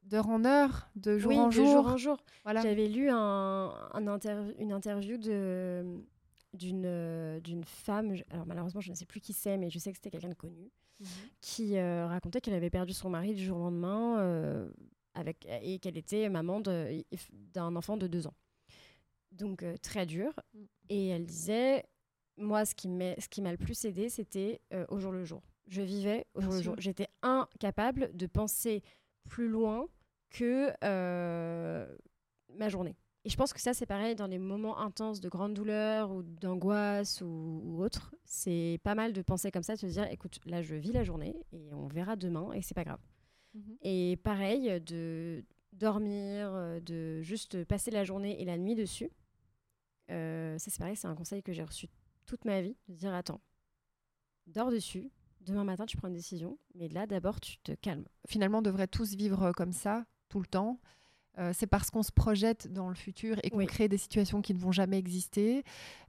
d'heure 0.05 0.29
en 0.29 0.45
heure, 0.45 0.89
de 0.97 1.19
jour 1.19 1.33
en 1.39 1.51
jour. 1.51 1.65
De 1.65 1.71
jour 1.71 1.87
en 1.87 1.97
jour. 1.97 2.17
Voilà. 2.45 2.63
J'avais 2.63 2.89
lu 2.89 3.09
un, 3.11 3.73
un 3.93 4.19
une 4.59 4.73
interview 4.73 5.17
de 5.17 6.03
d'une 6.55 7.41
d'une 7.43 7.65
femme, 7.65 8.15
alors 8.31 8.45
malheureusement 8.47 8.83
je 8.83 8.91
ne 8.91 8.95
sais 8.95 9.07
plus 9.07 9.21
qui 9.21 9.33
c'est, 9.33 9.57
mais 9.57 9.71
je 9.71 9.79
sais 9.79 9.91
que 9.91 9.97
c'était 9.97 10.11
quelqu'un 10.11 10.29
de 10.29 10.35
connu, 10.35 10.71
mhm. 11.01 11.07
qui 11.41 11.77
euh, 11.77 12.07
racontait 12.07 12.41
qu'elle 12.41 12.55
avait 12.55 12.71
perdu 12.71 12.93
son 12.93 13.11
mari 13.11 13.35
du 13.35 13.45
jour 13.45 13.59
au 13.59 13.61
lendemain 13.61 14.19
euh, 14.21 14.71
avec, 15.15 15.47
et 15.63 15.79
qu'elle 15.79 15.97
était 15.97 16.29
maman 16.29 16.61
d'un 16.61 17.77
enfant 17.77 17.97
de 17.97 18.07
deux 18.07 18.27
ans. 18.27 18.35
Donc 19.31 19.63
euh, 19.63 19.77
très 19.79 20.07
dur. 20.07 20.33
Mm. 20.55 20.65
Et 20.91 21.09
elle 21.09 21.27
disait, 21.27 21.85
moi 22.37 22.65
ce 22.65 22.75
qui 22.75 22.89
m'a 22.89 23.51
le 23.51 23.57
plus 23.57 23.85
aidé, 23.85 24.09
c'était 24.09 24.61
au 24.89 24.99
jour 24.99 25.13
le 25.13 25.25
jour. 25.25 25.43
Je 25.69 25.83
vivais 25.83 26.27
au 26.35 26.41
jour 26.41 26.53
le 26.53 26.63
jour. 26.63 26.75
J'étais 26.79 27.09
incapable 27.23 28.15
de 28.15 28.27
penser 28.27 28.83
plus 29.29 29.49
loin 29.49 29.87
que 30.31 30.73
ma 32.55 32.69
journée. 32.69 32.97
Et 33.25 33.31
je 33.31 33.37
pense 33.37 33.53
que 33.53 33.61
ça, 33.61 33.73
c'est 33.73 33.87
pareil 33.87 34.17
dans 34.17 34.27
les 34.27 34.39
moments 34.39 34.79
intenses 34.79 35.21
de 35.21 35.29
grande 35.29 35.55
douleur 35.55 36.11
ou 36.11 36.23
d'angoisse 36.23 37.21
ou, 37.21 37.77
autre. 37.79 38.15
C'est 38.25 38.81
pas 38.83 38.95
mal 38.95 39.13
de 39.13 39.23
penser 39.23 39.53
comme 39.53 39.63
ça, 39.63 39.75
de 39.75 39.81
se 39.81 39.87
dire, 39.87 40.11
écoute, 40.11 40.41
là, 40.45 40.61
je 40.61 40.75
vis 40.75 40.93
la 40.93 41.05
journée 41.05 41.37
et 41.53 41.73
on 41.73 41.87
verra 41.87 42.17
demain 42.17 42.53
et 42.53 42.63
c'est 42.63 42.75
pas 42.75 42.85
grave. 42.85 43.01
Mhm. 43.55 43.77
Et 43.83 44.19
pareil, 44.25 44.81
de 44.81 45.45
dormir, 45.73 46.81
de 46.83 47.23
juste 47.23 47.65
passer 47.65 47.91
la 47.91 48.03
journée 48.05 48.41
et 48.43 48.45
la 48.45 48.59
nuit 48.59 48.75
dessus. 48.75 49.11
Euh, 50.11 50.59
ça, 50.59 50.71
c'est 50.71 50.79
pareil, 50.79 50.97
c'est 50.97 51.07
un 51.07 51.15
conseil 51.15 51.43
que 51.43 51.53
j'ai 51.53 51.63
reçu 51.63 51.89
toute 52.27 52.45
ma 52.45 52.61
vie, 52.61 52.77
de 52.89 52.95
dire, 52.95 53.15
attends, 53.15 53.41
dors 54.47 54.71
dessus. 54.71 55.11
Demain 55.41 55.65
matin, 55.65 55.87
tu 55.87 55.97
prends 55.97 56.09
une 56.09 56.15
décision, 56.15 56.57
mais 56.75 56.89
là, 56.89 57.07
d'abord, 57.07 57.41
tu 57.41 57.59
te 57.59 57.73
calmes. 57.73 58.07
Finalement, 58.29 58.59
on 58.59 58.63
devrait 58.63 58.87
tous 58.87 59.15
vivre 59.15 59.53
comme 59.53 59.73
ça, 59.73 60.07
tout 60.29 60.39
le 60.39 60.47
temps. 60.47 60.81
Euh, 61.39 61.53
c'est 61.55 61.67
parce 61.67 61.91
qu'on 61.91 62.03
se 62.03 62.13
projette 62.13 62.71
dans 62.73 62.89
le 62.91 62.95
futur 62.95 63.39
et 63.43 63.51
qu'on 63.51 63.65
crée 63.65 63.89
des 63.89 63.97
situations 63.97 64.43
qui 64.43 64.53
ne 64.53 64.59
vont 64.59 64.73
jamais 64.73 64.99
exister 64.99 65.65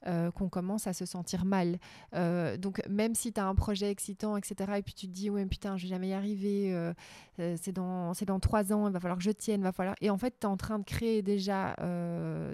euh, 0.05 0.31
qu'on 0.31 0.49
commence 0.49 0.85
à 0.85 0.93
se 0.93 1.05
sentir 1.05 1.45
mal. 1.45 1.77
Euh, 2.13 2.57
donc 2.57 2.81
même 2.89 3.15
si 3.15 3.31
tu 3.31 3.39
as 3.39 3.45
un 3.45 3.55
projet 3.55 3.89
excitant, 3.89 4.35
etc., 4.35 4.73
et 4.77 4.81
puis 4.81 4.93
tu 4.93 5.07
te 5.07 5.13
dis, 5.13 5.29
ouais, 5.29 5.45
putain, 5.45 5.77
je 5.77 5.83
vais 5.83 5.89
jamais 5.89 6.09
y 6.09 6.13
arriver, 6.13 6.93
c'est 7.37 7.71
dans, 7.71 8.11
dans 8.11 8.39
trois 8.39 8.73
ans, 8.73 8.87
il 8.87 8.93
va 8.93 8.99
falloir 8.99 9.17
que 9.17 9.23
je 9.23 9.31
tienne, 9.31 9.61
va 9.61 9.71
falloir... 9.71 9.95
Et 10.01 10.09
en 10.09 10.17
fait, 10.17 10.35
tu 10.39 10.45
es 10.45 10.49
en 10.49 10.57
train 10.57 10.79
de 10.79 10.83
créer 10.83 11.21
déjà 11.21 11.75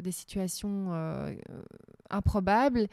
des 0.02 0.12
situations 0.12 0.92
improbables. 2.10 2.88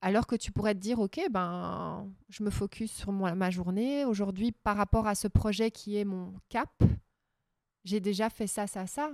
Alors 0.00 0.26
que 0.26 0.36
tu 0.36 0.52
pourrais 0.52 0.74
te 0.74 0.80
dire, 0.80 0.98
OK, 0.98 1.18
ben, 1.30 2.06
je 2.28 2.42
me 2.42 2.50
focus 2.50 2.92
sur 2.92 3.10
ma 3.10 3.50
journée. 3.50 4.04
Aujourd'hui, 4.04 4.52
par 4.52 4.76
rapport 4.76 5.06
à 5.06 5.14
ce 5.14 5.28
projet 5.28 5.70
qui 5.70 5.96
est 5.96 6.04
mon 6.04 6.34
cap, 6.50 6.70
j'ai 7.84 8.00
déjà 8.00 8.30
fait 8.30 8.46
ça, 8.46 8.66
ça, 8.66 8.86
ça. 8.86 9.10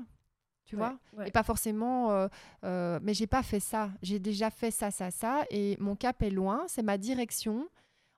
Tu 0.64 0.76
vois 0.76 0.96
Et 1.26 1.32
pas 1.32 1.42
forcément, 1.42 2.12
euh, 2.12 2.28
euh, 2.62 3.00
mais 3.02 3.12
j'ai 3.12 3.26
pas 3.26 3.42
fait 3.42 3.58
ça. 3.58 3.90
J'ai 4.02 4.20
déjà 4.20 4.50
fait 4.50 4.70
ça, 4.70 4.92
ça, 4.92 5.10
ça. 5.10 5.44
Et 5.50 5.76
mon 5.80 5.96
cap 5.96 6.22
est 6.22 6.30
loin, 6.30 6.64
c'est 6.68 6.82
ma 6.82 6.96
direction. 6.96 7.68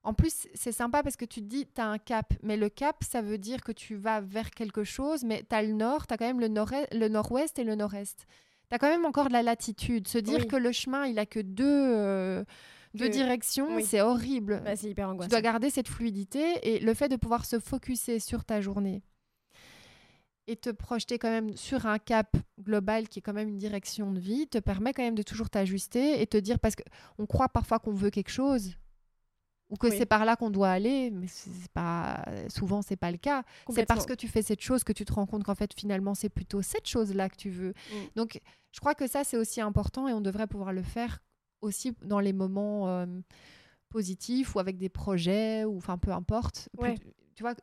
En 0.04 0.12
plus, 0.12 0.48
c'est 0.52 0.72
sympa 0.72 1.02
parce 1.02 1.16
que 1.16 1.24
tu 1.24 1.40
te 1.40 1.46
dis, 1.46 1.66
tu 1.66 1.80
as 1.80 1.86
un 1.86 1.96
cap. 1.96 2.34
Mais 2.42 2.58
le 2.58 2.68
cap, 2.68 3.02
ça 3.04 3.22
veut 3.22 3.38
dire 3.38 3.62
que 3.62 3.72
tu 3.72 3.94
vas 3.94 4.20
vers 4.20 4.50
quelque 4.50 4.84
chose, 4.84 5.24
mais 5.24 5.44
tu 5.48 5.54
as 5.54 5.62
le 5.62 5.72
nord, 5.72 6.06
tu 6.06 6.12
as 6.12 6.18
quand 6.18 6.26
même 6.26 6.40
le 6.40 6.48
nord-ouest 6.48 6.92
le 6.92 7.08
nord 7.08 7.32
et 7.56 7.64
le 7.64 7.74
nord-est. 7.74 8.26
Tu 8.68 8.74
as 8.74 8.78
quand 8.78 8.88
même 8.88 9.06
encore 9.06 9.28
de 9.28 9.32
la 9.32 9.42
latitude. 9.42 10.06
Se 10.06 10.18
dire 10.18 10.46
que 10.46 10.56
le 10.56 10.72
chemin, 10.72 11.06
il 11.06 11.18
a 11.18 11.24
que 11.24 11.40
deux, 11.40 11.64
euh, 11.64 12.44
deux 12.92 13.08
directions, 13.08 13.80
c'est 13.80 14.02
horrible. 14.02 14.60
Bah, 14.62 14.76
c'est 14.76 14.90
hyper 14.90 15.08
angoissant. 15.08 15.28
Tu 15.28 15.30
dois 15.30 15.40
garder 15.40 15.70
cette 15.70 15.88
fluidité 15.88 16.58
et 16.62 16.80
le 16.80 16.92
fait 16.92 17.08
de 17.08 17.16
pouvoir 17.16 17.46
se 17.46 17.58
focuser 17.58 18.18
sur 18.18 18.44
ta 18.44 18.60
journée 18.60 19.02
et 20.46 20.56
te 20.56 20.70
projeter 20.70 21.18
quand 21.18 21.30
même 21.30 21.56
sur 21.56 21.86
un 21.86 21.98
cap 21.98 22.36
global 22.60 23.08
qui 23.08 23.20
est 23.20 23.22
quand 23.22 23.32
même 23.32 23.48
une 23.48 23.58
direction 23.58 24.10
de 24.12 24.18
vie 24.18 24.48
te 24.48 24.58
permet 24.58 24.92
quand 24.92 25.02
même 25.02 25.14
de 25.14 25.22
toujours 25.22 25.50
t'ajuster 25.50 26.20
et 26.20 26.26
te 26.26 26.36
dire 26.36 26.58
parce 26.58 26.74
que 26.74 26.82
on 27.18 27.26
croit 27.26 27.48
parfois 27.48 27.78
qu'on 27.78 27.92
veut 27.92 28.10
quelque 28.10 28.30
chose 28.30 28.74
ou 29.70 29.76
que 29.76 29.90
c'est 29.90 30.04
par 30.04 30.24
là 30.24 30.36
qu'on 30.36 30.50
doit 30.50 30.70
aller 30.70 31.10
mais 31.10 31.28
c'est 31.28 31.70
pas 31.72 32.24
souvent 32.48 32.82
c'est 32.82 32.96
pas 32.96 33.10
le 33.10 33.16
cas. 33.16 33.42
C'est 33.70 33.86
parce 33.86 34.04
que 34.04 34.12
tu 34.12 34.28
fais 34.28 34.42
cette 34.42 34.60
chose 34.60 34.84
que 34.84 34.92
tu 34.92 35.04
te 35.04 35.12
rends 35.12 35.26
compte 35.26 35.44
qu'en 35.44 35.54
fait 35.54 35.72
finalement 35.74 36.14
c'est 36.14 36.28
plutôt 36.28 36.60
cette 36.60 36.88
chose 36.88 37.14
là 37.14 37.28
que 37.28 37.36
tu 37.36 37.50
veux. 37.50 37.70
Mm. 37.70 37.94
donc 38.16 38.40
je 38.72 38.80
crois 38.80 38.94
que 38.94 39.06
ça 39.06 39.24
c'est 39.24 39.36
aussi 39.36 39.60
important 39.60 40.08
et 40.08 40.12
on 40.12 40.20
devrait 40.20 40.46
pouvoir 40.46 40.72
le 40.72 40.82
faire 40.82 41.22
aussi 41.60 41.94
dans 42.02 42.20
les 42.20 42.32
moments 42.32 42.88
euh, 42.88 43.06
positifs 43.88 44.54
ou 44.56 44.58
avec 44.58 44.76
des 44.76 44.88
projets 44.88 45.64
ou 45.64 45.76
enfin 45.76 45.98
peu 45.98 46.10
importe 46.10 46.68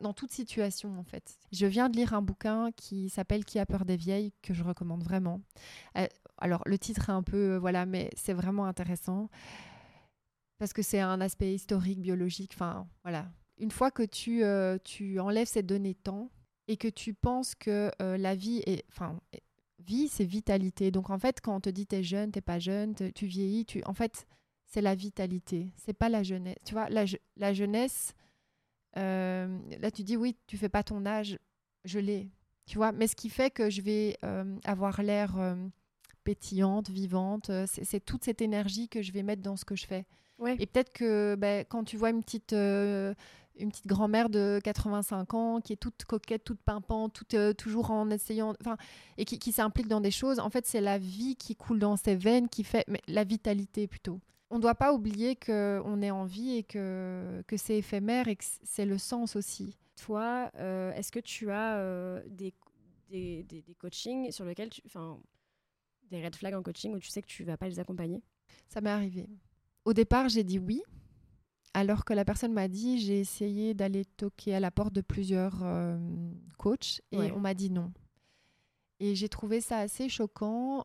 dans 0.00 0.12
toute 0.12 0.32
situation, 0.32 0.98
en 0.98 1.04
fait. 1.04 1.38
Je 1.52 1.66
viens 1.66 1.88
de 1.88 1.96
lire 1.96 2.14
un 2.14 2.22
bouquin 2.22 2.70
qui 2.72 3.08
s'appelle 3.08 3.44
Qui 3.44 3.58
a 3.58 3.66
peur 3.66 3.84
des 3.84 3.96
vieilles, 3.96 4.32
que 4.42 4.54
je 4.54 4.62
recommande 4.62 5.02
vraiment. 5.02 5.40
Euh, 5.98 6.06
alors, 6.38 6.62
le 6.66 6.78
titre 6.78 7.08
est 7.08 7.12
un 7.12 7.22
peu, 7.22 7.54
euh, 7.54 7.58
voilà, 7.58 7.86
mais 7.86 8.10
c'est 8.16 8.32
vraiment 8.32 8.66
intéressant 8.66 9.28
parce 10.58 10.72
que 10.72 10.82
c'est 10.82 11.00
un 11.00 11.20
aspect 11.20 11.54
historique, 11.54 12.00
biologique. 12.00 12.52
Enfin, 12.54 12.86
voilà. 13.02 13.30
Une 13.58 13.70
fois 13.70 13.90
que 13.90 14.02
tu, 14.02 14.44
euh, 14.44 14.78
tu 14.84 15.18
enlèves 15.18 15.48
cette 15.48 15.66
donnée 15.66 15.94
temps 15.94 16.30
et 16.68 16.76
que 16.76 16.88
tu 16.88 17.14
penses 17.14 17.54
que 17.54 17.90
la 17.98 18.34
vie 18.34 18.62
est, 18.66 18.84
enfin, 18.88 19.20
vie, 19.80 20.08
c'est 20.08 20.24
vitalité. 20.24 20.90
Donc, 20.90 21.10
en 21.10 21.18
fait, 21.18 21.40
quand 21.40 21.56
on 21.56 21.60
te 21.60 21.70
dit 21.70 21.86
t'es 21.86 22.02
jeune, 22.02 22.30
t'es 22.30 22.40
pas 22.40 22.58
jeune, 22.58 22.94
tu 22.94 23.26
vieillis, 23.26 23.64
tu, 23.64 23.82
en 23.84 23.94
fait, 23.94 24.26
c'est 24.66 24.80
la 24.80 24.94
vitalité. 24.94 25.72
C'est 25.76 25.92
pas 25.94 26.08
la 26.08 26.22
jeunesse. 26.22 26.58
Tu 26.64 26.74
vois, 26.74 26.88
la, 26.90 27.04
la 27.36 27.52
jeunesse 27.52 28.14
euh, 28.96 29.58
là, 29.80 29.90
tu 29.90 30.02
dis 30.02 30.16
oui, 30.16 30.36
tu 30.46 30.56
fais 30.56 30.68
pas 30.68 30.82
ton 30.82 31.06
âge, 31.06 31.38
je 31.84 31.98
l'ai, 31.98 32.30
tu 32.66 32.76
vois. 32.76 32.92
Mais 32.92 33.06
ce 33.06 33.16
qui 33.16 33.28
fait 33.28 33.50
que 33.50 33.70
je 33.70 33.82
vais 33.82 34.16
euh, 34.24 34.56
avoir 34.64 35.02
l'air 35.02 35.38
euh, 35.38 35.54
pétillante, 36.24 36.90
vivante, 36.90 37.50
c'est 37.66 38.04
toute 38.04 38.24
cette 38.24 38.42
énergie 38.42 38.88
que 38.88 39.02
je 39.02 39.12
vais 39.12 39.22
mettre 39.22 39.42
dans 39.42 39.56
ce 39.56 39.64
que 39.64 39.76
je 39.76 39.86
fais. 39.86 40.06
Et 40.58 40.66
peut-être 40.66 40.92
que 40.94 41.34
ben, 41.38 41.66
quand 41.68 41.84
tu 41.84 41.98
vois 41.98 42.08
une 42.08 42.22
petite, 42.22 42.54
une 42.54 43.14
petite 43.70 43.86
grand-mère 43.86 44.30
de 44.30 44.58
85 44.64 45.34
ans 45.34 45.60
qui 45.60 45.74
est 45.74 45.76
toute 45.76 46.02
coquette, 46.06 46.44
toute 46.44 46.62
pimpante, 46.62 47.12
toute, 47.12 47.36
toujours 47.58 47.90
en 47.90 48.08
essayant, 48.08 48.54
enfin, 48.62 48.78
et 49.18 49.26
qui, 49.26 49.38
qui 49.38 49.52
s'implique 49.52 49.86
dans 49.86 50.00
des 50.00 50.10
choses, 50.10 50.40
en 50.40 50.48
fait, 50.48 50.64
c'est 50.64 50.80
la 50.80 50.96
vie 50.96 51.36
qui 51.36 51.56
coule 51.56 51.78
dans 51.78 51.98
ses 51.98 52.16
veines 52.16 52.48
qui 52.48 52.64
fait, 52.64 52.84
mais 52.88 53.02
la 53.06 53.24
vitalité 53.24 53.86
plutôt 53.86 54.18
on 54.50 54.56
ne 54.56 54.60
doit 54.60 54.74
pas 54.74 54.92
oublier 54.92 55.36
qu'on 55.36 56.02
est 56.02 56.10
en 56.10 56.24
vie 56.24 56.56
et 56.56 56.62
que, 56.64 57.42
que 57.46 57.56
c'est 57.56 57.78
éphémère 57.78 58.26
et 58.28 58.36
que 58.36 58.44
c'est 58.64 58.84
le 58.84 58.98
sens 58.98 59.36
aussi. 59.36 59.78
Toi, 59.96 60.50
euh, 60.56 60.92
est-ce 60.92 61.12
que 61.12 61.20
tu 61.20 61.50
as 61.50 61.76
euh, 61.76 62.20
des, 62.28 62.52
des, 63.08 63.44
des, 63.44 63.74
coachings 63.78 64.32
sur 64.32 64.44
lesquels 64.44 64.70
tu. 64.70 64.82
Enfin, 64.86 65.20
des 66.10 66.24
red 66.24 66.34
flags 66.34 66.54
en 66.54 66.62
coaching 66.62 66.92
où 66.94 66.98
tu 66.98 67.08
sais 67.08 67.22
que 67.22 67.28
tu 67.28 67.44
vas 67.44 67.56
pas 67.56 67.68
les 67.68 67.78
accompagner? 67.78 68.22
Ça 68.68 68.80
m'est 68.80 68.90
arrivé. 68.90 69.28
Au 69.84 69.92
départ, 69.92 70.28
j'ai 70.28 70.42
dit 70.42 70.58
oui. 70.58 70.82
Alors 71.72 72.04
que 72.04 72.12
la 72.12 72.24
personne 72.24 72.52
m'a 72.52 72.66
dit, 72.66 72.98
j'ai 72.98 73.20
essayé 73.20 73.74
d'aller 73.74 74.04
toquer 74.04 74.56
à 74.56 74.60
la 74.60 74.72
porte 74.72 74.92
de 74.92 75.02
plusieurs 75.02 75.60
euh, 75.62 75.96
coachs 76.58 77.00
et 77.12 77.30
on 77.30 77.38
m'a 77.38 77.54
dit 77.54 77.70
non. 77.70 77.92
Et 78.98 79.14
j'ai 79.14 79.28
trouvé 79.28 79.60
ça 79.60 79.78
assez 79.78 80.08
choquant. 80.08 80.84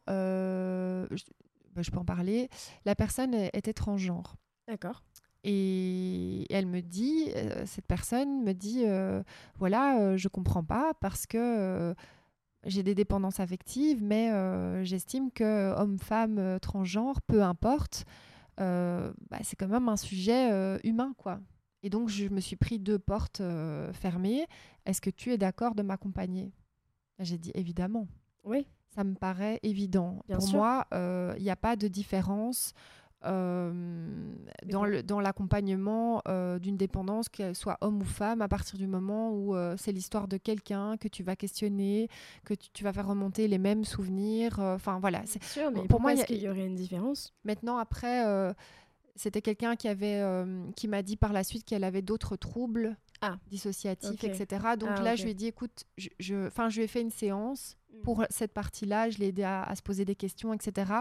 Bah, 1.76 1.82
je 1.82 1.92
peux 1.92 1.98
en 1.98 2.06
parler. 2.06 2.50
La 2.86 2.96
personne 2.96 3.34
est, 3.34 3.74
transgenre. 3.74 4.36
D'accord. 4.68 5.04
Et 5.44 6.52
elle 6.52 6.66
me 6.66 6.82
dit, 6.82 7.32
euh, 7.36 7.66
cette 7.68 7.86
personne 7.86 8.44
me 8.44 8.54
dit, 8.54 8.84
euh, 8.86 9.22
voilà, 9.60 10.00
euh, 10.00 10.18
je 10.18 10.28
comprends 10.28 10.64
pas 10.64 10.94
parce 10.96 11.28
que 11.28 11.94
j'ai 12.64 12.82
des 12.82 12.96
dépendances 12.96 13.40
affectives, 13.40 14.02
mais 14.02 14.32
j'estime 14.84 15.32
que 15.32 15.76
homme-femme, 15.76 16.60
transgenre, 16.62 17.22
peu 17.22 17.44
importe, 17.44 18.06
bah, 18.58 19.12
c'est 19.44 19.56
quand 19.56 19.68
même 19.68 19.90
un 19.90 19.98
sujet 19.98 20.80
humain, 20.84 21.14
quoi. 21.18 21.40
Et 21.84 21.92
donc, 21.92 22.10
je 22.10 22.28
me 22.30 22.40
suis 22.40 22.56
pris 22.56 22.80
deux 22.80 22.98
portes 22.98 23.44
fermées. 23.94 24.48
Est-ce 24.88 25.00
que 25.00 25.12
tu 25.12 25.32
es 25.32 25.38
d'accord 25.38 25.76
de 25.76 25.84
m'accompagner? 25.84 26.52
J'ai 27.20 27.38
dit 27.38 27.52
évidemment. 27.54 28.08
Oui 28.44 28.66
ça 28.96 29.04
me 29.04 29.16
paraît 29.16 29.60
évident. 29.64 30.20
Pour 30.32 30.48
moi, 30.50 30.86
il 30.92 30.98
euh, 30.98 31.40
n'y 31.40 31.50
a 31.50 31.56
pas 31.56 31.76
de 31.76 31.88
différence 31.88 32.74
euh, 33.26 33.74
dans 34.64 35.20
l'accompagnement 35.20 36.22
euh, 36.28 36.60
d'une 36.60 36.78
dépendance, 36.78 37.28
qu'elle 37.28 37.56
soit 37.56 37.78
homme 37.82 38.02
ou 38.02 38.06
femme, 38.06 38.42
à 38.42 38.48
partir 38.48 38.78
du 38.78 38.88
moment 38.88 39.32
où 39.32 39.56
c'est 39.78 39.92
l'histoire 39.92 40.28
de 40.28 40.38
quelqu'un 40.38 40.98
que 40.98 41.08
tu 41.08 41.24
vas 41.24 41.36
questionner, 41.36 42.08
que 42.46 42.54
tu, 42.54 42.84
vas 42.84 42.94
faire 42.94 43.08
remonter 43.08 43.48
les 43.48 43.58
mêmes 43.58 43.84
souvenirs. 43.84 44.60
Enfin 44.60 45.00
voilà. 45.00 45.22
C'est 45.26 45.44
sûr, 45.44 45.72
mais 45.72 45.88
pour 45.88 46.00
moi, 46.00 46.14
est-ce 46.14 46.26
qu'il 46.26 46.42
y 46.42 46.48
aurait 46.48 46.66
une 46.66 46.76
différence? 46.76 47.34
Maintenant, 47.44 47.78
après, 47.78 48.24
c'était 49.16 49.42
quelqu'un 49.42 49.76
qui 49.76 49.88
avait, 49.88 50.24
qui 50.76 50.88
m'a 50.88 51.02
dit 51.02 51.18
par 51.18 51.34
la 51.34 51.44
suite 51.44 51.66
qu'elle 51.66 51.84
avait 51.84 52.02
d'autres 52.02 52.38
troubles 52.38 52.96
Ah. 53.34 53.40
dissociatif, 53.48 54.24
etc. 54.24 54.76
Donc 54.80 54.90
Ah, 54.96 55.02
là, 55.02 55.16
je 55.16 55.24
lui 55.24 55.32
ai 55.32 55.34
dit, 55.34 55.48
écoute, 55.48 55.86
je, 55.98 56.10
je, 56.20 56.48
enfin, 56.48 56.70
je 56.70 56.78
lui 56.78 56.84
ai 56.86 56.88
fait 56.88 57.02
une 57.02 57.12
séance 57.12 57.78
Mm. 57.96 58.02
pour 58.02 58.26
cette 58.30 58.54
partie-là. 58.54 59.10
Je 59.10 59.18
l'ai 59.20 59.28
aidé 59.28 59.44
à, 59.44 59.64
à 59.64 59.76
se 59.76 59.82
poser 59.82 60.06
des 60.06 60.16
questions, 60.16 60.54
etc. 60.54 60.92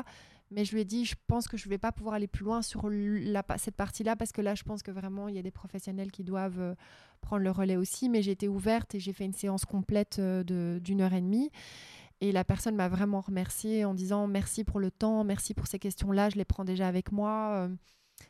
Mais 0.51 0.65
je 0.65 0.73
lui 0.75 0.83
ai 0.83 0.85
dit, 0.85 1.05
je 1.05 1.15
pense 1.27 1.49
que 1.49 1.57
je 1.57 1.67
ne 1.67 1.71
vais 1.71 1.79
pas 1.79 1.93
pouvoir 1.93 2.15
aller 2.15 2.27
plus 2.29 2.45
loin 2.45 2.63
sur 2.63 2.89
la, 2.91 3.45
cette 3.57 3.77
partie-là 3.77 4.15
parce 4.15 4.33
que 4.33 4.41
là, 4.43 4.55
je 4.55 4.63
pense 4.63 4.83
que 4.83 4.91
vraiment, 4.91 5.29
il 5.29 5.35
y 5.35 5.39
a 5.39 5.43
des 5.43 5.51
professionnels 5.51 6.11
qui 6.11 6.23
doivent 6.23 6.61
euh, 6.61 6.75
prendre 7.21 7.43
le 7.43 7.51
relais 7.51 7.77
aussi. 7.77 8.09
Mais 8.09 8.23
j'ai 8.23 8.33
été 8.33 8.49
ouverte 8.49 8.95
et 8.95 9.01
j'ai 9.01 9.13
fait 9.13 9.25
une 9.25 9.33
séance 9.33 9.65
complète 9.65 10.19
euh, 10.19 10.79
d'une 10.81 11.01
heure 11.01 11.15
et 11.15 11.21
demie. 11.21 11.51
Et 12.21 12.31
la 12.31 12.45
personne 12.45 12.77
m'a 12.77 12.89
vraiment 12.89 13.21
remerciée 13.21 13.85
en 13.85 13.95
disant 13.95 14.27
merci 14.27 14.65
pour 14.65 14.79
le 14.81 14.91
temps, 14.91 15.25
merci 15.25 15.53
pour 15.53 15.67
ces 15.67 15.79
questions-là, 15.79 16.31
je 16.31 16.37
les 16.37 16.45
prends 16.45 16.65
déjà 16.65 16.87
avec 16.87 17.11
moi, 17.11 17.67
euh, 17.69 17.69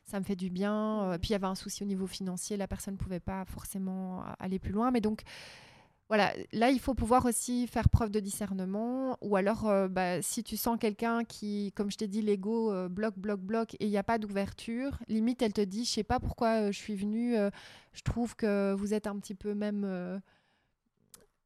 ça 0.05 0.18
me 0.20 0.24
fait 0.24 0.36
du 0.36 0.51
bien. 0.51 1.05
Euh, 1.05 1.18
Puis 1.18 1.30
il 1.30 1.32
y 1.32 1.36
avait 1.36 1.47
un 1.47 1.55
souci 1.55 1.82
au 1.82 1.86
niveau 1.86 2.07
financier, 2.07 2.57
la 2.57 2.66
personne 2.66 2.95
ne 2.95 2.99
pouvait 2.99 3.20
pas 3.20 3.45
forcément 3.45 4.20
euh, 4.20 4.24
aller 4.38 4.59
plus 4.59 4.72
loin. 4.72 4.90
Mais 4.90 5.01
donc, 5.01 5.22
voilà, 6.09 6.32
là, 6.53 6.70
il 6.70 6.80
faut 6.80 6.95
pouvoir 6.95 7.24
aussi 7.24 7.66
faire 7.66 7.88
preuve 7.88 8.11
de 8.11 8.20
discernement. 8.20 9.16
Ou 9.22 9.36
alors, 9.36 9.68
euh, 9.68 9.88
bah, 9.88 10.22
si 10.22 10.42
tu 10.45 10.57
sens 10.57 10.78
quelqu'un 10.78 11.24
qui, 11.24 11.72
comme 11.74 11.90
je 11.90 11.97
t'ai 11.97 12.09
dit, 12.09 12.22
l'ego 12.22 12.88
bloque, 12.88 13.18
bloque, 13.18 13.40
bloque, 13.40 13.74
et 13.74 13.86
il 13.86 13.90
n'y 13.90 13.99
a 13.99 14.03
pas 14.03 14.18
d'ouverture, 14.18 14.99
limite, 15.09 15.42
elle 15.42 15.53
te 15.53 15.62
dit, 15.62 15.84
je 15.84 15.90
sais 15.90 16.05
pas 16.05 16.20
pourquoi 16.20 16.70
je 16.70 16.78
suis 16.78 16.95
venue, 16.95 17.34
je 17.92 18.03
trouve 18.03 18.36
que 18.36 18.74
vous 18.74 18.95
êtes 18.95 19.07
un 19.07 19.18
petit 19.18 19.34
peu 19.34 19.55
même... 19.55 20.20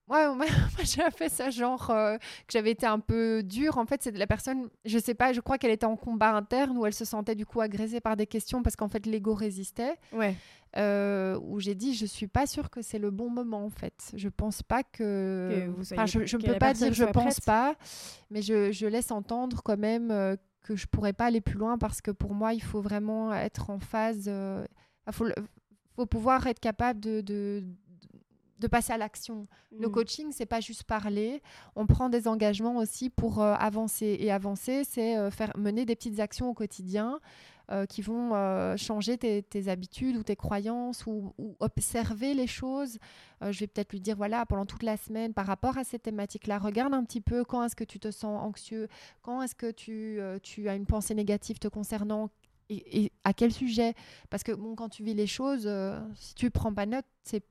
Ouais, 0.08 0.34
moi, 0.34 0.46
j'ai 0.84 1.02
fait 1.16 1.28
ça 1.28 1.50
genre 1.50 1.90
euh, 1.90 2.16
que 2.16 2.52
j'avais 2.52 2.70
été 2.70 2.86
un 2.86 2.98
peu 2.98 3.42
dure. 3.42 3.76
En 3.78 3.86
fait, 3.86 4.02
c'est 4.02 4.12
de 4.12 4.18
la 4.18 4.26
personne, 4.26 4.68
je 4.84 4.98
sais 4.98 5.14
pas, 5.14 5.32
je 5.32 5.40
crois 5.40 5.58
qu'elle 5.58 5.70
était 5.70 5.86
en 5.86 5.96
combat 5.96 6.34
interne 6.34 6.76
où 6.78 6.86
elle 6.86 6.94
se 6.94 7.04
sentait 7.04 7.34
du 7.34 7.44
coup 7.44 7.60
agressée 7.60 8.00
par 8.00 8.16
des 8.16 8.26
questions 8.26 8.62
parce 8.62 8.76
qu'en 8.76 8.88
fait 8.88 9.04
l'ego 9.06 9.34
résistait. 9.34 9.96
Ouais. 10.12 10.34
euh, 10.76 11.38
où 11.42 11.60
j'ai 11.60 11.74
dit, 11.74 11.94
je 11.94 12.04
suis 12.06 12.26
pas 12.26 12.46
sûre 12.46 12.68
que 12.70 12.82
c'est 12.82 12.98
le 12.98 13.10
bon 13.10 13.30
moment 13.30 13.64
en 13.64 13.70
fait. 13.70 14.12
Je 14.14 14.28
pense 14.28 14.62
pas 14.62 14.82
que. 14.82 15.50
Que 15.66 15.68
vous 15.70 15.84
soyez- 15.84 16.06
je, 16.06 16.26
je 16.26 16.36
que 16.36 16.46
peux 16.46 16.58
pas 16.58 16.74
dire, 16.74 16.92
je 16.92 17.04
pense 17.04 17.40
prête. 17.40 17.44
pas, 17.44 17.74
mais 18.30 18.42
je, 18.42 18.70
je 18.72 18.86
laisse 18.86 19.10
entendre 19.10 19.62
quand 19.62 19.78
même 19.78 20.10
euh, 20.10 20.36
que 20.62 20.76
je 20.76 20.86
pourrais 20.86 21.12
pas 21.14 21.26
aller 21.26 21.40
plus 21.40 21.58
loin 21.58 21.78
parce 21.78 22.00
que 22.02 22.10
pour 22.10 22.34
moi, 22.34 22.52
il 22.54 22.62
faut 22.62 22.80
vraiment 22.82 23.32
être 23.34 23.70
en 23.70 23.78
phase. 23.78 24.30
Il 25.06 25.12
faut, 25.12 25.26
pouvoir 26.06 26.46
être 26.46 26.60
capable 26.60 27.00
de, 27.00 27.22
de, 27.22 27.64
de 28.58 28.66
passer 28.66 28.92
à 28.92 28.98
l'action. 28.98 29.46
Le 29.78 29.88
Mm. 29.88 29.92
coaching, 29.92 30.32
c'est 30.32 30.46
pas 30.46 30.60
juste 30.60 30.84
parler. 30.84 31.42
On 31.76 31.86
prend 31.86 32.08
des 32.08 32.26
engagements 32.26 32.76
aussi 32.76 33.10
pour 33.10 33.40
euh, 33.40 33.54
avancer. 33.54 34.16
Et 34.20 34.30
avancer, 34.30 34.84
c'est 34.84 35.16
euh, 35.16 35.30
faire 35.30 35.52
mener 35.56 35.84
des 35.84 35.94
petites 35.96 36.20
actions 36.20 36.48
au 36.48 36.54
quotidien 36.54 37.20
euh, 37.70 37.84
qui 37.86 38.00
vont 38.02 38.32
changer 38.76 39.18
tes, 39.18 39.42
tes 39.42 39.68
habitudes 39.68 40.16
ou 40.16 40.22
tes 40.22 40.36
croyances 40.36 41.06
ou, 41.06 41.34
ou 41.38 41.54
observer 41.60 42.34
les 42.34 42.46
choses. 42.46 42.98
Je 43.42 43.58
vais 43.60 43.66
peut-être 43.66 43.92
lui 43.92 44.00
dire 44.00 44.16
voilà 44.16 44.46
pendant 44.46 44.66
toute 44.66 44.82
la 44.82 44.96
semaine 44.96 45.34
par 45.34 45.46
rapport 45.46 45.76
à 45.78 45.84
cette 45.84 46.02
thématique-là, 46.02 46.58
regarde 46.58 46.94
un 46.94 47.04
petit 47.04 47.20
peu 47.20 47.44
quand 47.44 47.62
est-ce 47.62 47.76
que 47.76 47.84
tu 47.84 48.00
te 48.00 48.10
sens 48.10 48.42
anxieux, 48.42 48.88
quand 49.22 49.42
est-ce 49.42 49.54
que 49.54 49.70
tu, 49.70 50.18
tu 50.42 50.68
as 50.68 50.74
une 50.74 50.86
pensée 50.86 51.14
négative 51.14 51.58
te 51.58 51.68
concernant. 51.68 52.30
Et, 52.70 53.04
et 53.04 53.12
à 53.24 53.32
quel 53.32 53.52
sujet? 53.52 53.94
Parce 54.28 54.42
que 54.42 54.52
bon, 54.52 54.74
quand 54.74 54.88
tu 54.90 55.02
vis 55.02 55.14
les 55.14 55.26
choses, 55.26 55.64
euh, 55.66 55.98
si 56.14 56.34
tu 56.34 56.50
prends 56.50 56.72
pas 56.74 56.84
note, 56.86 57.06
c'est 57.22 57.42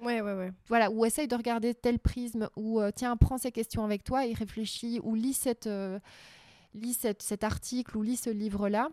Ouais, 0.00 0.20
ouais, 0.20 0.34
ouais. 0.34 0.52
voilà, 0.68 0.90
ou 0.90 1.04
essaye 1.04 1.28
de 1.28 1.34
regarder 1.36 1.74
tel 1.74 1.98
prisme, 1.98 2.48
ou 2.56 2.80
euh, 2.80 2.90
tiens, 2.94 3.16
prends 3.16 3.38
ces 3.38 3.52
questions 3.52 3.84
avec 3.84 4.04
toi 4.04 4.26
et 4.26 4.32
réfléchis, 4.32 5.00
ou 5.02 5.14
lis, 5.14 5.34
cette, 5.34 5.66
euh, 5.66 5.98
lis 6.74 6.94
cette- 6.94 7.22
cet 7.22 7.44
article, 7.44 7.96
ou 7.96 8.02
lis 8.02 8.16
ce 8.16 8.30
livre-là. 8.30 8.88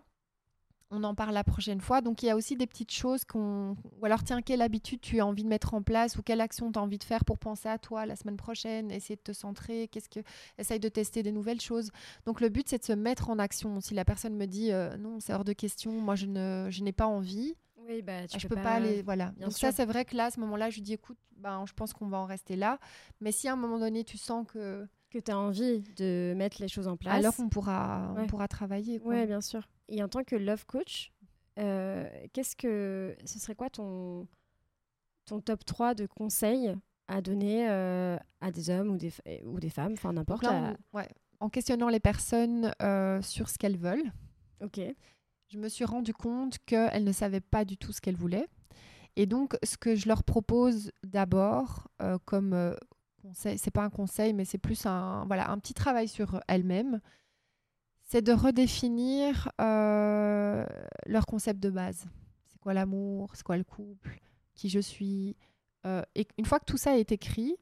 On 0.92 1.04
en 1.04 1.16
parle 1.16 1.34
la 1.34 1.44
prochaine 1.44 1.82
fois. 1.82 2.02
Donc, 2.02 2.22
il 2.22 2.28
y 2.28 2.30
a 2.30 2.36
aussi 2.36 2.56
des 2.56 2.68
petites 2.68 2.92
choses 2.94 3.26
qu'on. 3.26 3.76
Ou 4.00 4.06
alors, 4.06 4.24
tiens, 4.24 4.44
quelle 4.44 4.62
habitude 4.62 5.02
tu 5.02 5.20
as 5.20 5.26
envie 5.26 5.44
de 5.44 5.48
mettre 5.50 5.74
en 5.74 5.82
place, 5.82 6.16
ou 6.16 6.22
quelle 6.22 6.40
action 6.40 6.72
tu 6.72 6.78
as 6.78 6.82
envie 6.82 7.00
de 7.00 7.04
faire 7.04 7.26
pour 7.26 7.40
penser 7.40 7.68
à 7.68 7.80
toi 7.80 8.06
la 8.06 8.16
semaine 8.16 8.38
prochaine, 8.38 8.92
essayer 8.92 9.16
de 9.16 9.22
te 9.22 9.34
centrer, 9.34 9.88
qu'est-ce 9.92 10.08
que. 10.08 10.20
Essaye 10.60 10.80
de 10.80 10.88
tester 10.88 11.24
des 11.24 11.32
nouvelles 11.32 11.60
choses. 11.60 11.90
Donc, 12.28 12.40
le 12.40 12.50
but, 12.50 12.70
c'est 12.70 12.78
de 12.78 12.84
se 12.86 12.94
mettre 12.94 13.32
en 13.32 13.40
action. 13.40 13.82
Si 13.82 13.96
la 13.96 14.06
personne 14.06 14.36
me 14.36 14.46
dit 14.46 14.72
euh, 14.72 14.96
non, 14.98 15.20
c'est 15.20 15.34
hors 15.34 15.44
de 15.44 15.54
question, 15.54 15.92
moi, 15.92 16.14
je, 16.16 16.28
ne, 16.28 16.68
je 16.70 16.84
n'ai 16.84 16.94
pas 16.94 17.08
envie, 17.08 17.56
Oui, 17.88 18.02
bah, 18.02 18.28
tu 18.28 18.36
ah, 18.36 18.40
je 18.40 18.48
peux 18.48 18.56
pas, 18.56 18.74
aller. 18.74 19.02
Voilà. 19.02 19.32
bien 19.38 19.48
Donc 19.48 19.56
sûr. 19.58 19.68
ça, 19.68 19.72
c'est 19.72 19.86
vrai 19.86 20.06
que 20.06 20.16
là, 20.16 20.26
à 20.26 20.32
ce 20.32 20.40
moment-là, 20.40 20.70
je 20.70 20.76
lui 20.76 20.82
dis 20.82 20.94
écoute, 20.94 21.18
ben, 21.38 21.66
je 21.68 21.74
pense 21.74 21.94
qu'on 21.94 22.08
va 22.08 22.18
en 22.18 22.26
rester 22.26 22.56
là. 22.56 22.80
Mais 23.22 23.32
si 23.32 23.48
à 23.48 23.54
un 23.54 23.56
moment 23.58 23.80
donné, 23.80 24.04
tu 24.04 24.18
sens 24.18 24.46
que. 24.48 24.88
Que 25.12 25.20
tu 25.20 25.32
as 25.32 25.38
envie 25.40 25.82
de 25.96 26.34
mettre 26.36 26.62
les 26.62 26.68
choses 26.68 26.90
en 26.90 26.98
place. 26.98 27.14
Alors, 27.16 27.34
on 27.40 27.48
pourra, 27.48 28.12
Ouais. 28.16 28.24
on 28.24 28.28
pourra 28.28 28.50
travailler. 28.50 29.00
Ouais, 29.00 29.26
bien 29.26 29.40
sûr. 29.40 29.66
Et 29.88 30.04
en 30.04 30.10
tant 30.10 30.24
que 30.26 30.36
love 30.36 30.66
coach, 30.66 31.14
euh, 31.58 32.10
qu'est-ce 32.34 32.56
que 32.58 33.16
ce 33.24 33.40
serait 33.40 33.56
quoi 33.56 33.70
ton 33.70 34.28
ton 35.26 35.40
top 35.40 35.64
3 35.64 35.94
de 35.94 36.06
conseils 36.06 36.76
à 37.08 37.22
donner 37.22 37.70
euh, 37.70 38.18
à 38.42 38.52
des 38.52 38.70
hommes 38.70 38.90
ou 38.90 38.98
des, 38.98 39.14
ou 39.46 39.60
des 39.60 39.70
femmes, 39.70 39.94
enfin 39.94 40.12
n'importe. 40.12 40.44
à- 40.46 40.76
ouais, 40.92 41.08
en 41.40 41.50
questionnant 41.50 41.88
les 41.88 42.00
personnes 42.02 42.72
euh, 42.82 43.22
sur 43.22 43.48
ce 43.50 43.58
qu'elles 43.58 43.78
veulent, 43.78 44.12
Ok. 44.62 44.82
Je 45.56 45.60
me 45.60 45.70
suis 45.70 45.86
rendu 45.86 46.14
compte 46.14 46.58
qu'elles 46.66 47.06
ne 47.06 47.12
savaient 47.14 47.40
pas 47.40 47.64
du 47.64 47.78
tout 47.78 47.94
ce 47.94 48.02
qu'elles 48.02 48.18
voulaient. 48.18 48.48
Et 49.16 49.26
donc, 49.26 49.56
ce 49.64 49.78
que 49.78 49.96
je 49.96 50.10
leur 50.10 50.24
propose 50.24 50.92
d'abord, 51.04 51.88
euh, 52.02 52.18
comme 52.26 52.54
euh, 52.54 52.76
conseil, 53.22 53.58
c'est 53.58 53.72
pas 53.72 53.84
un 53.84 53.90
conseil, 53.90 54.34
mais 54.34 54.44
c'est 54.44 54.58
plus 54.58 54.86
un, 54.86 55.24
voilà, 55.28 55.50
un 55.50 55.58
petit 55.58 55.74
travail 55.74 56.10
sur 56.10 56.42
elles-mêmes, 56.50 57.00
c'est 58.02 58.22
de 58.22 58.34
redéfinir 58.34 59.50
euh, 59.62 60.66
leur 61.06 61.26
concept 61.26 61.62
de 61.62 61.70
base. 61.70 62.06
C'est 62.50 62.60
quoi 62.60 62.74
l'amour? 62.74 63.32
C'est 63.34 63.44
quoi 63.44 63.56
le 63.56 63.64
couple? 63.64 64.20
Qui 64.56 64.70
je 64.70 64.80
suis? 64.80 65.38
Et 66.16 66.28
une 66.40 66.46
fois 66.46 66.60
que 66.60 66.66
tout 66.66 66.78
ça 66.78 66.98
est 66.98 67.12
écrit, 67.12 67.56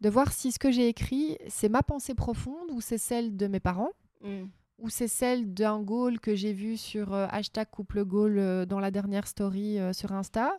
de 0.00 0.08
voir 0.08 0.32
si 0.32 0.52
ce 0.52 0.58
que 0.58 0.70
j'ai 0.70 0.88
écrit, 0.88 1.36
c'est 1.48 1.68
ma 1.68 1.82
pensée 1.82 2.14
profonde 2.14 2.70
ou 2.70 2.80
c'est 2.80 2.96
celle 2.96 3.36
de 3.36 3.46
mes 3.46 3.60
parents 3.60 3.92
Mm. 4.22 4.46
Ou 4.78 4.88
c'est 4.90 5.08
celle 5.08 5.52
d'un 5.54 5.80
goal 5.80 6.20
que 6.20 6.34
j'ai 6.34 6.52
vu 6.52 6.76
sur 6.76 7.14
euh, 7.14 7.26
hashtag 7.30 7.68
couple 7.70 8.04
goal 8.04 8.38
euh, 8.38 8.66
dans 8.66 8.78
la 8.80 8.90
dernière 8.90 9.26
story 9.26 9.78
euh, 9.78 9.92
sur 9.92 10.12
Insta? 10.12 10.56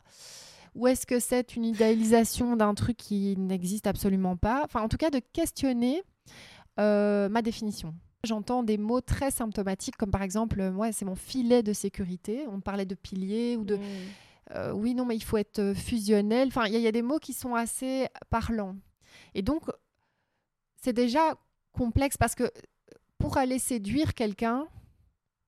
Ou 0.76 0.88
est-ce 0.88 1.05
que 1.07 1.20
c'est 1.20 1.55
une 1.55 1.65
idéalisation 1.65 2.55
d'un 2.55 2.74
truc 2.76 2.97
qui 2.97 3.36
n'existe 3.38 3.88
absolument 3.88 4.36
pas? 4.38 4.61
Enfin, 4.63 4.82
en 4.82 4.88
tout 4.88 4.97
cas, 4.97 5.09
de 5.09 5.20
questionner 5.34 6.03
euh, 6.80 7.30
ma 7.30 7.41
définition. 7.41 7.95
J'entends 8.24 8.61
des 8.63 8.78
mots 8.78 9.01
très 9.01 9.32
symptomatiques, 9.32 9.95
comme 9.97 10.11
par 10.11 10.22
exemple, 10.22 10.59
ouais, 10.76 10.91
c'est 10.91 11.05
mon 11.05 11.15
filet 11.15 11.63
de 11.63 11.74
sécurité. 11.74 12.45
On 12.51 12.59
parlait 12.59 12.86
de 12.86 12.95
pilier 12.95 13.55
ou 13.55 13.63
de. 13.65 13.78
Mm. 13.78 13.82
Euh, 14.55 14.72
oui, 14.72 14.93
non, 14.95 15.05
mais 15.05 15.15
il 15.15 15.24
faut 15.24 15.38
être 15.38 15.74
fusionnel. 15.76 16.47
Enfin, 16.49 16.65
il 16.68 16.74
y, 16.74 16.76
a- 16.76 16.80
il 16.80 16.84
y 16.84 16.88
a 16.88 16.91
des 16.91 17.01
mots 17.01 17.20
qui 17.20 17.34
sont 17.34 17.55
assez 17.55 18.07
parlants. 18.30 18.76
Et 19.34 19.41
donc, 19.41 19.63
c'est 20.82 20.93
déjà 20.93 21.36
complexe 21.72 22.18
parce 22.18 22.36
que 22.36 22.51
pour 23.18 23.38
aller 23.38 23.59
séduire 23.59 24.13
quelqu'un, 24.13 24.68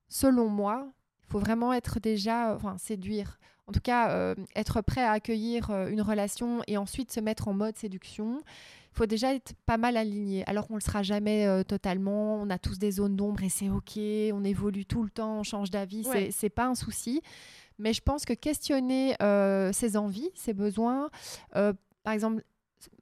selon 0.07 0.47
moi, 0.49 0.91
il 1.23 1.31
faut 1.31 1.39
vraiment 1.39 1.73
être 1.73 1.99
déjà, 1.99 2.55
enfin, 2.55 2.77
séduire. 2.77 3.39
En 3.67 3.71
tout 3.71 3.81
cas, 3.81 4.09
euh, 4.11 4.33
être 4.55 4.81
prêt 4.81 5.03
à 5.03 5.11
accueillir 5.11 5.69
euh, 5.69 5.89
une 5.89 6.01
relation 6.01 6.61
et 6.67 6.77
ensuite 6.77 7.11
se 7.11 7.19
mettre 7.19 7.47
en 7.47 7.53
mode 7.53 7.77
séduction. 7.77 8.41
Il 8.91 8.97
faut 8.97 9.05
déjà 9.05 9.35
être 9.35 9.53
pas 9.67 9.77
mal 9.77 9.95
aligné. 9.95 10.43
Alors 10.47 10.67
qu'on 10.67 10.73
ne 10.73 10.79
le 10.79 10.83
sera 10.83 11.03
jamais 11.03 11.45
euh, 11.45 11.61
totalement. 11.63 12.35
On 12.41 12.49
a 12.49 12.57
tous 12.57 12.79
des 12.79 12.89
zones 12.89 13.15
d'ombre 13.15 13.43
et 13.43 13.49
c'est 13.49 13.69
OK. 13.69 13.97
On 13.97 14.43
évolue 14.43 14.85
tout 14.87 15.03
le 15.03 15.11
temps, 15.11 15.39
on 15.39 15.43
change 15.43 15.69
d'avis. 15.69 16.07
Ouais. 16.07 16.31
C'est- 16.31 16.49
pas 16.49 16.65
un 16.65 16.73
souci. 16.73 17.21
Mais 17.77 17.93
je 17.93 18.01
pense 18.01 18.25
que 18.25 18.33
questionner 18.33 19.15
euh, 19.21 19.71
ses 19.71 19.95
envies, 19.95 20.31
ses 20.33 20.53
besoins, 20.53 21.09
par 21.53 22.13
exemple, 22.13 22.43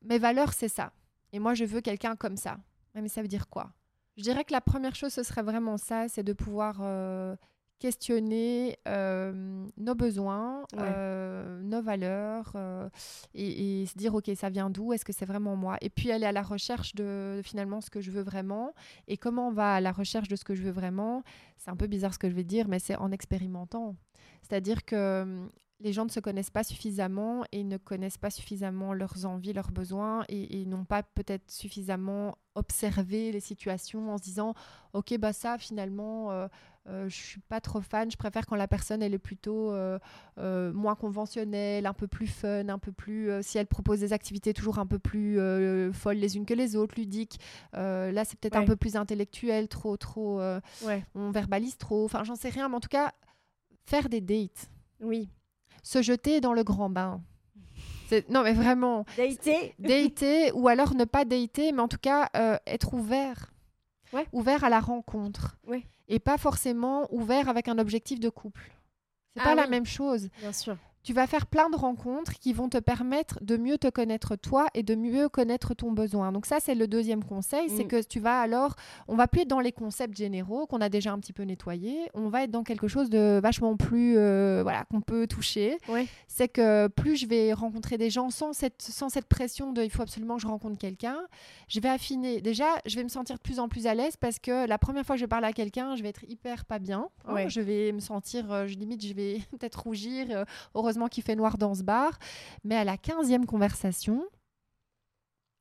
mes 0.03 0.19
valeurs, 0.19 0.51
c'est 0.53 0.67
ça. 0.67 0.91
Et 1.31 1.39
moi, 1.39 1.53
je 1.53 1.63
veux 1.63 1.79
quelqu'un 1.81 2.15
comme 2.17 2.35
ça. 2.35 2.57
Mais 2.93 3.07
ça 3.07 3.21
veut 3.21 3.27
dire 3.27 3.47
quoi? 3.47 3.71
Je 4.17 4.23
dirais 4.23 4.43
que 4.43 4.51
la 4.51 4.61
première 4.61 4.95
chose, 4.95 5.13
ce 5.13 5.23
serait 5.23 5.43
vraiment 5.43 5.77
ça, 5.77 6.07
c'est 6.09 6.23
de 6.23 6.33
pouvoir 6.33 6.79
euh, 6.81 7.35
questionner 7.79 8.77
euh, 8.87 9.31
nos 9.77 9.93
besoins, 9.93 10.61
Ouais. 10.73 10.79
euh, 10.81 11.61
nos 11.61 11.81
valeurs, 11.83 12.53
et, 13.35 13.81
et 13.81 13.85
se 13.85 13.95
dire, 13.95 14.15
OK, 14.15 14.29
ça 14.35 14.49
vient 14.49 14.69
d'où? 14.71 14.91
Est-ce 14.93 15.05
que 15.05 15.13
c'est 15.13 15.25
vraiment 15.25 15.55
moi? 15.55 15.77
Et 15.81 15.89
puis 15.91 16.11
aller 16.11 16.25
à 16.25 16.31
la 16.31 16.41
recherche 16.41 16.95
de 16.95 17.41
finalement 17.43 17.79
ce 17.79 17.89
que 17.91 18.01
je 18.01 18.09
veux 18.09 18.23
vraiment. 18.23 18.73
Et 19.07 19.17
comment 19.17 19.49
on 19.49 19.51
va 19.51 19.75
à 19.75 19.81
la 19.81 19.91
recherche 19.91 20.27
de 20.27 20.35
ce 20.35 20.43
que 20.43 20.55
je 20.55 20.63
veux 20.63 20.71
vraiment? 20.71 21.21
C'est 21.57 21.69
un 21.69 21.75
peu 21.75 21.87
bizarre 21.87 22.13
ce 22.13 22.19
que 22.19 22.29
je 22.29 22.35
vais 22.35 22.43
dire, 22.43 22.67
mais 22.67 22.79
c'est 22.79 22.95
en 22.95 23.11
expérimentant. 23.11 23.95
C'est-à-dire 24.41 24.83
que 24.83 25.47
les 25.79 25.93
gens 25.93 26.05
ne 26.05 26.09
se 26.09 26.19
connaissent 26.19 26.49
pas 26.49 26.63
suffisamment 26.63 27.43
et 27.51 27.63
ne 27.63 27.77
connaissent 27.77 28.17
pas 28.17 28.31
suffisamment 28.31 28.93
leurs 28.93 29.25
envies, 29.25 29.53
leurs 29.53 29.69
besoins 29.71 30.23
et, 30.27 30.61
et 30.61 30.65
n'ont 30.65 30.85
pas 30.85 31.03
peut-être 31.03 31.51
suffisamment 31.51 32.37
observé 32.55 33.31
les 33.31 33.39
situations 33.39 34.11
en 34.11 34.17
se 34.17 34.23
disant 34.23 34.55
ok 34.93 35.15
bah 35.19 35.33
ça 35.33 35.59
finalement 35.59 36.31
euh, 36.31 36.47
euh, 36.89 37.07
je 37.07 37.15
suis 37.15 37.41
pas 37.41 37.61
trop 37.61 37.81
fan 37.81 38.09
je 38.09 38.17
préfère 38.17 38.47
quand 38.47 38.55
la 38.55 38.67
personne 38.67 39.03
elle 39.03 39.13
est 39.13 39.19
plutôt 39.19 39.71
euh, 39.71 39.99
euh, 40.39 40.73
moins 40.73 40.95
conventionnelle 40.95 41.85
un 41.85 41.93
peu 41.93 42.07
plus 42.07 42.25
fun 42.25 42.67
un 42.69 42.79
peu 42.79 42.91
plus 42.91 43.29
euh, 43.29 43.41
si 43.43 43.59
elle 43.59 43.67
propose 43.67 43.99
des 43.99 44.11
activités 44.13 44.53
toujours 44.55 44.79
un 44.79 44.87
peu 44.87 44.97
plus 44.97 45.37
folles 45.93 46.17
les 46.17 46.35
unes 46.37 46.45
que 46.47 46.55
les 46.55 46.75
autres 46.75 46.95
ludiques 46.97 47.39
là 47.73 48.25
c'est 48.25 48.39
peut-être 48.39 48.55
un 48.55 48.65
peu 48.65 48.75
plus 48.75 48.95
intellectuel 48.95 49.67
trop 49.67 49.95
trop 49.97 50.39
Ouais. 50.83 51.05
on 51.13 51.29
verbalise 51.29 51.77
trop 51.77 52.05
enfin 52.05 52.23
j'en 52.23 52.35
sais 52.35 52.49
rien 52.49 52.67
mais 52.69 52.75
en 52.75 52.79
tout 52.79 52.89
cas 52.89 53.11
faire 53.85 54.09
des 54.09 54.21
dates 54.21 54.69
Oui. 54.99 55.29
Se 55.83 56.01
jeter 56.01 56.41
dans 56.41 56.53
le 56.53 56.63
grand 56.63 56.89
bain. 56.89 57.21
Non, 58.29 58.43
mais 58.43 58.53
vraiment. 58.53 59.05
Dater. 59.17 59.75
Dater, 59.79 60.51
ou 60.53 60.67
alors 60.67 60.95
ne 60.95 61.03
pas 61.05 61.25
dater, 61.25 61.71
mais 61.71 61.81
en 61.81 61.87
tout 61.87 61.97
cas, 61.97 62.29
euh, 62.35 62.57
être 62.65 62.93
ouvert. 62.93 63.51
Ouais. 64.13 64.25
Ouvert 64.31 64.63
à 64.63 64.69
la 64.69 64.79
rencontre. 64.79 65.57
Ouais. 65.67 65.83
Et 66.07 66.19
pas 66.19 66.37
forcément 66.37 67.07
ouvert 67.13 67.49
avec 67.49 67.67
un 67.67 67.77
objectif 67.77 68.19
de 68.19 68.29
couple. 68.29 68.71
C'est 69.35 69.41
Ah 69.41 69.49
pas 69.49 69.55
la 69.55 69.67
même 69.67 69.85
chose. 69.85 70.29
Bien 70.39 70.53
sûr. 70.53 70.77
Tu 71.07 71.13
vas 71.13 71.25
faire 71.25 71.45
plein 71.45 71.69
de 71.69 71.77
rencontres 71.77 72.33
qui 72.33 72.51
vont 72.51 72.67
te 72.67 72.77
permettre 72.79 73.39
de 73.41 73.55
mieux 73.55 73.77
te 73.77 73.87
connaître 73.87 74.35
toi 74.35 74.67
et 74.73 74.83
de 74.83 74.93
mieux 74.93 75.29
connaître 75.29 75.73
ton 75.73 75.93
besoin. 75.93 76.33
Donc 76.33 76.45
ça, 76.45 76.57
c'est 76.59 76.75
le 76.75 76.85
deuxième 76.85 77.23
conseil, 77.23 77.69
c'est 77.69 77.85
Mm. 77.85 77.87
que 77.87 78.01
tu 78.03 78.19
vas 78.19 78.41
alors, 78.41 78.75
on 79.07 79.15
va 79.15 79.29
plus 79.29 79.43
être 79.43 79.47
dans 79.47 79.61
les 79.61 79.71
concepts 79.71 80.17
généraux 80.17 80.67
qu'on 80.67 80.81
a 80.81 80.89
déjà 80.89 81.13
un 81.13 81.19
petit 81.19 81.31
peu 81.31 81.43
nettoyés, 81.43 82.09
on 82.13 82.27
va 82.27 82.43
être 82.43 82.51
dans 82.51 82.63
quelque 82.63 82.89
chose 82.89 83.09
de 83.09 83.39
vachement 83.41 83.77
plus, 83.77 84.15
euh, 84.17 84.59
voilà, 84.63 84.83
qu'on 84.91 84.99
peut 84.99 85.27
toucher. 85.27 85.77
C'est 86.27 86.49
que 86.49 86.87
plus 86.87 87.15
je 87.15 87.25
vais 87.25 87.53
rencontrer 87.53 87.97
des 87.97 88.09
gens 88.09 88.29
sans 88.29 88.51
cette, 88.51 88.81
sans 88.81 89.07
cette 89.07 89.27
pression 89.29 89.71
de 89.71 89.83
il 89.83 89.89
faut 89.89 90.01
absolument 90.01 90.35
que 90.35 90.41
je 90.41 90.47
rencontre 90.47 90.77
quelqu'un, 90.77 91.19
je 91.69 91.79
vais 91.79 91.87
affiner. 91.87 92.41
Déjà, 92.41 92.65
je 92.85 92.97
vais 92.97 93.03
me 93.05 93.09
sentir 93.09 93.37
de 93.37 93.41
plus 93.41 93.59
en 93.61 93.69
plus 93.69 93.87
à 93.87 93.95
l'aise 93.95 94.17
parce 94.17 94.39
que 94.39 94.67
la 94.67 94.77
première 94.77 95.05
fois 95.05 95.15
que 95.15 95.21
je 95.21 95.25
parle 95.25 95.45
à 95.45 95.53
quelqu'un, 95.53 95.95
je 95.95 96.03
vais 96.03 96.09
être 96.09 96.25
hyper 96.27 96.65
pas 96.65 96.79
bien. 96.79 97.07
hein. 97.27 97.33
Ouais. 97.33 97.49
Je 97.49 97.61
vais 97.61 97.93
me 97.93 98.01
sentir, 98.01 98.51
euh, 98.51 98.67
je 98.67 98.75
limite, 98.75 99.05
je 99.05 99.13
vais 99.13 99.37
peut-être 99.57 99.83
rougir. 99.83 100.27
euh, 100.31 100.43
heureusement 100.75 100.96
qu'il 101.07 101.21
fait 101.23 101.35
noir 101.35 101.59
dans 101.59 101.75
ce 101.75 101.83
bar. 101.83 102.17
Mais 102.63 102.75
à 102.75 102.83
la 102.83 102.97
15e 102.97 103.45
conversation, 103.45 104.25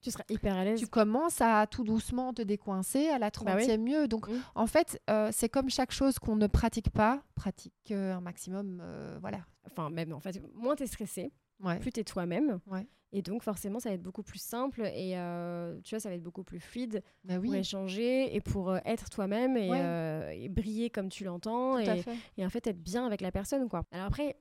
Tu 0.03 0.11
seras 0.11 0.25
hyper 0.29 0.55
à 0.57 0.65
l'aise. 0.65 0.79
tu 0.79 0.87
commences 0.87 1.41
à 1.41 1.67
tout 1.67 1.83
doucement 1.83 2.33
te 2.33 2.43
décoincer, 2.43 3.09
à 3.09 3.19
la 3.19 3.27
Bah 3.31 3.57
30e 3.57 3.83
mieux. 3.83 4.07
Donc, 4.09 4.29
Mm. 4.29 4.41
en 4.55 4.67
fait, 4.67 5.01
euh, 5.11 5.31
c'est 5.33 5.49
comme 5.49 5.69
chaque 5.69 5.91
chose 5.91 6.19
qu'on 6.19 6.37
ne 6.37 6.47
pratique 6.47 6.91
pas, 6.91 7.23
pratique 7.35 7.73
euh, 7.91 8.15
un 8.15 8.21
maximum. 8.21 8.81
euh, 8.83 9.19
voilà. 9.21 9.39
Enfin, 9.67 9.91
même 9.91 10.13
en 10.13 10.21
fait, 10.21 10.41
moins 10.55 10.77
t'es 10.77 10.87
stressé, 10.87 11.33
Ouais. 11.63 11.79
plus 11.81 11.91
t'es 11.93 12.05
toi-même. 12.05 12.61
Ouais. 12.67 12.87
Et 13.13 13.23
donc, 13.23 13.43
forcément, 13.43 13.81
ça 13.81 13.89
va 13.89 13.95
être 13.95 14.03
beaucoup 14.03 14.23
plus 14.23 14.39
simple 14.41 14.83
et 14.83 15.17
euh, 15.17 15.81
tu 15.83 15.95
vois, 15.95 16.01
ça 16.01 16.09
va 16.09 16.15
être 16.17 16.23
beaucoup 16.23 16.43
plus 16.45 16.61
fluide 16.61 17.03
Bah 17.25 17.41
pour 17.41 17.55
échanger 17.55 18.35
et 18.37 18.41
pour 18.41 18.77
être 18.85 19.09
toi-même 19.11 19.57
et, 19.57 19.71
Ouais. 19.71 20.39
et 20.43 20.49
briller 20.49 20.91
comme 20.91 21.09
tu 21.09 21.25
l'entends 21.25 21.79
et, 21.79 22.05
et 22.37 22.45
en 22.45 22.51
fait 22.51 22.67
être 22.67 22.83
bien 22.83 23.07
avec 23.07 23.21
la 23.23 23.33
personne, 23.33 23.69
quoi. 23.69 23.85
Alors 23.93 24.07
après, 24.07 24.37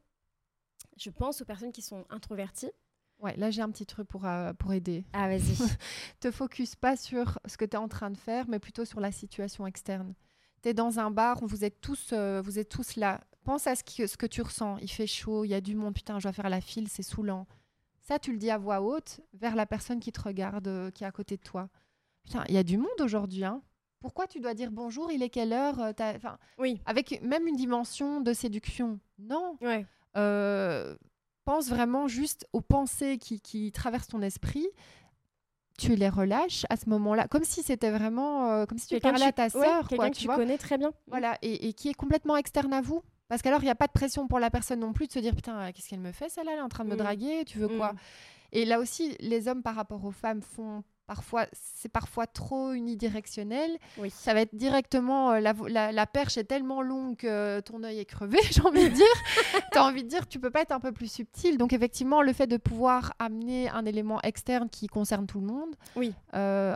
je 0.97 1.09
pense 1.09 1.41
aux 1.41 1.45
personnes 1.45 1.71
qui 1.71 1.81
sont 1.81 2.05
introverties. 2.09 2.71
Ouais, 3.19 3.35
là, 3.37 3.49
j'ai 3.49 3.61
un 3.61 3.69
petit 3.69 3.85
truc 3.85 4.07
pour, 4.07 4.25
euh, 4.25 4.53
pour 4.53 4.73
aider. 4.73 5.05
Ah, 5.13 5.27
vas-y. 5.29 5.55
te 6.19 6.31
focus 6.31 6.75
pas 6.75 6.97
sur 6.97 7.39
ce 7.45 7.55
que 7.57 7.65
tu 7.65 7.71
es 7.71 7.79
en 7.79 7.87
train 7.87 8.09
de 8.11 8.17
faire, 8.17 8.45
mais 8.49 8.59
plutôt 8.59 8.83
sur 8.85 8.99
la 8.99 9.11
situation 9.11 9.65
externe. 9.65 10.13
Tu 10.61 10.69
es 10.69 10.73
dans 10.73 10.99
un 10.99 11.11
bar, 11.11 11.39
vous 11.41 11.63
êtes 11.63 11.79
tous, 11.79 12.09
euh, 12.11 12.41
vous 12.43 12.59
êtes 12.59 12.69
tous 12.69 12.95
là. 12.97 13.21
Pense 13.45 13.67
à 13.67 13.75
ce, 13.75 13.83
qui- 13.83 14.07
ce 14.07 14.17
que 14.17 14.25
tu 14.25 14.41
ressens. 14.41 14.77
Il 14.81 14.89
fait 14.89 15.07
chaud, 15.07 15.45
il 15.45 15.49
y 15.49 15.53
a 15.53 15.61
du 15.61 15.75
monde, 15.75 15.93
putain, 15.93 16.19
je 16.19 16.23
dois 16.23 16.33
faire 16.33 16.49
la 16.49 16.61
file, 16.61 16.89
c'est 16.89 17.03
saoulant. 17.03 17.47
Ça, 18.01 18.19
tu 18.19 18.31
le 18.31 18.37
dis 18.37 18.49
à 18.51 18.57
voix 18.57 18.81
haute 18.81 19.21
vers 19.33 19.55
la 19.55 19.65
personne 19.65 19.99
qui 19.99 20.11
te 20.11 20.21
regarde, 20.21 20.67
euh, 20.67 20.91
qui 20.91 21.03
est 21.03 21.07
à 21.07 21.11
côté 21.11 21.37
de 21.37 21.41
toi. 21.43 21.69
Putain, 22.23 22.43
il 22.49 22.55
y 22.55 22.57
a 22.57 22.63
du 22.63 22.77
monde 22.77 22.99
aujourd'hui. 23.01 23.45
Hein. 23.45 23.61
Pourquoi 23.99 24.27
tu 24.27 24.39
dois 24.39 24.53
dire 24.53 24.71
bonjour, 24.71 25.11
il 25.11 25.23
est 25.23 25.29
quelle 25.29 25.53
heure 25.53 25.79
enfin, 25.79 26.37
oui. 26.59 26.81
Avec 26.85 27.21
même 27.23 27.47
une 27.47 27.55
dimension 27.55 28.19
de 28.21 28.33
séduction? 28.33 28.99
Non. 29.17 29.57
Ouais. 29.61 29.85
Euh, 30.17 30.95
pense 31.45 31.69
vraiment 31.69 32.07
juste 32.07 32.47
aux 32.53 32.61
pensées 32.61 33.17
qui, 33.17 33.39
qui 33.41 33.71
traversent 33.71 34.07
ton 34.07 34.21
esprit. 34.21 34.67
Tu 35.77 35.95
les 35.95 36.07
relâches 36.09 36.65
à 36.69 36.77
ce 36.77 36.87
moment-là, 36.89 37.27
comme 37.27 37.43
si 37.43 37.61
c'était 37.61 37.91
vraiment, 37.91 38.49
euh, 38.51 38.65
comme 38.65 38.77
si 38.77 38.87
tu 38.87 38.99
parlais 38.99 39.25
à 39.25 39.31
ta 39.33 39.49
tu- 39.49 39.57
ouais, 39.57 39.65
sœur, 39.65 39.87
quelqu'un 39.89 40.03
quoi, 40.05 40.09
que 40.09 40.15
tu 40.15 40.25
vois. 40.25 40.35
connais 40.37 40.57
très 40.57 40.77
bien. 40.77 40.91
Voilà, 41.07 41.37
et, 41.41 41.67
et 41.67 41.73
qui 41.73 41.89
est 41.89 41.93
complètement 41.93 42.37
externe 42.37 42.71
à 42.71 42.81
vous. 42.81 43.03
Parce 43.27 43.41
qu'alors, 43.41 43.61
il 43.61 43.65
n'y 43.65 43.71
a 43.71 43.75
pas 43.75 43.87
de 43.87 43.91
pression 43.91 44.27
pour 44.27 44.39
la 44.39 44.49
personne 44.49 44.79
non 44.79 44.93
plus 44.93 45.07
de 45.07 45.11
se 45.11 45.19
dire 45.19 45.35
Putain, 45.35 45.71
qu'est-ce 45.73 45.89
qu'elle 45.89 45.99
me 45.99 46.11
fait 46.13 46.29
celle-là 46.29 46.51
Elle 46.53 46.59
est 46.59 46.61
en 46.61 46.69
train 46.69 46.85
de 46.85 46.89
me 46.89 46.95
Mm. 46.95 46.99
draguer, 46.99 47.43
tu 47.45 47.57
veux 47.59 47.67
quoi? 47.67 47.91
Mm. 47.93 47.97
Et 48.53 48.65
là 48.65 48.79
aussi, 48.79 49.17
les 49.19 49.47
hommes 49.49 49.63
par 49.63 49.75
rapport 49.75 50.05
aux 50.05 50.11
femmes 50.11 50.41
font 50.41 50.83
parfois, 51.07 51.45
c'est 51.53 51.89
parfois 51.89 52.27
trop 52.27 52.71
unidirectionnel. 52.73 53.77
Oui. 53.97 54.09
Ça 54.09 54.33
va 54.33 54.41
être 54.41 54.55
directement, 54.55 55.31
euh, 55.31 55.39
la, 55.39 55.53
la, 55.67 55.91
la 55.91 56.05
perche 56.07 56.37
est 56.37 56.43
tellement 56.45 56.81
longue 56.81 57.15
que 57.17 57.59
ton 57.61 57.83
œil 57.83 57.99
est 57.99 58.05
crevé, 58.05 58.39
j'ai 58.51 58.61
envie 58.61 58.89
de 58.89 58.93
dire. 58.95 59.05
tu 59.71 59.77
as 59.77 59.83
envie 59.85 60.03
de 60.03 60.09
dire, 60.09 60.27
tu 60.27 60.39
peux 60.39 60.49
pas 60.51 60.61
être 60.61 60.71
un 60.71 60.79
peu 60.79 60.91
plus 60.91 61.11
subtil. 61.11 61.57
Donc 61.57 61.73
effectivement, 61.73 62.21
le 62.21 62.33
fait 62.33 62.47
de 62.47 62.57
pouvoir 62.57 63.13
amener 63.19 63.69
un 63.69 63.85
élément 63.85 64.21
externe 64.21 64.69
qui 64.69 64.87
concerne 64.87 65.27
tout 65.27 65.39
le 65.39 65.47
monde, 65.47 65.75
Oui. 65.95 66.13
euh, 66.33 66.75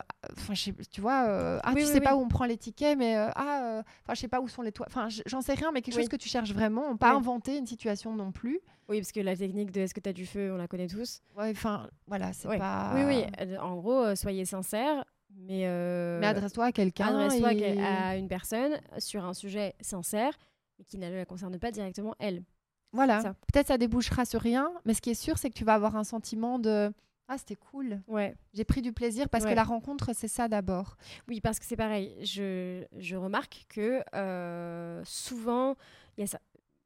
je 0.51 0.71
tu 0.91 1.01
vois, 1.01 1.25
euh, 1.27 1.59
ah, 1.63 1.71
Oui, 1.73 1.81
tu 1.81 1.87
oui, 1.87 1.93
sais 1.93 2.01
pas 2.01 2.15
où 2.15 2.21
on 2.21 2.27
prend 2.27 2.45
les 2.45 2.57
tickets, 2.57 2.97
mais 2.97 3.15
ah, 3.15 3.81
enfin, 4.03 4.13
je 4.13 4.19
sais 4.19 4.27
pas 4.27 4.39
où 4.41 4.47
sont 4.47 4.61
les 4.61 4.71
toits. 4.71 4.85
Enfin, 4.89 5.07
j'en 5.25 5.41
sais 5.41 5.53
rien, 5.53 5.71
mais 5.71 5.81
quelque 5.81 5.95
chose 5.95 6.09
que 6.09 6.15
tu 6.15 6.29
cherches 6.29 6.51
vraiment. 6.53 6.95
Pas 6.97 7.11
Oui. 7.11 7.17
inventer 7.17 7.57
une 7.57 7.67
situation 7.67 8.13
non 8.13 8.31
plus. 8.31 8.59
Oui, 8.89 8.99
parce 8.99 9.11
que 9.11 9.19
la 9.19 9.35
technique 9.37 9.71
de 9.71 9.81
est-ce 9.81 9.93
que 9.93 9.99
tu 9.99 10.09
as 10.09 10.13
du 10.13 10.25
feu, 10.25 10.51
on 10.53 10.57
la 10.57 10.67
connaît 10.67 10.87
tous. 10.87 11.21
Ouais, 11.37 11.51
enfin, 11.51 11.87
voilà, 12.07 12.33
c'est 12.33 12.47
Ouais. 12.47 12.57
pas. 12.57 12.91
Oui, 12.95 13.03
oui. 13.05 13.55
En 13.59 13.75
gros, 13.77 14.03
euh, 14.03 14.15
soyez 14.15 14.45
sincères, 14.45 15.05
mais, 15.35 15.67
euh, 15.67 16.19
Mais 16.19 16.27
adresse-toi 16.27 16.65
à 16.65 16.71
quelqu'un. 16.71 17.07
adresse-toi 17.07 17.49
à 17.49 17.53
et- 17.53 17.57
quel- 17.57 17.79
à 17.79 18.15
une 18.17 18.27
personne 18.27 18.79
sur 18.97 19.23
un 19.23 19.33
sujet 19.33 19.75
sincère, 19.79 20.33
mais 20.79 20.85
qui 20.85 20.97
ne 20.97 21.09
la 21.09 21.25
concerne 21.25 21.57
pas 21.59 21.71
directement 21.71 22.15
elle. 22.19 22.43
Voilà. 22.91 23.21
Peut-être 23.53 23.67
ça 23.67 23.77
débouchera 23.77 24.25
sur 24.25 24.41
rien, 24.41 24.71
mais 24.85 24.95
ce 24.95 25.01
qui 25.01 25.11
est 25.11 25.13
sûr, 25.13 25.37
c'est 25.37 25.49
que 25.51 25.55
tu 25.55 25.63
vas 25.63 25.75
avoir 25.75 25.95
un 25.95 26.03
sentiment 26.03 26.57
de 26.57 26.91
ah 27.31 27.37
c'était 27.37 27.53
cool, 27.55 28.01
Ouais. 28.07 28.33
j'ai 28.55 28.63
pris 28.63 28.81
du 28.81 28.91
plaisir 28.91 29.29
parce 29.29 29.43
Ouais. 29.43 29.51
que 29.51 29.55
la 29.55 29.63
rencontre 29.63 30.09
c'est 30.15 30.27
ça 30.27 30.47
d'abord. 30.47 30.97
Oui, 31.27 31.41
parce 31.41 31.59
que 31.59 31.65
c'est 31.65 31.75
pareil. 31.75 32.15
Je, 32.25 32.83
je 32.97 33.15
remarque 33.15 33.67
que 33.69 34.01
euh, 34.15 35.03
souvent, 35.05 35.75
il 36.17 36.21
y 36.21 36.23
a 36.23 36.27
ça. 36.27 36.39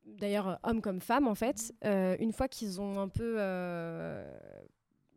D'ailleurs, 0.06 0.48
euh, 0.50 0.56
hommes 0.64 0.82
comme 0.82 1.00
femmes, 1.02 1.28
en 1.28 1.36
fait, 1.36 1.74
euh, 1.86 2.16
une 2.20 2.34
fois 2.34 2.48
qu'ils 2.48 2.82
ont 2.82 3.00
un 3.00 3.08
peu. 3.08 3.36
euh, 3.40 4.30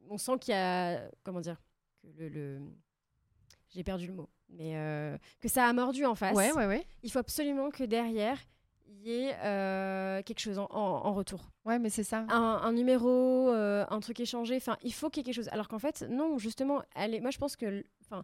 on 0.09 0.18
sent 0.18 0.39
qu'il 0.41 0.53
y 0.55 0.57
a. 0.57 1.01
Comment 1.24 1.41
dire 1.41 1.61
que 2.03 2.09
le, 2.22 2.28
le- 2.28 2.61
J'ai 3.68 3.82
perdu 3.84 4.07
le 4.07 4.14
mot. 4.14 4.28
Mais 4.49 4.76
euh, 4.76 5.18
que 5.41 5.49
ça 5.49 5.64
a 5.66 5.72
mordu 5.72 6.05
en 6.05 6.14
face. 6.14 6.37
Ouais 6.37 6.53
ouais 6.53 6.66
ouais. 6.66 6.87
Il 7.03 7.11
faut 7.11 7.18
absolument 7.18 7.70
que 7.70 7.82
derrière, 7.82 8.39
il 8.87 9.01
y 9.09 9.12
ait 9.26 10.22
quelque 10.24 10.39
chose 10.39 10.59
en, 10.61 10.68
en- 10.70 11.05
en 11.07 11.12
retour. 11.14 11.51
Ouais 11.64 11.80
mais 11.80 11.91
c'est 11.91 12.05
ça. 12.05 12.24
Un, 12.28 12.61
un 12.62 12.72
numéro, 12.72 13.49
un 13.51 14.01
truc 14.01 14.20
échangé. 14.20 14.55
Enfin, 14.57 14.76
il 14.84 14.95
faut 14.95 15.11
qu'il 15.11 15.20
y 15.20 15.22
ait 15.22 15.24
quelque 15.24 15.34
chose. 15.43 15.49
Alors 15.53 15.66
qu'en 15.66 15.80
fait, 15.80 16.03
non, 16.09 16.39
justement, 16.39 16.82
allez, 16.95 17.20
moi 17.20 17.30
je 17.32 17.39
pense 17.39 17.57
que. 17.57 17.66
l- 17.66 17.84
Enfin, 18.03 18.22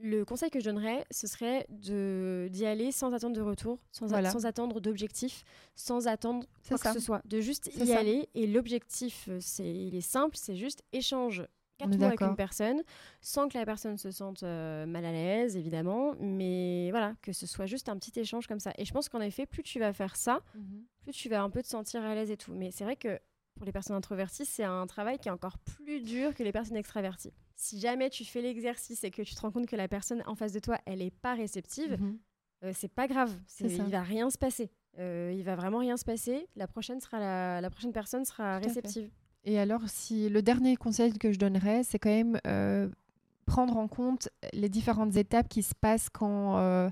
le 0.00 0.24
conseil 0.24 0.50
que 0.50 0.60
je 0.60 0.64
donnerais, 0.64 1.04
ce 1.10 1.26
serait 1.26 1.66
d'y 1.70 2.66
aller 2.66 2.92
sans 2.92 3.12
attendre 3.14 3.34
de 3.36 3.40
retour, 3.40 3.78
sans, 3.92 4.06
a- 4.06 4.08
Voilà. 4.08 4.30
sans 4.30 4.44
attendre 4.46 4.80
d'objectif, 4.80 5.44
sans 5.74 6.06
attendre 6.08 6.46
quoi 6.68 6.78
que 6.78 6.92
ce 6.92 7.00
soit. 7.00 7.22
De 7.24 7.40
juste 7.40 7.70
y 7.74 7.86
ça. 7.86 7.98
aller. 7.98 8.28
Et 8.34 8.46
l'objectif, 8.46 9.26
euh, 9.28 9.38
c'est, 9.40 9.64
il 9.72 9.94
est 9.94 10.00
simple, 10.00 10.36
c'est 10.36 10.56
juste 10.56 10.82
échange 10.92 11.44
quatre 11.78 11.96
mots 11.98 12.04
avec 12.04 12.20
une 12.20 12.36
personne, 12.36 12.82
sans 13.20 13.48
que 13.48 13.58
la 13.58 13.64
personne 13.66 13.96
se 13.98 14.10
sente 14.12 14.42
euh, 14.44 14.86
mal 14.86 15.04
à 15.04 15.10
l'aise, 15.10 15.56
évidemment, 15.56 16.14
mais 16.20 16.88
voilà, 16.90 17.14
que 17.20 17.32
ce 17.32 17.46
soit 17.46 17.66
juste 17.66 17.88
un 17.88 17.98
petit 17.98 18.18
échange 18.20 18.46
comme 18.46 18.60
ça. 18.60 18.72
Et 18.78 18.84
je 18.84 18.92
pense 18.92 19.08
qu'en 19.08 19.20
effet, 19.20 19.44
plus 19.46 19.62
tu 19.64 19.80
vas 19.80 19.92
faire 19.92 20.14
ça, 20.16 20.40
Mhm. 20.54 20.84
plus 21.02 21.12
tu 21.12 21.28
vas 21.28 21.42
un 21.42 21.50
peu 21.50 21.62
te 21.62 21.66
sentir 21.68 22.02
à 22.04 22.14
l'aise 22.14 22.30
et 22.30 22.36
tout. 22.36 22.52
Mais 22.52 22.70
c'est 22.70 22.84
vrai 22.84 22.94
que 22.96 23.18
pour 23.54 23.64
les 23.64 23.72
personnes 23.72 23.96
introverties, 23.96 24.44
c'est 24.44 24.64
un 24.64 24.86
travail 24.86 25.18
qui 25.18 25.28
est 25.28 25.32
encore 25.32 25.58
plus 25.58 26.00
dur 26.00 26.34
que 26.34 26.42
les 26.42 26.52
personnes 26.52 26.76
extraverties. 26.76 27.32
Si 27.56 27.78
jamais 27.80 28.10
tu 28.10 28.24
fais 28.24 28.42
l'exercice 28.42 29.04
et 29.04 29.10
que 29.10 29.22
tu 29.22 29.34
te 29.34 29.40
rends 29.40 29.50
compte 29.50 29.66
que 29.66 29.76
la 29.76 29.88
personne 29.88 30.22
en 30.26 30.34
face 30.34 30.52
de 30.52 30.58
toi, 30.58 30.78
elle 30.86 30.98
n'est 30.98 31.10
pas 31.10 31.34
réceptive, 31.34 31.92
Mhm. 32.00 32.18
euh, 32.64 32.72
c'est 32.74 32.88
pas 32.92 33.06
grave. 33.06 33.32
C'est. 33.46 33.66
Il 33.70 33.82
va 33.84 34.02
rien 34.02 34.28
se 34.30 34.38
passer. 34.38 34.70
Euh, 34.98 35.32
il 35.36 35.42
va 35.44 35.56
vraiment 35.56 35.78
rien 35.78 35.96
se 35.96 36.04
passer. 36.04 36.46
La 36.56 36.66
prochaine 36.66 37.00
sera 37.00 37.18
la, 37.18 37.60
la 37.60 37.70
prochaine 37.70 37.92
personne 37.92 38.24
sera 38.24 38.60
Tout 38.60 38.68
réceptive. 38.68 39.10
Et 39.44 39.58
alors 39.58 39.82
si 39.88 40.28
le 40.28 40.40
dernier 40.42 40.76
conseil 40.76 41.12
que 41.18 41.30
je 41.32 41.38
donnerais, 41.38 41.82
c'est 41.84 41.98
quand 41.98 42.10
même 42.10 42.38
euh, 42.46 42.88
prendre 43.44 43.76
en 43.76 43.88
compte 43.88 44.28
les 44.52 44.68
différentes 44.68 45.16
étapes 45.16 45.48
qui 45.48 45.62
se 45.62 45.74
passent 45.74 46.08
quand 46.08 46.56
euh, 46.58 46.90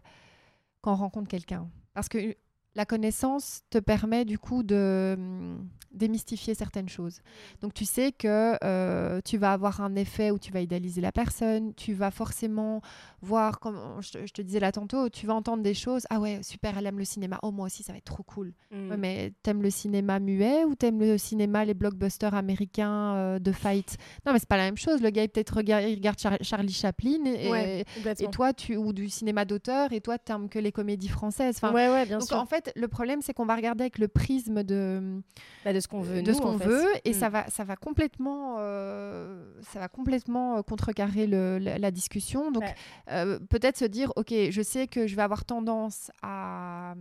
quand 0.81 0.93
on 0.93 0.97
rencontre 0.97 1.29
quelqu'un. 1.29 1.69
Parce 1.95 2.09
que 2.09 2.37
la 2.75 2.85
connaissance 2.87 3.63
te 3.71 3.79
permet 3.79 4.25
du 4.25 4.39
coup 4.39 4.63
de 4.63 5.15
hum, 5.19 5.67
démystifier 5.93 6.55
certaines 6.55 6.89
choses. 6.89 7.21
Donc 7.61 7.75
tu 7.75 7.85
sais 7.85 8.13
que 8.13 8.57
euh, 8.65 9.21
tu 9.25 9.37
vas 9.37 9.53
avoir 9.53 9.83
un 9.83 9.95
effet 9.95 10.31
où 10.31 10.39
tu 10.39 10.51
vas 10.51 10.61
idéaliser 10.63 11.03
la 11.03 11.13
personne, 11.13 11.75
tu 11.75 11.93
vas 11.93 12.11
forcément 12.11 12.81
voir, 13.21 13.61
comme 13.61 13.79
je, 14.01 14.13
te- 14.13 14.27
je 14.27 14.33
te 14.33 14.41
disais 14.41 14.59
là 14.59 14.73
tantôt, 14.73 15.11
tu 15.11 15.27
vas 15.27 15.35
entendre 15.35 15.63
des 15.63 15.75
choses. 15.75 16.07
Ah 16.09 16.19
ouais, 16.19 16.41
super, 16.43 16.79
elle 16.79 16.87
aime 16.87 16.99
le 16.99 17.05
cinéma. 17.05 17.39
Oh 17.43 17.51
moi 17.53 17.67
aussi, 17.67 17.83
ça 17.83 17.93
va 17.93 17.99
être 17.99 18.05
trop 18.07 18.23
cool. 18.23 18.55
Mm. 18.71 18.91
Ouais, 18.91 18.97
mais 18.97 19.33
t'aimes 19.43 19.63
le 19.63 19.69
cinéma 19.69 20.19
muet 20.19 20.65
ou 20.65 20.75
t'aimes 20.75 20.99
le 21.01 21.19
cinéma, 21.19 21.67
les 21.67 21.75
blockbusters 21.75 22.35
américains 22.35 23.15
euh, 23.17 23.39
de 23.39 23.53
fight? 23.53 23.99
Non, 24.25 24.33
mais 24.33 24.39
c'est 24.39 24.49
pas 24.49 24.57
la 24.57 24.65
même 24.65 24.79
chose. 24.79 25.03
Le 25.03 25.11
gars, 25.11 25.29
peut-être 25.29 25.57
regarde, 25.59 25.85
il 25.85 25.95
regarde 25.97 26.19
Char- 26.19 26.39
Charlie 26.41 26.73
Chaplin 26.73 27.25
et, 27.27 27.51
Ouais, 27.51 27.81
et 27.81 27.85
complètement. 27.97 28.31
toi, 28.31 28.53
tu 28.55 28.77
ou 28.77 28.95
du 28.95 29.11
cinéma 29.11 29.45
d'auteur 29.45 29.93
et 29.93 30.01
toi, 30.01 30.17
t'aimes 30.19 30.49
que 30.49 30.59
les 30.59 30.73
comédies 30.73 31.09
françaises. 31.09 31.57
Enfin, 31.59 31.73
ouais, 31.75 31.91
ouais, 31.91 32.07
bien 32.07 32.19
donc 32.19 32.29
sûr. 32.29 32.39
en 32.39 32.47
fait, 32.47 32.62
le 32.77 32.89
problème, 32.89 33.23
c'est 33.23 33.33
qu'on 33.35 33.47
va 33.47 33.57
regarder 33.57 33.83
avec 33.85 33.99
le 33.99 34.09
prisme 34.09 34.63
de, 34.63 35.21
Bah, 35.65 35.73
de 35.73 35.81
ce 35.81 35.89
qu'on 35.89 36.01
veut. 36.01 36.23
de 36.23 36.29
nous, 36.31 36.37
ce 36.37 36.41
qu'on 36.41 36.55
en 36.55 36.59
fait. 36.59 36.67
veut 36.67 36.85
et 37.05 37.13
ça 37.13 37.29
va, 37.29 37.49
ça 37.49 37.65
va 37.65 37.77
complètement, 37.77 38.57
euh, 38.59 39.45
ça 39.63 39.79
va 39.81 39.89
complètement 39.89 40.57
euh, 40.59 40.63
contrecarrer 40.63 41.27
le- 41.27 41.59
la, 41.59 41.79
la 41.79 41.91
discussion. 41.91 42.51
Donc 42.51 42.63
Ouais. 42.65 42.75
euh, 43.11 43.39
peut-être 43.51 43.77
se 43.79 43.85
dire, 43.85 44.13
ok, 44.17 44.33
je 44.51 44.63
sais 44.63 44.87
que 44.87 45.07
je 45.07 45.17
vais 45.17 45.23
avoir 45.23 45.45
tendance 45.45 46.11
à 46.23 46.95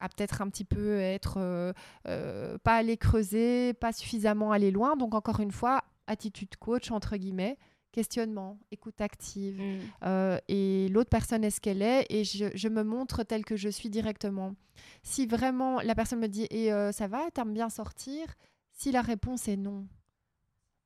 à 0.00 0.08
peut-être 0.08 0.42
un 0.42 0.48
petit 0.48 0.64
peu 0.64 1.00
être 1.00 1.38
euh, 1.38 1.72
euh, 2.06 2.56
pas 2.62 2.76
aller 2.76 2.96
creuser, 2.96 3.74
pas 3.74 3.92
suffisamment 3.92 4.52
aller 4.52 4.70
loin. 4.70 4.94
Donc 4.94 5.12
encore 5.12 5.40
une 5.40 5.50
fois, 5.50 5.82
attitude 6.06 6.54
coach 6.56 6.92
entre 6.92 7.16
guillemets, 7.16 7.58
questionnement, 7.98 8.58
écoute 8.70 9.00
active. 9.00 9.60
Mm. 9.60 9.78
euh, 10.04 10.38
et 10.48 10.88
l'autre 10.90 11.10
personne 11.10 11.42
est 11.44 11.50
ce 11.50 11.60
qu'elle 11.60 11.82
est 11.82 12.06
et 12.10 12.22
je, 12.24 12.46
je 12.54 12.68
me 12.68 12.82
montre 12.84 13.24
telle 13.24 13.44
que 13.44 13.56
je 13.56 13.68
suis 13.68 13.90
directement. 13.90 14.54
Si 15.02 15.26
vraiment 15.26 15.80
la 15.80 15.94
personne 15.96 16.20
me 16.20 16.28
dit 16.28 16.46
et 16.50 16.72
euh, 16.72 16.92
ça 16.92 17.08
va, 17.08 17.28
t'aimes 17.34 17.52
bien 17.52 17.68
sortir, 17.70 18.22
si 18.72 18.92
la 18.92 19.02
réponse 19.02 19.48
est 19.48 19.56
non, 19.56 19.86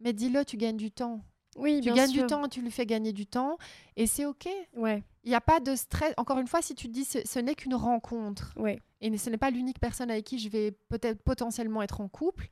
mais 0.00 0.12
dis-le, 0.14 0.44
tu 0.44 0.56
gagnes 0.56 0.78
du 0.78 0.90
temps. 0.90 1.20
Oui, 1.56 1.80
Tu 1.82 1.92
bien 1.92 1.94
gagnes 1.96 2.10
sûr. 2.14 2.22
du 2.22 2.26
temps, 2.28 2.48
tu 2.48 2.62
lui 2.62 2.70
fais 2.70 2.86
gagner 2.86 3.12
du 3.12 3.26
temps 3.26 3.58
et 3.96 4.06
c'est 4.06 4.24
ok. 4.24 4.48
Ouais, 4.74 5.02
Il 5.24 5.28
n'y 5.28 5.34
a 5.36 5.40
pas 5.42 5.60
de 5.60 5.74
stress. 5.76 6.14
Encore 6.16 6.38
une 6.38 6.46
fois, 6.46 6.62
si 6.62 6.74
tu 6.74 6.86
te 6.88 6.92
dis 6.92 7.04
ce, 7.04 7.18
ce 7.26 7.38
n'est 7.40 7.54
qu'une 7.54 7.74
rencontre 7.74 8.54
ouais. 8.56 8.80
et 9.02 9.14
ce 9.18 9.28
n'est 9.28 9.36
pas 9.36 9.50
l'unique 9.50 9.78
personne 9.78 10.10
avec 10.10 10.24
qui 10.24 10.38
je 10.38 10.48
vais 10.48 10.70
peut-être 10.88 11.20
potentiellement 11.22 11.82
être 11.82 12.00
en 12.00 12.08
couple. 12.08 12.48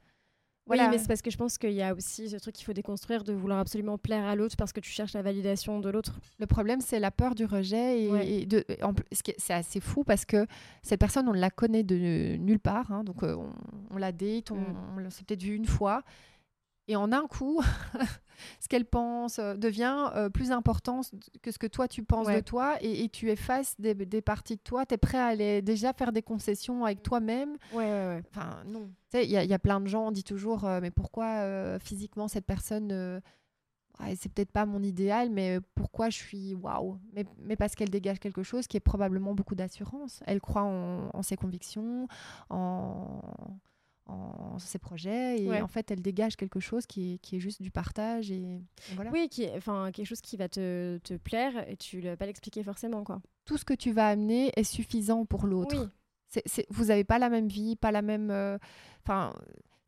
Voilà. 0.71 0.85
Oui, 0.85 0.91
mais 0.93 0.99
c'est 0.99 1.09
parce 1.09 1.21
que 1.23 1.31
je 1.31 1.37
pense 1.37 1.59
qu'il 1.59 1.73
y 1.73 1.83
a 1.83 1.93
aussi 1.95 2.29
ce 2.31 2.37
truc 2.37 2.55
qu'il 2.55 2.65
faut 2.65 2.73
déconstruire 2.73 3.25
de 3.25 3.33
vouloir 3.33 3.59
absolument 3.59 3.99
plaire 3.99 4.25
à 4.25 4.37
l'autre 4.37 4.57
parce 4.57 4.73
que 4.73 4.81
tu 4.81 4.91
cherches 4.91 5.13
la 5.15 5.23
validation 5.23 5.81
de 5.81 5.91
l'autre. 5.91 6.21
Le 6.39 6.47
problème, 6.47 6.81
c'est 6.81 7.01
la 7.01 7.11
peur 7.11 7.35
du 7.35 7.45
rejet. 7.45 8.05
Et, 8.05 8.09
Ouais. 8.11 8.47
de, 8.47 8.65
c'est 9.39 9.53
assez 9.53 9.81
fou 9.81 10.05
parce 10.05 10.25
que 10.25 10.47
cette 10.83 11.01
personne, 11.01 11.29
on 11.29 11.33
la 11.33 11.51
connaît 11.51 11.83
de 11.83 12.37
nulle 12.37 12.61
part. 12.61 12.91
hein. 12.93 13.03
donc, 13.05 13.23
euh, 13.23 13.35
on, 13.35 13.51
on 13.91 13.97
la 13.99 14.13
date, 14.13 14.51
on, 14.53 14.57
Mm. 14.57 14.77
on 14.97 14.99
l'a 15.01 15.11
s'est 15.11 15.25
peut-être 15.25 15.43
vu 15.43 15.55
une 15.55 15.67
fois. 15.67 16.03
Et 16.91 16.97
en 16.97 17.13
un 17.13 17.27
coup, 17.29 17.63
ce 18.61 18.67
qu'elle 18.69 18.85
pense 18.85 19.39
euh, 19.39 19.55
devient 19.55 20.11
euh, 20.17 20.29
plus 20.29 20.51
important 20.51 21.03
que 21.41 21.53
ce 21.53 21.59
que 21.59 21.69
toi, 21.69 21.87
tu 21.87 22.03
penses 22.03 22.27
de 22.37 22.41
toi. 22.41 22.77
Et, 22.81 23.05
et 23.05 23.09
tu 23.09 23.31
effaces 23.31 23.81
des, 23.81 23.95
des 23.95 24.21
parties 24.23 24.57
de 24.57 24.61
toi. 24.63 24.85
Tu 24.87 24.95
es 24.95 24.99
prêt 24.99 25.19
à 25.19 25.27
aller 25.27 25.63
déjà 25.63 25.93
faire 25.93 26.11
des 26.11 26.23
concessions 26.23 26.85
avec 26.85 27.03
toi-même. 27.03 27.57
Ouais, 27.73 27.85
ouais. 27.85 28.23
Enfin, 28.31 28.57
non. 28.67 28.89
Tu 29.11 29.19
sais, 29.19 29.25
il 29.25 29.31
y, 29.31 29.37
a- 29.37 29.45
il 29.45 29.51
y 29.51 29.55
a 29.55 29.59
plein 29.61 29.81
de 29.81 29.87
gens, 29.87 30.09
on 30.09 30.11
dit 30.11 30.25
toujours, 30.25 30.65
euh, 30.65 30.81
mais 30.83 30.91
pourquoi 30.91 31.27
euh, 31.27 31.79
physiquement 31.79 32.27
cette 32.27 32.45
personne, 32.47 33.21
c'est 34.17 34.33
peut-être 34.33 34.51
pas 34.51 34.67
mon 34.67 34.83
idéal, 34.83 35.31
mais 35.31 35.59
pourquoi 35.75 36.09
je 36.11 36.17
suis 36.17 36.55
waouh 36.55 36.99
mais, 37.13 37.27
mais 37.39 37.55
parce 37.55 37.75
qu'elle 37.75 37.91
dégage 37.91 38.19
quelque 38.19 38.43
chose 38.43 38.67
qui 38.67 38.77
est 38.79 38.81
probablement 38.81 39.35
beaucoup 39.35 39.55
d'assurance. 39.55 40.23
Elle 40.27 40.41
croit 40.41 40.63
en, 40.63 41.11
en 41.13 41.23
ses 41.23 41.37
convictions, 41.37 42.09
en, 42.49 43.21
en 44.11 44.59
ses 44.59 44.79
projets, 44.79 45.41
et 45.43 45.49
Ouais. 45.49 45.61
en 45.63 45.69
fait, 45.69 45.91
elle 45.91 46.03
dégage 46.03 46.37
quelque 46.37 46.61
chose 46.61 46.87
qui 46.87 47.15
est, 47.15 47.19
qui 47.19 47.37
est 47.37 47.41
juste 47.41 47.63
du 47.63 47.71
partage. 47.71 48.31
Et, 48.31 48.61
voilà. 48.95 49.11
Oui, 49.11 49.29
qui 49.31 49.45
est- 49.45 49.57
enfin, 49.57 49.91
quelque 49.93 50.07
chose 50.07 50.21
qui 50.21 50.37
va 50.37 50.49
te, 50.49 50.99
te 50.99 51.15
plaire 51.15 51.69
et 51.69 51.77
tu 51.77 51.99
ne 51.99 52.11
vas 52.11 52.17
pas 52.17 52.27
l'expliquer 52.27 52.63
forcément, 52.63 53.05
quoi. 53.05 53.21
Tout 53.45 53.57
ce 53.57 53.65
que 53.65 53.75
tu 53.75 53.93
vas 53.93 54.09
amener 54.09 54.53
est 54.57 54.65
suffisant 54.65 55.25
pour 55.25 55.47
l'autre. 55.47 55.77
Oui, 55.81 55.89
C'est- 56.29 56.43
c'est- 56.47 56.67
vous 56.71 56.87
n'avez 56.87 57.03
pas 57.05 57.19
la 57.19 57.29
même 57.29 57.49
vie, 57.49 57.75
pas 57.77 57.91
la 57.91 58.03
même. 58.03 58.31
euh, 58.31 58.57
Enfin, 59.03 59.33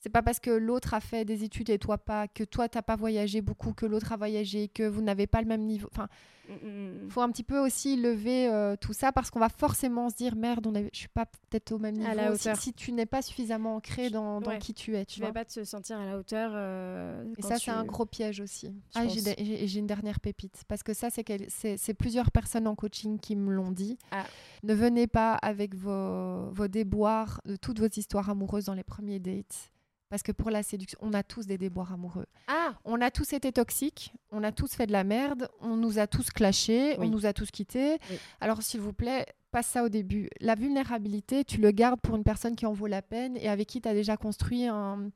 c'est 0.02 0.10
pas 0.10 0.22
parce 0.22 0.40
que 0.40 0.50
l'autre 0.50 0.92
a 0.94 1.00
fait 1.00 1.24
des 1.24 1.44
études 1.44 1.70
et 1.70 1.78
toi 1.78 1.96
pas, 1.96 2.26
que 2.28 2.44
toi 2.44 2.68
t'as 2.68 2.82
pas 2.82 2.96
voyagé 2.96 3.40
beaucoup, 3.40 3.72
que 3.72 3.86
l'autre 3.86 4.12
a 4.12 4.16
voyagé, 4.16 4.68
que 4.68 4.82
vous 4.82 5.00
n'avez 5.00 5.26
pas 5.26 5.40
le 5.40 5.46
même 5.48 5.62
niveau. 5.62 5.88
Enfin, 5.92 6.08
Mm, 6.48 6.54
mm, 6.54 7.00
il 7.04 7.10
faut 7.10 7.20
un 7.20 7.30
petit 7.30 7.44
peu 7.44 7.60
aussi 7.60 7.94
lever 7.96 8.48
euh, 8.48 8.74
tout 8.74 8.92
ça 8.92 9.12
parce 9.12 9.30
qu'on 9.30 9.38
va 9.38 9.48
forcément 9.48 10.10
se 10.10 10.16
dire 10.16 10.34
merde, 10.34 10.66
on 10.66 10.74
est- 10.74 10.90
je 10.92 10.98
suis 10.98 11.08
pas 11.08 11.24
peut-être 11.26 11.70
au 11.70 11.78
même 11.78 11.94
niveau. 11.94 12.12
La 12.16 12.34
Si- 12.56 12.72
tu 12.74 12.90
n'es 12.90 13.06
pas 13.06 13.22
suffisamment 13.22 13.76
ancré 13.76 14.10
dans, 14.10 14.40
dans 14.40 14.50
Ouais. 14.50 14.58
qui 14.58 14.74
tu 14.74 14.96
es, 14.96 15.04
tu 15.06 15.14
Tu 15.14 15.20
vas 15.20 15.32
pas 15.32 15.44
te 15.44 15.62
sentir 15.62 15.98
à 16.00 16.04
la 16.04 16.18
hauteur. 16.18 16.50
euh, 16.52 17.22
Et 17.38 17.42
ça, 17.42 17.58
tu- 17.58 17.66
c'est 17.66 17.70
un 17.70 17.84
gros 17.84 18.06
piège 18.06 18.40
aussi. 18.40 18.74
Ah, 18.96 19.06
j'ai 19.06 19.78
une 19.78 19.86
dernière 19.86 20.18
pépite. 20.18 20.64
Parce 20.66 20.82
que 20.82 20.94
ça, 20.94 21.10
c'est 21.10 21.22
quel- 21.22 21.46
c'est 21.48 21.76
c'est 21.76 21.94
plusieurs 21.94 22.32
personnes 22.32 22.66
en 22.66 22.74
coaching 22.74 23.20
qui 23.20 23.36
me 23.36 23.52
l'ont 23.52 23.70
dit. 23.70 23.96
Ah. 24.10 24.24
Ne 24.64 24.74
venez 24.74 25.06
pas 25.06 25.34
avec 25.34 25.76
vos, 25.76 26.50
vos 26.50 26.66
déboires 26.66 27.40
de 27.46 27.54
toutes 27.54 27.78
vos 27.78 27.86
histoires 27.88 28.28
amoureuses 28.30 28.64
dans 28.64 28.74
les 28.74 28.82
premiers 28.84 29.20
dates. 29.20 29.70
Parce 30.12 30.22
que 30.22 30.32
pour 30.32 30.50
la 30.50 30.62
séduction, 30.62 30.98
on 31.00 31.14
a 31.14 31.22
tous 31.22 31.46
des 31.46 31.56
déboires 31.56 31.90
amoureux. 31.94 32.26
Ah, 32.46 32.74
On 32.84 33.00
a 33.00 33.10
tous 33.10 33.32
été 33.32 33.50
toxiques, 33.50 34.12
on 34.30 34.44
a 34.44 34.52
tous 34.52 34.74
fait 34.74 34.86
de 34.86 34.92
la 34.92 35.04
merde, 35.04 35.48
on 35.62 35.74
nous 35.74 35.98
a 35.98 36.06
tous 36.06 36.28
clashés, 36.28 36.96
Oui. 36.98 37.06
on 37.06 37.08
nous 37.08 37.24
a 37.24 37.32
tous 37.32 37.50
quittés. 37.50 37.96
Oui. 38.10 38.18
Alors, 38.42 38.60
s'il 38.60 38.80
vous 38.82 38.92
plaît, 38.92 39.24
passe 39.52 39.68
ça 39.68 39.82
au 39.82 39.88
début. 39.88 40.28
La 40.40 40.54
vulnérabilité, 40.54 41.44
tu 41.46 41.62
le 41.62 41.70
gardes 41.70 41.98
pour 41.98 42.14
une 42.14 42.24
personne 42.24 42.56
qui 42.56 42.66
en 42.66 42.74
vaut 42.74 42.88
la 42.88 43.00
peine 43.00 43.38
et 43.38 43.48
avec 43.48 43.68
qui 43.68 43.80
tu 43.80 43.88
as 43.88 43.94
déjà 43.94 44.18
construit 44.18 44.66
un, 44.66 45.08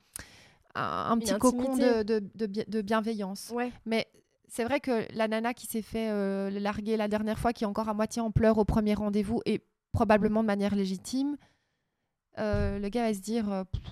un, 0.74 1.18
petit 1.18 1.36
cocon 1.36 1.76
de, 1.76 2.02
de- 2.02 2.22
de 2.34 2.46
bi- 2.46 2.64
de 2.66 2.80
bienveillance. 2.80 3.50
ouais. 3.54 3.72
Mais 3.84 4.06
c'est 4.48 4.64
vrai 4.64 4.80
que 4.80 5.04
la 5.14 5.28
nana 5.28 5.52
qui 5.52 5.66
s'est 5.66 5.82
fait 5.82 6.08
euh, 6.08 6.48
larguer 6.48 6.96
la 6.96 7.08
dernière 7.08 7.38
fois, 7.38 7.52
qui 7.52 7.64
est 7.64 7.66
encore 7.66 7.90
à 7.90 7.94
moitié 7.94 8.22
en 8.22 8.30
pleurs 8.30 8.56
au 8.56 8.64
premier 8.64 8.94
rendez-vous 8.94 9.42
et 9.44 9.60
probablement 9.92 10.40
de 10.40 10.46
manière 10.46 10.74
légitime, 10.74 11.36
euh, 12.38 12.78
le 12.78 12.88
gars 12.88 13.02
va 13.08 13.12
se 13.12 13.20
dire 13.20 13.52
euh, 13.52 13.64
pff, 13.64 13.82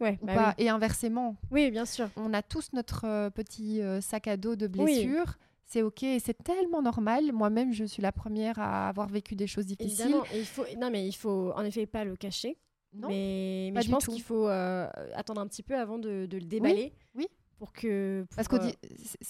Ouais, 0.00 0.18
bah 0.22 0.34
pas. 0.34 0.54
Et 0.58 0.68
inversement, 0.68 1.36
oui. 1.50 1.64
oui, 1.64 1.70
bien 1.70 1.84
sûr. 1.84 2.08
on 2.16 2.32
a 2.32 2.42
tous 2.42 2.72
notre 2.72 3.04
euh, 3.06 3.30
petit 3.30 3.82
euh, 3.82 4.00
sac 4.00 4.26
à 4.28 4.36
dos 4.36 4.56
de 4.56 4.66
blessures. 4.66 5.36
C'est 5.66 5.82
ok, 5.82 6.04
c'est 6.18 6.42
tellement 6.42 6.82
normal. 6.82 7.32
Moi-même, 7.32 7.72
je 7.72 7.84
suis 7.84 8.02
la 8.02 8.10
première 8.10 8.58
à 8.58 8.88
avoir 8.88 9.08
vécu 9.08 9.36
des 9.36 9.46
choses 9.46 9.66
difficiles. 9.66 10.00
Évidemment, 10.00 10.24
et 10.32 10.40
il 10.40 10.46
faut, 10.46 10.64
non, 10.78 10.90
mais 10.90 11.06
il 11.06 11.12
faut 11.12 11.52
en 11.54 11.64
effet 11.64 11.86
pas 11.86 12.04
le 12.04 12.16
cacher. 12.16 12.58
Non, 12.92 13.08
mais, 13.08 13.70
mais 13.72 13.82
je 13.82 13.90
pense 13.90 14.06
qu'il 14.06 14.22
faut 14.22 14.48
euh, 14.48 14.88
attendre 15.14 15.40
un 15.40 15.46
petit 15.46 15.62
peu 15.62 15.76
avant 15.76 15.98
de, 15.98 16.26
de 16.26 16.38
le 16.38 16.44
déballer. 16.44 16.92
oui. 17.14 17.28
Pour 17.58 17.72
que. 17.74 18.24
parce 18.34 18.48
que 18.48 18.56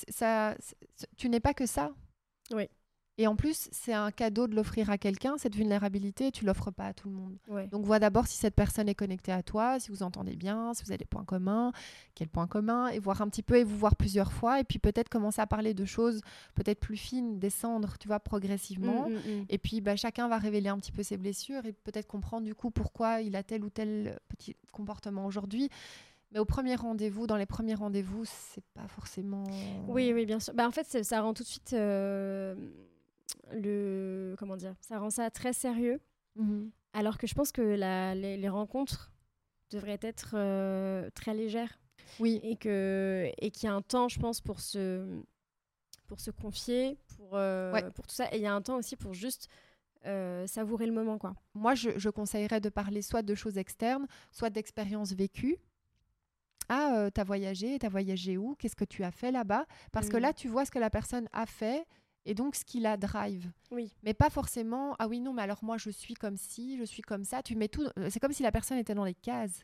ça, 0.09 0.57
tu 1.17 1.29
n'es 1.29 1.41
pas 1.41 1.53
que 1.53 1.67
ça. 1.67 1.91
Oui. 2.53 2.69
Et 3.21 3.27
en 3.27 3.37
plus, 3.37 3.69
c'est 3.71 3.93
un 3.93 4.11
cadeau 4.11 4.47
de 4.47 4.57
l'offrir 4.57 4.89
à 4.89 4.97
quelqu'un, 4.97 5.37
cette 5.37 5.55
vulnérabilité, 5.55 6.29
et 6.29 6.33
tu 6.33 6.47
l'offres 6.47 6.71
pas 6.71 6.87
à 6.87 6.95
tout 6.95 7.11
le 7.11 7.17
monde. 7.17 7.37
ouais. 7.49 7.67
Donc 7.67 7.85
vois 7.85 7.99
d'abord 7.99 8.27
si 8.27 8.39
cette 8.39 8.55
personne 8.55 8.89
est 8.89 8.95
connectée 8.95 9.31
à 9.31 9.43
toi, 9.43 9.79
si 9.79 9.91
vous 9.91 10.03
entendez 10.03 10.37
bien, 10.37 10.73
si 10.73 10.83
vous 10.85 10.91
avez 10.91 10.97
des 10.97 11.05
points 11.05 11.27
communs, 11.27 11.71
quels 12.15 12.31
points 12.31 12.47
communs, 12.47 12.89
et 12.89 12.99
voir 12.99 13.21
un 13.21 13.29
petit 13.29 13.43
peu 13.43 13.59
et 13.59 13.63
vous 13.63 13.77
voir 13.77 13.95
plusieurs 13.95 14.33
fois, 14.33 14.59
et 14.59 14.65
puis 14.65 14.79
peut-être 14.79 15.11
commencer 15.11 15.43
à 15.43 15.47
parler 15.47 15.75
de 15.75 15.85
choses 15.85 16.23
peut-être 16.55 16.81
plus 16.81 16.97
fines, 16.97 17.39
descendre, 17.39 17.99
tu 17.99 18.09
vois, 18.09 18.21
progressivement. 18.21 19.11
Mm, 19.11 19.13
mm, 19.13 19.41
mm. 19.41 19.45
Et 19.51 19.59
puis 19.59 19.83
bah, 19.83 19.97
chacun 19.97 20.27
va 20.27 20.39
révéler 20.39 20.71
un 20.71 20.79
petit 20.79 20.93
peu 20.93 21.03
ses 21.03 21.19
blessures 21.19 21.67
et 21.67 21.75
peut-être 21.75 22.07
comprendre 22.07 22.47
du 22.47 22.55
coup 22.55 22.71
pourquoi 22.71 23.21
il 23.21 23.37
a 23.37 23.43
tel 23.43 23.65
ou 23.65 23.69
tel 23.69 24.19
petit 24.29 24.57
comportement 24.73 25.27
aujourd'hui. 25.27 25.69
Mais 26.33 26.39
au 26.39 26.47
premier 26.47 26.75
rendez-vous, 26.75 27.27
dans 27.27 27.37
les 27.37 27.45
premiers 27.45 27.75
rendez-vous, 27.75 28.25
c'est 28.25 28.65
pas 28.73 28.89
forcément. 28.89 29.45
Oui, 29.89 30.11
oui, 30.15 30.25
bien 30.25 30.41
sûr. 30.41 30.55
Bah, 30.55 30.67
en 30.67 30.71
fait, 30.71 31.05
ça 31.05 31.21
rend 31.21 31.35
tout 31.35 31.43
de 31.43 31.49
suite 31.49 31.73
euh, 31.75 32.55
le. 33.53 34.35
Comment 34.39 34.57
dire 34.57 34.75
Ça 34.81 34.99
rend 34.99 35.11
ça 35.11 35.31
très 35.31 35.53
sérieux. 35.53 36.01
Mhm. 36.37 36.71
Alors 36.93 37.19
que 37.19 37.27
je 37.27 37.35
pense 37.35 37.53
que 37.53 37.63
la- 37.63 38.15
les, 38.15 38.37
les 38.37 38.49
rencontres 38.49 39.13
devraient 39.71 40.01
être 40.03 40.33
euh, 40.35 41.09
très 41.15 41.35
légères. 41.35 41.79
Oui, 42.19 42.41
Et 42.43 42.57
que 42.57 43.31
et 43.39 43.51
qu'il 43.51 43.69
y 43.69 43.71
a 43.71 43.75
un 43.75 43.83
temps, 43.83 44.09
je 44.09 44.19
pense, 44.19 44.41
pour 44.41 44.61
se, 44.61 45.07
pour 46.09 46.19
se 46.19 46.31
confier, 46.33 46.99
pour, 47.17 47.37
euh, 47.37 47.73
Ouais. 47.73 47.89
pour 47.93 48.07
tout 48.07 48.15
ça. 48.15 48.27
Et 48.33 48.37
il 48.39 48.43
y 48.43 48.47
a 48.47 48.55
un 48.55 48.63
temps 48.63 48.77
aussi 48.77 48.97
pour 48.97 49.15
juste 49.15 49.49
euh, 50.07 50.47
savourer 50.47 50.87
le 50.87 50.93
moment, 50.93 51.19
quoi. 51.19 51.35
moi 51.55 51.75
je, 51.75 51.91
je 51.99 52.09
conseillerais 52.09 52.61
de 52.61 52.69
parler 52.71 53.03
soit 53.03 53.23
de 53.23 53.35
choses 53.35 53.59
externes, 53.59 54.07
soit 54.33 54.51
d'expériences 54.51 55.13
vécues. 55.13 55.59
Ah, 56.69 57.09
t'as 57.13 57.25
voyagé, 57.25 57.79
t'as 57.79 57.89
voyagé 57.89 58.37
où? 58.39 58.55
Qu'est-ce 58.55 58.77
que 58.77 58.85
tu 58.85 59.03
as 59.03 59.11
fait 59.11 59.33
là-bas? 59.33 59.67
Parce 59.93 60.09
que 60.09 60.17
Mhm. 60.17 60.23
là, 60.23 60.33
tu 60.33 60.49
vois 60.49 60.65
ce 60.65 60.71
que 60.71 60.79
la 60.79 60.89
personne 60.91 61.29
a 61.33 61.45
fait 61.47 61.85
et 62.27 62.35
donc 62.35 62.55
ce 62.57 62.65
qui 62.65 62.81
la 62.81 62.97
drive. 62.97 63.51
Oui. 63.71 63.93
Mais 64.03 64.15
pas 64.15 64.31
forcément, 64.31 64.95
ah 64.99 65.09
oui, 65.09 65.21
non, 65.21 65.33
mais 65.33 65.43
alors 65.43 65.63
moi 65.63 65.77
je 65.79 65.91
suis 65.91 66.15
comme 66.15 66.37
ci, 66.37 66.77
je 66.79 66.85
suis 66.85 67.03
comme 67.03 67.25
ça. 67.25 67.43
Tu 67.43 67.57
mets 67.57 67.69
tout. 67.69 67.87
euh, 67.99 68.09
C'est 68.11 68.21
comme 68.21 68.33
si 68.33 68.43
la 68.43 68.53
personne 68.53 68.79
était 68.79 68.95
dans 68.95 69.05
les 69.05 69.15
cases. 69.15 69.61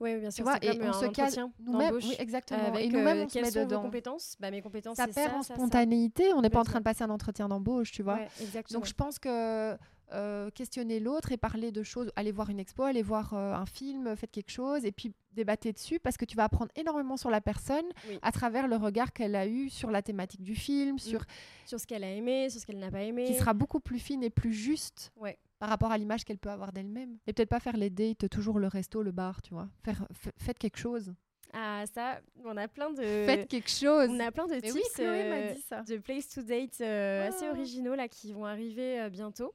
Oui, 0.00 0.16
bien 0.18 0.28
Tu 0.28 0.36
sûr. 0.36 0.44
vois, 0.44 0.58
c'est 0.62 0.76
et 0.76 0.82
on 0.82 0.88
un 0.88 0.92
se 0.92 1.06
entretien 1.06 1.50
nous-mêmes. 1.60 1.94
Oui, 1.94 2.14
exactement. 2.18 2.62
Avec 2.66 2.84
et 2.84 2.88
nous-mêmes, 2.90 3.18
euh, 3.20 3.24
on 3.24 3.28
se 3.28 3.38
met 3.38 3.50
sont 3.50 3.60
vos 3.60 3.64
dedans. 3.66 3.82
compétences? 3.82 4.36
Bah, 4.38 4.50
Mes 4.50 4.60
compétences, 4.60 4.96
Ça 4.98 5.08
perd 5.08 5.30
ça, 5.32 5.36
en 5.38 5.42
ça, 5.42 5.48
ça. 5.48 5.54
spontanéité. 5.54 6.32
On 6.34 6.42
n'est 6.42 6.50
pas 6.50 6.60
en 6.60 6.64
train 6.64 6.78
de 6.80 6.84
passer 6.84 7.02
un 7.04 7.10
entretien 7.10 7.48
d'embauche, 7.48 7.90
tu 7.90 8.02
vois. 8.02 8.16
Ouais, 8.16 8.28
exactement. 8.42 8.80
Donc 8.80 8.86
je 8.86 8.92
pense 8.94 9.18
que 9.18 9.76
euh, 10.12 10.50
questionner 10.50 11.00
l'autre 11.00 11.32
et 11.32 11.36
parler 11.36 11.72
de 11.72 11.82
choses, 11.82 12.10
aller 12.16 12.32
voir 12.32 12.50
une 12.50 12.58
expo, 12.60 12.82
aller 12.84 13.02
voir 13.02 13.34
euh, 13.34 13.54
un 13.54 13.66
film, 13.66 14.14
faites 14.16 14.30
quelque 14.30 14.50
chose 14.50 14.84
et 14.84 14.92
puis 14.92 15.12
débattre 15.32 15.72
dessus 15.72 15.98
parce 15.98 16.16
que 16.16 16.24
tu 16.24 16.36
vas 16.36 16.44
apprendre 16.44 16.70
énormément 16.76 17.16
sur 17.16 17.30
la 17.30 17.40
personne 17.40 17.84
Oui. 18.08 18.18
à 18.22 18.32
travers 18.32 18.68
le 18.68 18.76
regard 18.76 19.12
qu'elle 19.12 19.34
a 19.34 19.46
eu 19.46 19.70
sur 19.70 19.90
la 19.90 20.02
thématique 20.02 20.42
du 20.42 20.54
film, 20.54 20.98
sur 20.98 21.24
Sur 21.66 21.80
ce 21.80 21.86
qu'elle 21.86 22.04
a 22.04 22.10
aimé, 22.12 22.50
sur 22.50 22.60
ce 22.60 22.66
qu'elle 22.66 22.78
n'a 22.78 22.90
pas 22.90 23.02
aimé. 23.02 23.24
qui 23.24 23.34
sera 23.34 23.54
beaucoup 23.54 23.80
plus 23.80 23.98
fine 23.98 24.22
et 24.22 24.30
plus 24.30 24.52
juste 24.52 25.10
Ouais. 25.16 25.38
par 25.58 25.68
rapport 25.70 25.90
à 25.92 25.98
l'image 25.98 26.24
qu'elle 26.24 26.38
peut 26.38 26.50
avoir 26.50 26.72
d'elle-même. 26.72 27.16
Et 27.26 27.32
peut-être 27.32 27.48
pas 27.48 27.60
faire 27.60 27.76
les 27.76 27.88
dates 27.90 28.28
toujours 28.28 28.58
le 28.58 28.66
resto, 28.68 29.02
le 29.02 29.12
bar, 29.12 29.40
tu 29.42 29.54
vois. 29.54 29.68
Faire, 29.84 30.06
faites 30.38 30.58
quelque 30.58 30.78
chose. 30.78 31.14
Ah, 31.54 31.84
ça, 31.94 32.18
on 32.46 32.56
a 32.56 32.66
plein 32.66 32.90
de. 32.92 33.02
Faites 33.02 33.46
quelque 33.46 33.68
chose. 33.70 34.08
On 34.10 34.20
a 34.20 34.32
plein 34.32 34.46
de 34.46 34.52
Mais 34.54 34.60
tips 34.62 34.74
oui, 34.74 34.80
Chloé 34.94 35.28
m'a 35.28 35.34
euh, 35.36 35.52
dit 35.54 35.60
ça. 35.60 35.82
de 35.82 35.96
place 35.98 36.26
to 36.30 36.40
date 36.40 36.80
euh, 36.80 37.28
assez 37.28 37.44
Ah. 37.46 37.50
originaux 37.50 37.94
là 37.94 38.08
qui 38.08 38.32
vont 38.32 38.46
arriver 38.46 39.00
euh, 39.00 39.10
bientôt. 39.10 39.52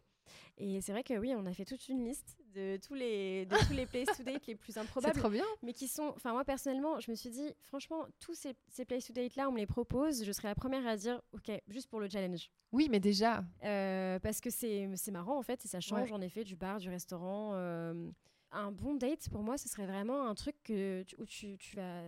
Et 0.59 0.81
c'est 0.81 0.91
vrai 0.91 1.03
que 1.03 1.13
oui, 1.17 1.33
on 1.35 1.45
a 1.45 1.53
fait 1.53 1.65
toute 1.65 1.87
une 1.87 2.03
liste 2.03 2.37
de 2.55 2.77
tous 2.77 2.95
les, 2.95 3.45
de 3.45 3.55
tous 3.67 3.73
les 3.73 3.85
places 3.85 4.17
to 4.17 4.23
date 4.23 4.47
les 4.47 4.55
plus 4.55 4.75
improbables. 4.77 5.13
C'est 5.13 5.19
trop 5.19 5.29
bien. 5.29 5.45
Mais 5.61 5.73
qui 5.73 5.87
sont. 5.87 6.13
Enfin, 6.15 6.31
moi, 6.31 6.43
personnellement, 6.43 6.99
je 6.99 7.11
me 7.11 7.15
suis 7.15 7.29
dit, 7.29 7.53
franchement, 7.61 8.07
tous 8.19 8.33
ces, 8.33 8.55
ces 8.67 8.83
place 8.83 9.05
to 9.05 9.13
date 9.13 9.35
là, 9.35 9.47
on 9.49 9.51
me 9.51 9.59
les 9.59 9.67
propose. 9.67 10.23
Je 10.23 10.31
serais 10.31 10.47
la 10.47 10.55
première 10.55 10.85
à 10.87 10.97
dire, 10.97 11.21
OK, 11.33 11.51
juste 11.67 11.89
pour 11.89 11.99
le 11.99 12.09
challenge. 12.09 12.49
Oui, 12.71 12.87
mais 12.89 12.99
déjà. 12.99 13.43
Euh, 13.63 14.17
parce 14.19 14.41
que 14.41 14.49
c'est 14.49 15.11
marrant, 15.11 15.37
en 15.37 15.43
fait, 15.43 15.63
et 15.63 15.67
ça 15.67 15.79
change, 15.79 16.11
en 16.11 16.21
effet, 16.21 16.43
du 16.43 16.55
bar, 16.55 16.79
du 16.79 16.89
restaurant. 16.89 17.51
Euh, 17.53 18.09
un 18.51 18.71
bon 18.71 18.95
date, 18.95 19.29
pour 19.29 19.43
moi, 19.43 19.57
ce 19.57 19.69
serait 19.69 19.85
vraiment 19.85 20.27
un 20.27 20.33
truc 20.33 20.55
que, 20.63 21.05
où 21.19 21.25
tu, 21.25 21.57
tu 21.57 21.75
vas. 21.75 22.01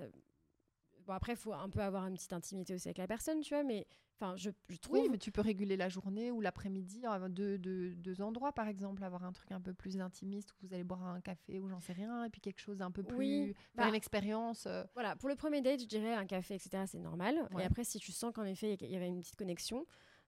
Bon, 1.09 1.15
après, 1.15 1.33
il 1.33 1.37
faut 1.37 1.53
un 1.53 1.69
peu 1.69 1.79
avoir 1.79 2.05
une 2.05 2.13
petite 2.13 2.33
intimité 2.33 2.75
aussi 2.75 2.87
avec 2.87 2.99
la 2.99 3.07
personne, 3.07 3.39
tu 3.41 3.55
vois, 3.55 3.63
mais 3.63 3.87
Enfin, 4.21 4.35
je, 4.35 4.49
trouve. 4.81 4.99
Oui, 4.99 5.07
mais 5.09 5.17
tu 5.17 5.31
peux 5.31 5.39
réguler 5.39 5.77
la 5.77 5.87
journée 5.87 6.29
ou 6.29 6.41
l'après-midi, 6.41 7.03
deux, 7.29 7.57
deux, 7.57 7.95
deux, 7.95 8.21
endroits 8.21 8.51
par 8.51 8.67
exemple, 8.67 9.01
avoir 9.05 9.23
un 9.23 9.31
truc 9.31 9.53
un 9.53 9.61
peu 9.61 9.73
plus 9.73 9.97
intimiste 10.01 10.51
où 10.51 10.67
vous 10.67 10.73
allez 10.73 10.83
boire 10.83 11.05
un 11.07 11.21
café 11.21 11.57
ou 11.57 11.69
j'en 11.69 11.79
sais 11.79 11.93
rien, 11.93 12.25
et 12.25 12.29
puis 12.29 12.41
quelque 12.41 12.59
chose 12.59 12.81
un 12.81 12.91
peu 12.91 13.01
plus. 13.01 13.17
Oui. 13.17 13.55
Bah, 13.75 13.87
une 13.87 13.95
expérience. 13.95 14.65
Euh. 14.67 14.83
Voilà, 14.93 15.15
pour 15.15 15.29
le 15.29 15.35
premier 15.35 15.61
date, 15.61 15.79
je 15.79 15.85
dirais 15.85 16.13
un 16.13 16.25
café, 16.25 16.55
etc., 16.55 16.83
c'est 16.85 16.99
normal. 16.99 17.47
Et 17.57 17.63
après, 17.63 17.85
si 17.85 17.97
tu 17.97 18.11
sens 18.11 18.33
qu'en 18.33 18.43
effet, 18.43 18.77
il 18.81 18.91
y 18.91 18.97
avait 18.97 19.07
une 19.07 19.21
petite 19.21 19.37
connexion, 19.37 19.85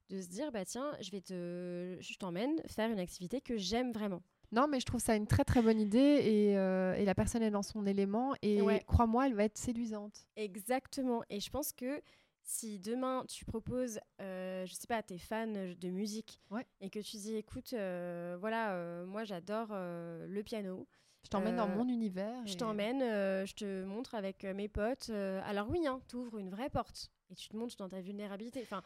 de 0.09 0.21
se 0.21 0.29
dire, 0.29 0.51
bah 0.53 0.63
tiens, 0.63 0.95
je 1.01 1.11
vais 1.11 1.21
te. 1.21 1.97
Je 1.99 2.17
t'emmène 2.17 2.61
faire 2.67 2.89
une 2.89 2.99
activité 2.99 3.41
que 3.41 3.57
j'aime 3.57 3.91
vraiment. 3.91 4.23
Non, 4.51 4.67
mais 4.67 4.79
je 4.79 4.85
trouve 4.85 4.99
ça 4.99 5.15
une 5.15 5.27
très 5.27 5.45
très 5.45 5.61
bonne 5.61 5.79
idée 5.79 5.97
et, 5.99 6.57
euh, 6.57 6.93
et 6.95 7.05
la 7.05 7.15
personne 7.15 7.41
est 7.41 7.51
dans 7.51 7.63
son 7.63 7.85
élément 7.85 8.33
et 8.41 8.59
crois-moi, 8.85 9.27
elle 9.27 9.33
va 9.33 9.45
être 9.45 9.57
séduisante. 9.57 10.27
Exactement. 10.35 11.23
Et 11.29 11.39
je 11.39 11.49
pense 11.49 11.71
que 11.71 12.01
si 12.43 12.79
demain 12.79 13.23
tu 13.27 13.45
proposes, 13.45 13.99
euh, 14.21 14.65
je 14.65 14.73
sais 14.73 14.87
pas, 14.87 14.97
à 14.97 15.03
tes 15.03 15.17
fans 15.17 15.47
de 15.47 15.89
musique 15.89 16.41
et 16.79 16.89
que 16.89 16.99
tu 16.99 17.17
dis, 17.17 17.35
écoute, 17.35 17.73
euh, 17.73 18.37
voilà, 18.39 18.73
euh, 18.73 19.05
moi 19.05 19.23
j'adore 19.23 19.69
euh, 19.71 20.25
le 20.27 20.43
piano. 20.43 20.87
Je 21.23 21.29
t'emmène 21.29 21.55
dans 21.55 21.67
mon 21.67 21.87
univers. 21.87 22.45
Je 22.47 22.57
t'emmène, 22.57 23.01
je 23.01 23.53
te 23.53 23.83
montre 23.83 24.15
avec 24.15 24.43
mes 24.43 24.67
potes. 24.67 25.11
alors 25.45 25.69
oui, 25.69 25.85
hein, 25.85 26.01
tu 26.09 26.15
ouvres 26.15 26.39
une 26.39 26.49
vraie 26.49 26.69
porte 26.69 27.11
et 27.29 27.35
tu 27.35 27.47
te 27.47 27.55
montres 27.55 27.77
dans 27.77 27.89
ta 27.89 28.01
vulnérabilité. 28.01 28.61
Enfin, 28.63 28.81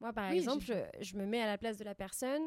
moi 0.00 0.12
par 0.12 0.30
exemple, 0.30 0.64
je, 1.00 1.16
me 1.16 1.26
mets 1.26 1.42
à 1.42 1.46
la 1.46 1.58
place 1.58 1.76
de 1.76 1.84
la 1.84 1.94
personne. 1.94 2.42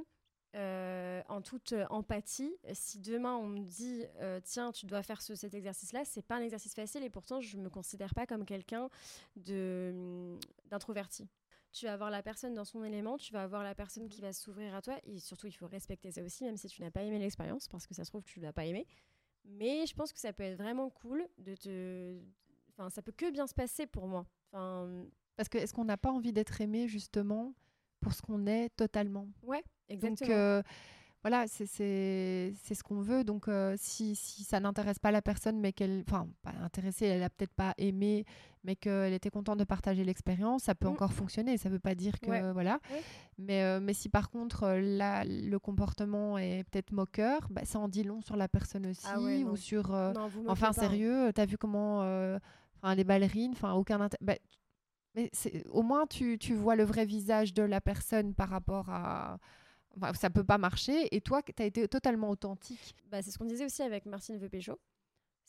Euh, 0.57 1.21
en 1.29 1.41
toute 1.41 1.73
euh, 1.73 1.85
empathie. 1.91 2.51
Si 2.73 2.97
demain 2.99 3.35
on 3.35 3.45
me 3.45 3.59
dit 3.59 4.05
euh, 4.21 4.39
tiens 4.43 4.71
tu 4.71 4.87
dois 4.87 5.03
faire 5.03 5.21
cet 5.21 5.53
exercice-là, 5.53 6.03
c'est 6.03 6.23
pas 6.23 6.37
un 6.37 6.41
exercice 6.41 6.73
facile 6.73 7.03
et 7.03 7.11
pourtant 7.11 7.41
je 7.41 7.57
me 7.57 7.69
considère 7.69 8.15
pas 8.15 8.25
comme 8.25 8.43
quelqu'un 8.43 8.89
hum, 9.35 10.39
d'introverti. 10.65 11.27
Tu 11.73 11.85
vas 11.85 11.93
avoir 11.93 12.09
la 12.09 12.23
personne 12.23 12.55
dans 12.55 12.65
son 12.65 12.83
élément, 12.83 13.17
tu 13.17 13.33
vas 13.33 13.43
avoir 13.43 13.61
la 13.63 13.75
personne 13.75 14.09
qui 14.09 14.19
va 14.19 14.33
s'ouvrir 14.33 14.73
à 14.73 14.81
toi 14.81 14.95
et 15.03 15.19
surtout 15.19 15.45
il 15.45 15.51
faut 15.51 15.67
respecter 15.67 16.09
ça 16.09 16.23
aussi 16.23 16.43
même 16.43 16.57
si 16.57 16.67
tu 16.69 16.81
n'as 16.81 16.89
pas 16.89 17.03
aimé 17.03 17.19
l'expérience 17.19 17.67
parce 17.67 17.85
que 17.85 17.93
ça 17.93 18.03
se 18.03 18.09
trouve 18.09 18.23
tu 18.23 18.39
l'as 18.39 18.53
pas 18.53 18.65
aimé. 18.65 18.87
Mais 19.45 19.85
je 19.85 19.93
pense 19.93 20.11
que 20.11 20.19
ça 20.19 20.33
peut 20.33 20.43
être 20.43 20.57
vraiment 20.57 20.89
cool 20.89 21.27
de 21.37 21.53
te 21.53 22.17
enfin 22.71 22.89
ça 22.89 23.03
peut 23.03 23.13
que 23.15 23.29
bien 23.29 23.45
se 23.45 23.53
passer 23.53 23.85
pour 23.85 24.07
moi. 24.07 24.25
Enfin 24.51 25.05
parce 25.35 25.49
que 25.49 25.59
est-ce 25.59 25.73
qu'on 25.75 25.85
n'a 25.85 25.97
pas 25.97 26.09
envie 26.09 26.33
d'être 26.33 26.61
aimé 26.61 26.87
justement 26.87 27.53
pour 27.99 28.13
ce 28.13 28.21
qu'on 28.21 28.47
est 28.47 28.69
totalement 28.75 29.27
Ouais, 29.43 29.63
exactement. 29.89 30.29
Donc, 30.29 30.37
euh, 30.37 30.63
voilà, 31.23 31.45
c'est 31.47 31.65
ce 31.67 32.83
qu'on 32.83 33.01
veut. 33.01 33.23
Donc, 33.23 33.47
euh, 33.47 33.75
si, 33.77 34.15
si, 34.15 34.43
ça 34.43 34.59
n'intéresse 34.59 34.99
pas 34.99 35.11
la 35.11 35.21
personne, 35.21 35.59
mais 35.59 35.73
qu'elle. 35.73 36.03
Enfin, 36.07 36.27
pas 36.41 36.53
intéressée, 36.63 37.05
elle 37.07 37.19
n'a 37.19 37.29
peut-être 37.29 37.53
pas 37.53 37.73
aimé, 37.77 38.23
mais 38.63 38.75
qu'elle 38.75 39.13
était 39.13 39.29
contente 39.29 39.57
de 39.57 39.63
partager 39.63 40.03
l'expérience, 40.05 40.63
ça 40.63 40.75
peut 40.75 40.87
mm. 40.87 40.91
encore 40.91 41.11
fonctionner. 41.11 41.57
Ça 41.57 41.69
ne 41.69 41.73
veut 41.73 41.79
pas 41.79 41.95
dire 41.95 42.19
que. 42.21 42.51
Voilà. 42.53 42.79
Mais, 43.37 43.63
euh, 43.63 43.79
mais 43.81 43.93
si 43.93 44.09
par 44.09 44.29
contre, 44.29 44.67
là, 44.79 45.23
le 45.25 45.57
comportement 45.57 46.37
est 46.37 46.63
peut-être 46.71 46.91
moqueur, 46.91 47.47
bah, 47.49 47.65
ça 47.65 47.79
en 47.79 47.89
dit 47.89 48.03
long 48.03 48.21
sur 48.21 48.37
la 48.37 48.47
personne 48.47 48.85
aussi. 48.85 49.05
Ah 49.05 49.19
ou 49.19 49.55
sur. 49.57 49.91
enfin, 50.47 50.71
sérieux, 50.71 51.31
tu 51.33 51.41
as 51.41 51.45
vu 51.45 51.57
comment. 51.57 51.99
Enfin, 52.81 52.95
les 52.95 53.03
ballerines, 53.03 53.51
enfin, 53.53 53.73
aucun 53.73 53.99
intérêt. 53.99 54.19
Bah, 54.21 54.35
mais 55.17 55.31
au 55.71 55.81
moins, 55.81 56.05
tu, 56.05 56.37
vois 56.53 56.75
le 56.75 56.83
vrai 56.83 57.03
visage 57.05 57.53
de 57.53 57.63
la 57.63 57.81
personne 57.81 58.35
par 58.35 58.49
rapport 58.49 58.89
à. 58.89 59.39
Enfin, 59.95 60.13
ça 60.13 60.29
peut 60.29 60.43
pas 60.43 60.59
marcher. 60.59 61.13
Et 61.15 61.21
toi, 61.21 61.41
tu 61.41 61.59
as 61.61 61.65
été 61.65 61.87
totalement 61.87 62.29
authentique. 62.29 62.95
Bah, 63.09 63.23
c'est 63.23 63.31
ce 63.31 63.39
qu'on 63.39 63.45
disait 63.45 63.65
aussi 63.65 63.81
avec 63.81 64.05
Martine 64.05 64.37
Vepéjo 64.37 64.79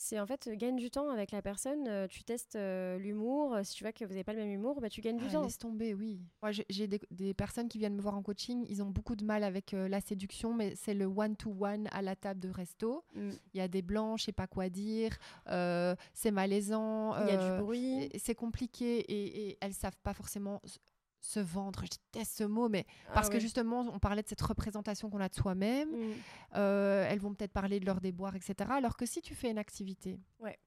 c'est 0.00 0.20
en 0.20 0.26
fait 0.26 0.46
euh, 0.46 0.54
gagne 0.54 0.76
du 0.76 0.90
temps 0.90 1.10
avec 1.10 1.32
la 1.32 1.42
personne. 1.42 1.86
Euh, 1.88 2.06
tu 2.06 2.22
testes 2.22 2.54
euh, 2.54 2.98
l'humour. 2.98 3.58
Si 3.64 3.74
tu 3.74 3.82
vois 3.82 3.92
que 3.92 4.04
vous 4.04 4.12
n'avez 4.12 4.22
pas 4.22 4.32
le 4.32 4.38
même 4.38 4.52
humour, 4.52 4.80
bah, 4.80 4.88
tu 4.88 5.00
gagnes 5.00 5.16
du 5.18 5.24
ah, 5.28 5.32
temps. 5.32 5.42
Laisse 5.42 5.58
tomber, 5.58 5.92
oui. 5.92 6.20
Moi, 6.40 6.52
j'ai 6.52 6.86
des, 6.86 7.34
personnes 7.34 7.68
qui 7.68 7.78
viennent 7.78 7.96
me 7.96 8.00
voir 8.00 8.16
en 8.16 8.22
coaching. 8.22 8.64
Ils 8.68 8.80
ont 8.80 8.90
beaucoup 8.90 9.16
de 9.16 9.24
mal 9.24 9.42
avec 9.42 9.72
la 9.72 10.00
séduction, 10.00 10.54
mais 10.54 10.74
c'est 10.76 10.94
le 10.94 11.06
one-to-one 11.06 11.88
à 11.90 12.00
la 12.00 12.14
table 12.14 12.38
de 12.38 12.48
resto. 12.48 13.04
Mm. 13.14 13.30
Il 13.52 13.58
y 13.58 13.60
a 13.60 13.66
des 13.66 13.82
blancs, 13.82 14.20
je 14.20 14.26
sais 14.26 14.32
pas 14.32 14.46
quoi 14.46 14.68
dire. 14.68 15.18
c'est 15.46 16.30
malaisant. 16.30 17.18
Il 17.26 17.34
y 17.34 17.36
a 17.36 17.50
du 17.50 17.62
bruit. 17.62 18.08
C'est 18.18 18.36
compliqué 18.36 19.00
et, 19.00 19.48
et 19.48 19.58
elles 19.60 19.74
savent 19.74 19.98
pas 20.04 20.14
forcément 20.14 20.62
se 21.20 21.40
vendre, 21.40 21.82
je 21.82 21.98
déteste 22.12 22.38
ce 22.38 22.44
mot, 22.44 22.68
mais 22.68 22.86
ah 23.08 23.12
parce 23.14 23.28
que 23.28 23.38
justement, 23.38 23.80
on 23.92 23.98
parlait 23.98 24.22
de 24.22 24.28
cette 24.28 24.40
représentation 24.40 25.10
qu'on 25.10 25.20
a 25.20 25.28
de 25.28 25.34
soi-même. 25.34 25.90
Mm. 25.90 26.12
Euh, 26.56 27.06
elles 27.08 27.18
vont 27.18 27.34
peut-être 27.34 27.52
parler 27.52 27.80
de 27.80 27.86
leur 27.86 28.00
déboire, 28.00 28.36
etc. 28.36 28.54
Alors 28.70 28.96
que 28.96 29.06
si 29.06 29.20
tu 29.20 29.34
fais 29.34 29.50
une 29.50 29.58
activité, 29.58 30.20
ouais. 30.40 30.58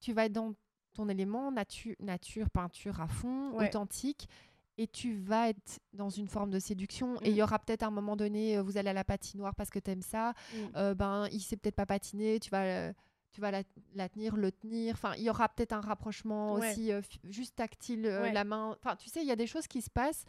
tu 0.00 0.12
vas 0.12 0.26
être 0.26 0.32
dans 0.32 0.54
ton 0.94 1.08
élément 1.08 1.50
nature, 1.50 2.50
peinture 2.50 3.00
à 3.00 3.08
fond, 3.08 3.58
authentique, 3.58 4.28
et 4.76 4.86
tu 4.86 5.16
vas 5.16 5.50
être 5.50 5.80
dans 5.92 6.10
une 6.10 6.28
forme 6.28 6.50
de 6.50 6.58
séduction. 6.58 7.16
Et 7.22 7.30
il 7.30 7.36
y 7.36 7.40
mm. 7.40 7.44
aura 7.44 7.58
peut-être 7.58 7.84
à 7.84 7.86
un 7.86 7.90
moment 7.90 8.16
donné, 8.16 8.56
euh, 8.58 8.62
vous 8.62 8.76
allez 8.76 8.90
à 8.90 8.94
la 8.94 9.04
patinoire 9.04 9.54
parce 9.54 9.70
que 9.70 9.78
tu 9.78 9.90
aimes 9.90 10.02
ça, 10.02 10.32
mm. 10.32 10.56
euh, 10.76 10.94
ben, 10.94 11.28
il 11.32 11.40
sait 11.40 11.56
peut-être 11.56 11.76
pas 11.76 11.86
patiner, 11.86 12.38
tu 12.38 12.50
vas 12.50 12.92
tu 13.34 13.40
vas 13.40 13.50
la, 13.50 14.08
tenir, 14.08 14.36
le 14.36 14.52
tenir. 14.52 14.94
Enfin, 14.94 15.14
il 15.16 15.24
y 15.24 15.30
aura 15.30 15.48
peut-être 15.48 15.72
un 15.72 15.80
rapprochement 15.80 16.52
aussi 16.52 16.92
euh, 16.92 17.02
juste 17.24 17.56
tactile, 17.56 18.06
euh, 18.06 18.30
la 18.30 18.44
main. 18.44 18.76
Enfin, 18.80 18.94
tu 18.94 19.08
sais, 19.08 19.22
il 19.22 19.26
y 19.26 19.32
a 19.32 19.36
des 19.36 19.48
choses 19.48 19.66
qui 19.66 19.82
se 19.82 19.90
passent 19.90 20.24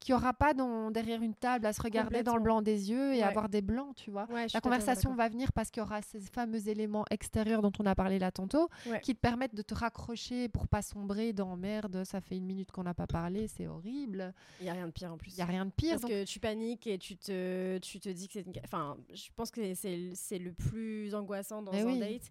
qu'il 0.00 0.14
n'y 0.14 0.20
aura 0.20 0.32
pas 0.32 0.54
dans, 0.54 0.90
derrière 0.90 1.22
une 1.22 1.34
table 1.34 1.66
à 1.66 1.72
se 1.72 1.82
regarder 1.82 2.22
dans 2.22 2.36
le 2.36 2.42
blanc 2.42 2.62
des 2.62 2.90
yeux 2.90 3.14
et 3.14 3.22
avoir 3.22 3.48
des 3.48 3.60
blancs, 3.60 3.94
tu 3.96 4.10
vois. 4.10 4.26
la 4.52 4.60
conversation 4.60 5.14
va 5.14 5.28
venir 5.28 5.52
parce 5.52 5.70
qu'il 5.70 5.82
y 5.82 5.84
aura 5.84 6.02
ces 6.02 6.20
fameux 6.20 6.68
éléments 6.68 7.04
extérieurs 7.10 7.62
dont 7.62 7.72
on 7.78 7.86
a 7.86 7.94
parlé 7.94 8.18
là 8.18 8.32
tantôt 8.32 8.68
qui 9.02 9.14
te 9.14 9.20
permettent 9.20 9.54
de 9.54 9.62
te 9.62 9.74
raccrocher 9.74 10.48
pour 10.48 10.66
pas 10.66 10.82
sombrer 10.82 11.32
dans 11.32 11.56
merde, 11.56 12.04
ça 12.04 12.20
fait 12.20 12.36
une 12.36 12.46
minute 12.46 12.72
qu'on 12.72 12.82
n'a 12.82 12.94
pas 12.94 13.06
parlé, 13.06 13.46
c'est 13.46 13.66
horrible. 13.66 14.32
Il 14.60 14.64
n'y 14.64 14.70
a 14.70 14.72
rien 14.72 14.86
de 14.86 14.92
pire 14.92 15.12
en 15.12 15.18
plus. 15.18 15.32
Il 15.32 15.36
n'y 15.36 15.42
a 15.42 15.46
rien 15.46 15.66
de 15.66 15.70
pire. 15.70 15.98
Parce 16.00 16.10
que 16.10 16.24
tu 16.24 16.40
paniques 16.40 16.86
et 16.86 16.98
tu 16.98 17.16
te, 17.16 17.78
tu 17.78 18.00
te 18.00 18.08
dis 18.08 18.26
que 18.26 18.32
c'est 18.34 18.46
Enfin, 18.64 18.96
je 19.12 19.28
pense 19.36 19.50
que 19.50 19.74
c'est 19.74 20.38
le 20.38 20.52
plus 20.52 21.14
angoissant 21.14 21.62
dans 21.62 21.72
un 21.72 21.96
date 21.96 22.30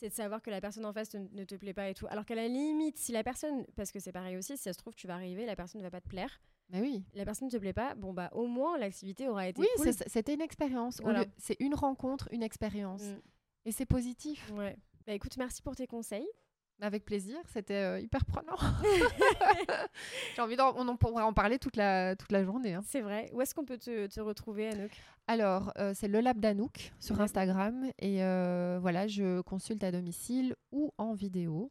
c'est 0.00 0.08
de 0.08 0.14
savoir 0.14 0.40
que 0.40 0.50
la 0.50 0.62
personne 0.62 0.86
en 0.86 0.94
face 0.94 1.14
ne 1.14 1.44
te 1.44 1.54
plaît 1.54 1.74
pas 1.74 1.88
et 1.90 1.94
tout. 1.94 2.06
Alors 2.08 2.24
qu'à 2.24 2.34
la 2.34 2.48
limite, 2.48 2.98
si 2.98 3.12
la 3.12 3.22
personne, 3.22 3.66
parce 3.76 3.92
que 3.92 3.98
c'est 3.98 4.12
pareil 4.12 4.36
aussi, 4.38 4.56
si 4.56 4.62
ça 4.62 4.72
se 4.72 4.78
trouve, 4.78 4.94
tu 4.94 5.06
vas 5.06 5.14
arriver, 5.14 5.44
la 5.44 5.56
personne 5.56 5.80
ne 5.80 5.86
va 5.86 5.90
pas 5.90 6.00
te 6.00 6.08
plaire, 6.08 6.40
mais 6.70 6.80
oui. 6.80 7.04
La 7.14 7.24
personne 7.24 7.48
ne 7.48 7.52
te 7.52 7.56
plaît 7.56 7.72
pas, 7.72 7.94
bon 7.94 8.12
bah 8.12 8.30
au 8.32 8.46
moins 8.46 8.78
l'activité 8.78 9.28
aura 9.28 9.48
été 9.48 9.60
oui, 9.60 9.92
c'était 10.06 10.34
une 10.34 10.40
expérience. 10.40 11.00
C'est 11.38 11.56
une 11.60 11.74
rencontre, 11.74 12.28
une 12.32 12.42
expérience. 12.42 13.02
Mm. 13.02 13.20
Et 13.66 13.72
c'est 13.72 13.86
positif. 13.86 14.50
Ouais. 14.54 14.76
Bah 15.06 15.12
écoute, 15.12 15.36
merci 15.36 15.62
pour 15.62 15.76
tes 15.76 15.86
conseils. 15.86 16.28
Avec 16.82 17.04
plaisir, 17.04 17.36
c'était 17.46 17.74
euh, 17.74 18.00
hyper 18.00 18.24
prenant. 18.24 18.56
J'ai 20.34 20.40
envie 20.40 20.56
d'en, 20.56 20.74
on 20.74 20.96
pourra 20.96 21.26
en 21.26 21.34
parler 21.34 21.58
toute 21.58 21.76
la, 21.76 22.16
toute 22.16 22.32
la 22.32 22.42
journée. 22.42 22.72
Hein. 22.72 22.82
C'est 22.86 23.02
vrai. 23.02 23.28
Où 23.34 23.42
est-ce 23.42 23.54
qu'on 23.54 23.66
peut 23.66 23.76
te, 23.76 24.06
te 24.06 24.20
retrouver, 24.20 24.68
Anouk? 24.68 24.90
Alors, 25.26 25.72
euh, 25.78 25.92
c'est 25.94 26.08
le 26.08 26.20
Lab 26.20 26.40
d'Anouk 26.40 26.92
sur 26.98 27.20
Instagram. 27.20 27.84
Et 27.98 28.24
euh, 28.24 28.78
voilà, 28.80 29.06
je 29.08 29.42
consulte 29.42 29.84
à 29.84 29.92
domicile 29.92 30.56
ou 30.72 30.92
en 30.96 31.12
vidéo. 31.12 31.70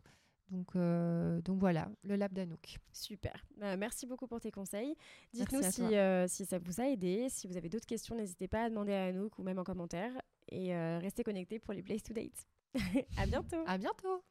Donc, 0.52 0.76
euh, 0.76 1.42
donc 1.42 1.60
voilà, 1.60 1.90
le 2.04 2.16
lab 2.16 2.34
d'Anouk. 2.34 2.78
Super. 2.92 3.46
Bah, 3.58 3.78
merci 3.78 4.06
beaucoup 4.06 4.28
pour 4.28 4.40
tes 4.40 4.52
conseils. 4.52 4.96
Dites-nous 5.34 5.62
si, 5.72 5.96
euh, 5.96 6.28
si, 6.28 6.46
ça 6.46 6.58
vous 6.60 6.82
a 6.82 6.86
aidé. 6.86 7.28
Si 7.30 7.48
vous 7.48 7.58
avez 7.58 7.70
d'autres 7.70 7.86
questions, 7.86 8.16
n'hésitez 8.16 8.48
pas 8.48 8.64
à 8.64 8.70
demander 8.70 8.94
à 8.94 9.06
Anouk 9.06 9.38
ou 9.38 9.44
même 9.44 9.60
en 9.60 9.64
commentaire. 9.64 10.12
Et 10.50 10.76
euh, 10.76 11.00
restez 11.00 11.24
connectés 11.24 11.60
pour 11.60 11.74
les 11.74 11.84
Place 11.84 12.04
to 12.04 12.14
Date. 12.14 12.48
à 13.18 13.26
bientôt. 13.26 13.64
À 13.66 13.78
bientôt. 13.78 14.24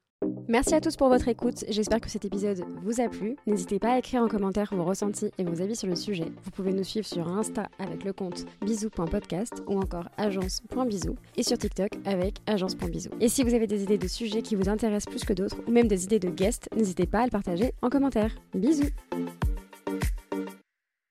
Merci 0.49 0.75
à 0.75 0.81
tous 0.81 0.97
pour 0.97 1.09
votre 1.09 1.29
écoute, 1.29 1.63
j'espère 1.69 2.01
que 2.01 2.09
cet 2.09 2.25
épisode 2.25 2.65
vous 2.83 3.03
a 3.03 3.09
plu. 3.11 3.37
N'hésitez 3.47 3.79
pas 3.79 3.93
à 3.93 3.99
écrire 3.99 4.23
en 4.23 4.29
commentaire 4.29 4.73
vos 4.75 4.83
ressentis 4.83 5.31
et 5.37 5.45
vos 5.45 5.61
avis 5.61 5.77
sur 5.77 5.87
le 5.87 5.95
sujet. 5.95 6.25
Vous 6.43 6.51
pouvez 6.51 6.73
nous 6.73 6.85
suivre 6.85 7.07
sur 7.07 7.29
Insta 7.29 7.69
avec 7.79 8.03
le 8.03 8.15
compte 8.15 8.47
bisous.podcast 8.63 9.63
ou 9.67 9.79
encore 9.79 10.09
agence.bisous 10.17 11.17
et 11.37 11.43
sur 11.43 11.59
TikTok 11.59 11.91
avec 12.07 12.39
agence.bisous. 12.47 13.11
Et 13.21 13.29
si 13.29 13.43
vous 13.43 13.53
avez 13.53 13.67
des 13.67 13.83
idées 13.83 13.99
de 13.99 14.09
sujets 14.09 14.41
qui 14.41 14.55
vous 14.55 14.71
intéressent 14.71 15.13
plus 15.13 15.25
que 15.27 15.35
d'autres 15.35 15.59
ou 15.67 15.71
même 15.71 15.87
des 15.87 16.05
idées 16.05 16.19
de 16.19 16.31
guests, 16.31 16.71
n'hésitez 16.75 17.07
pas 17.07 17.21
à 17.21 17.25
le 17.25 17.31
partager 17.31 17.75
en 17.83 17.91
commentaire. 17.91 18.35
Bisous 18.55 18.89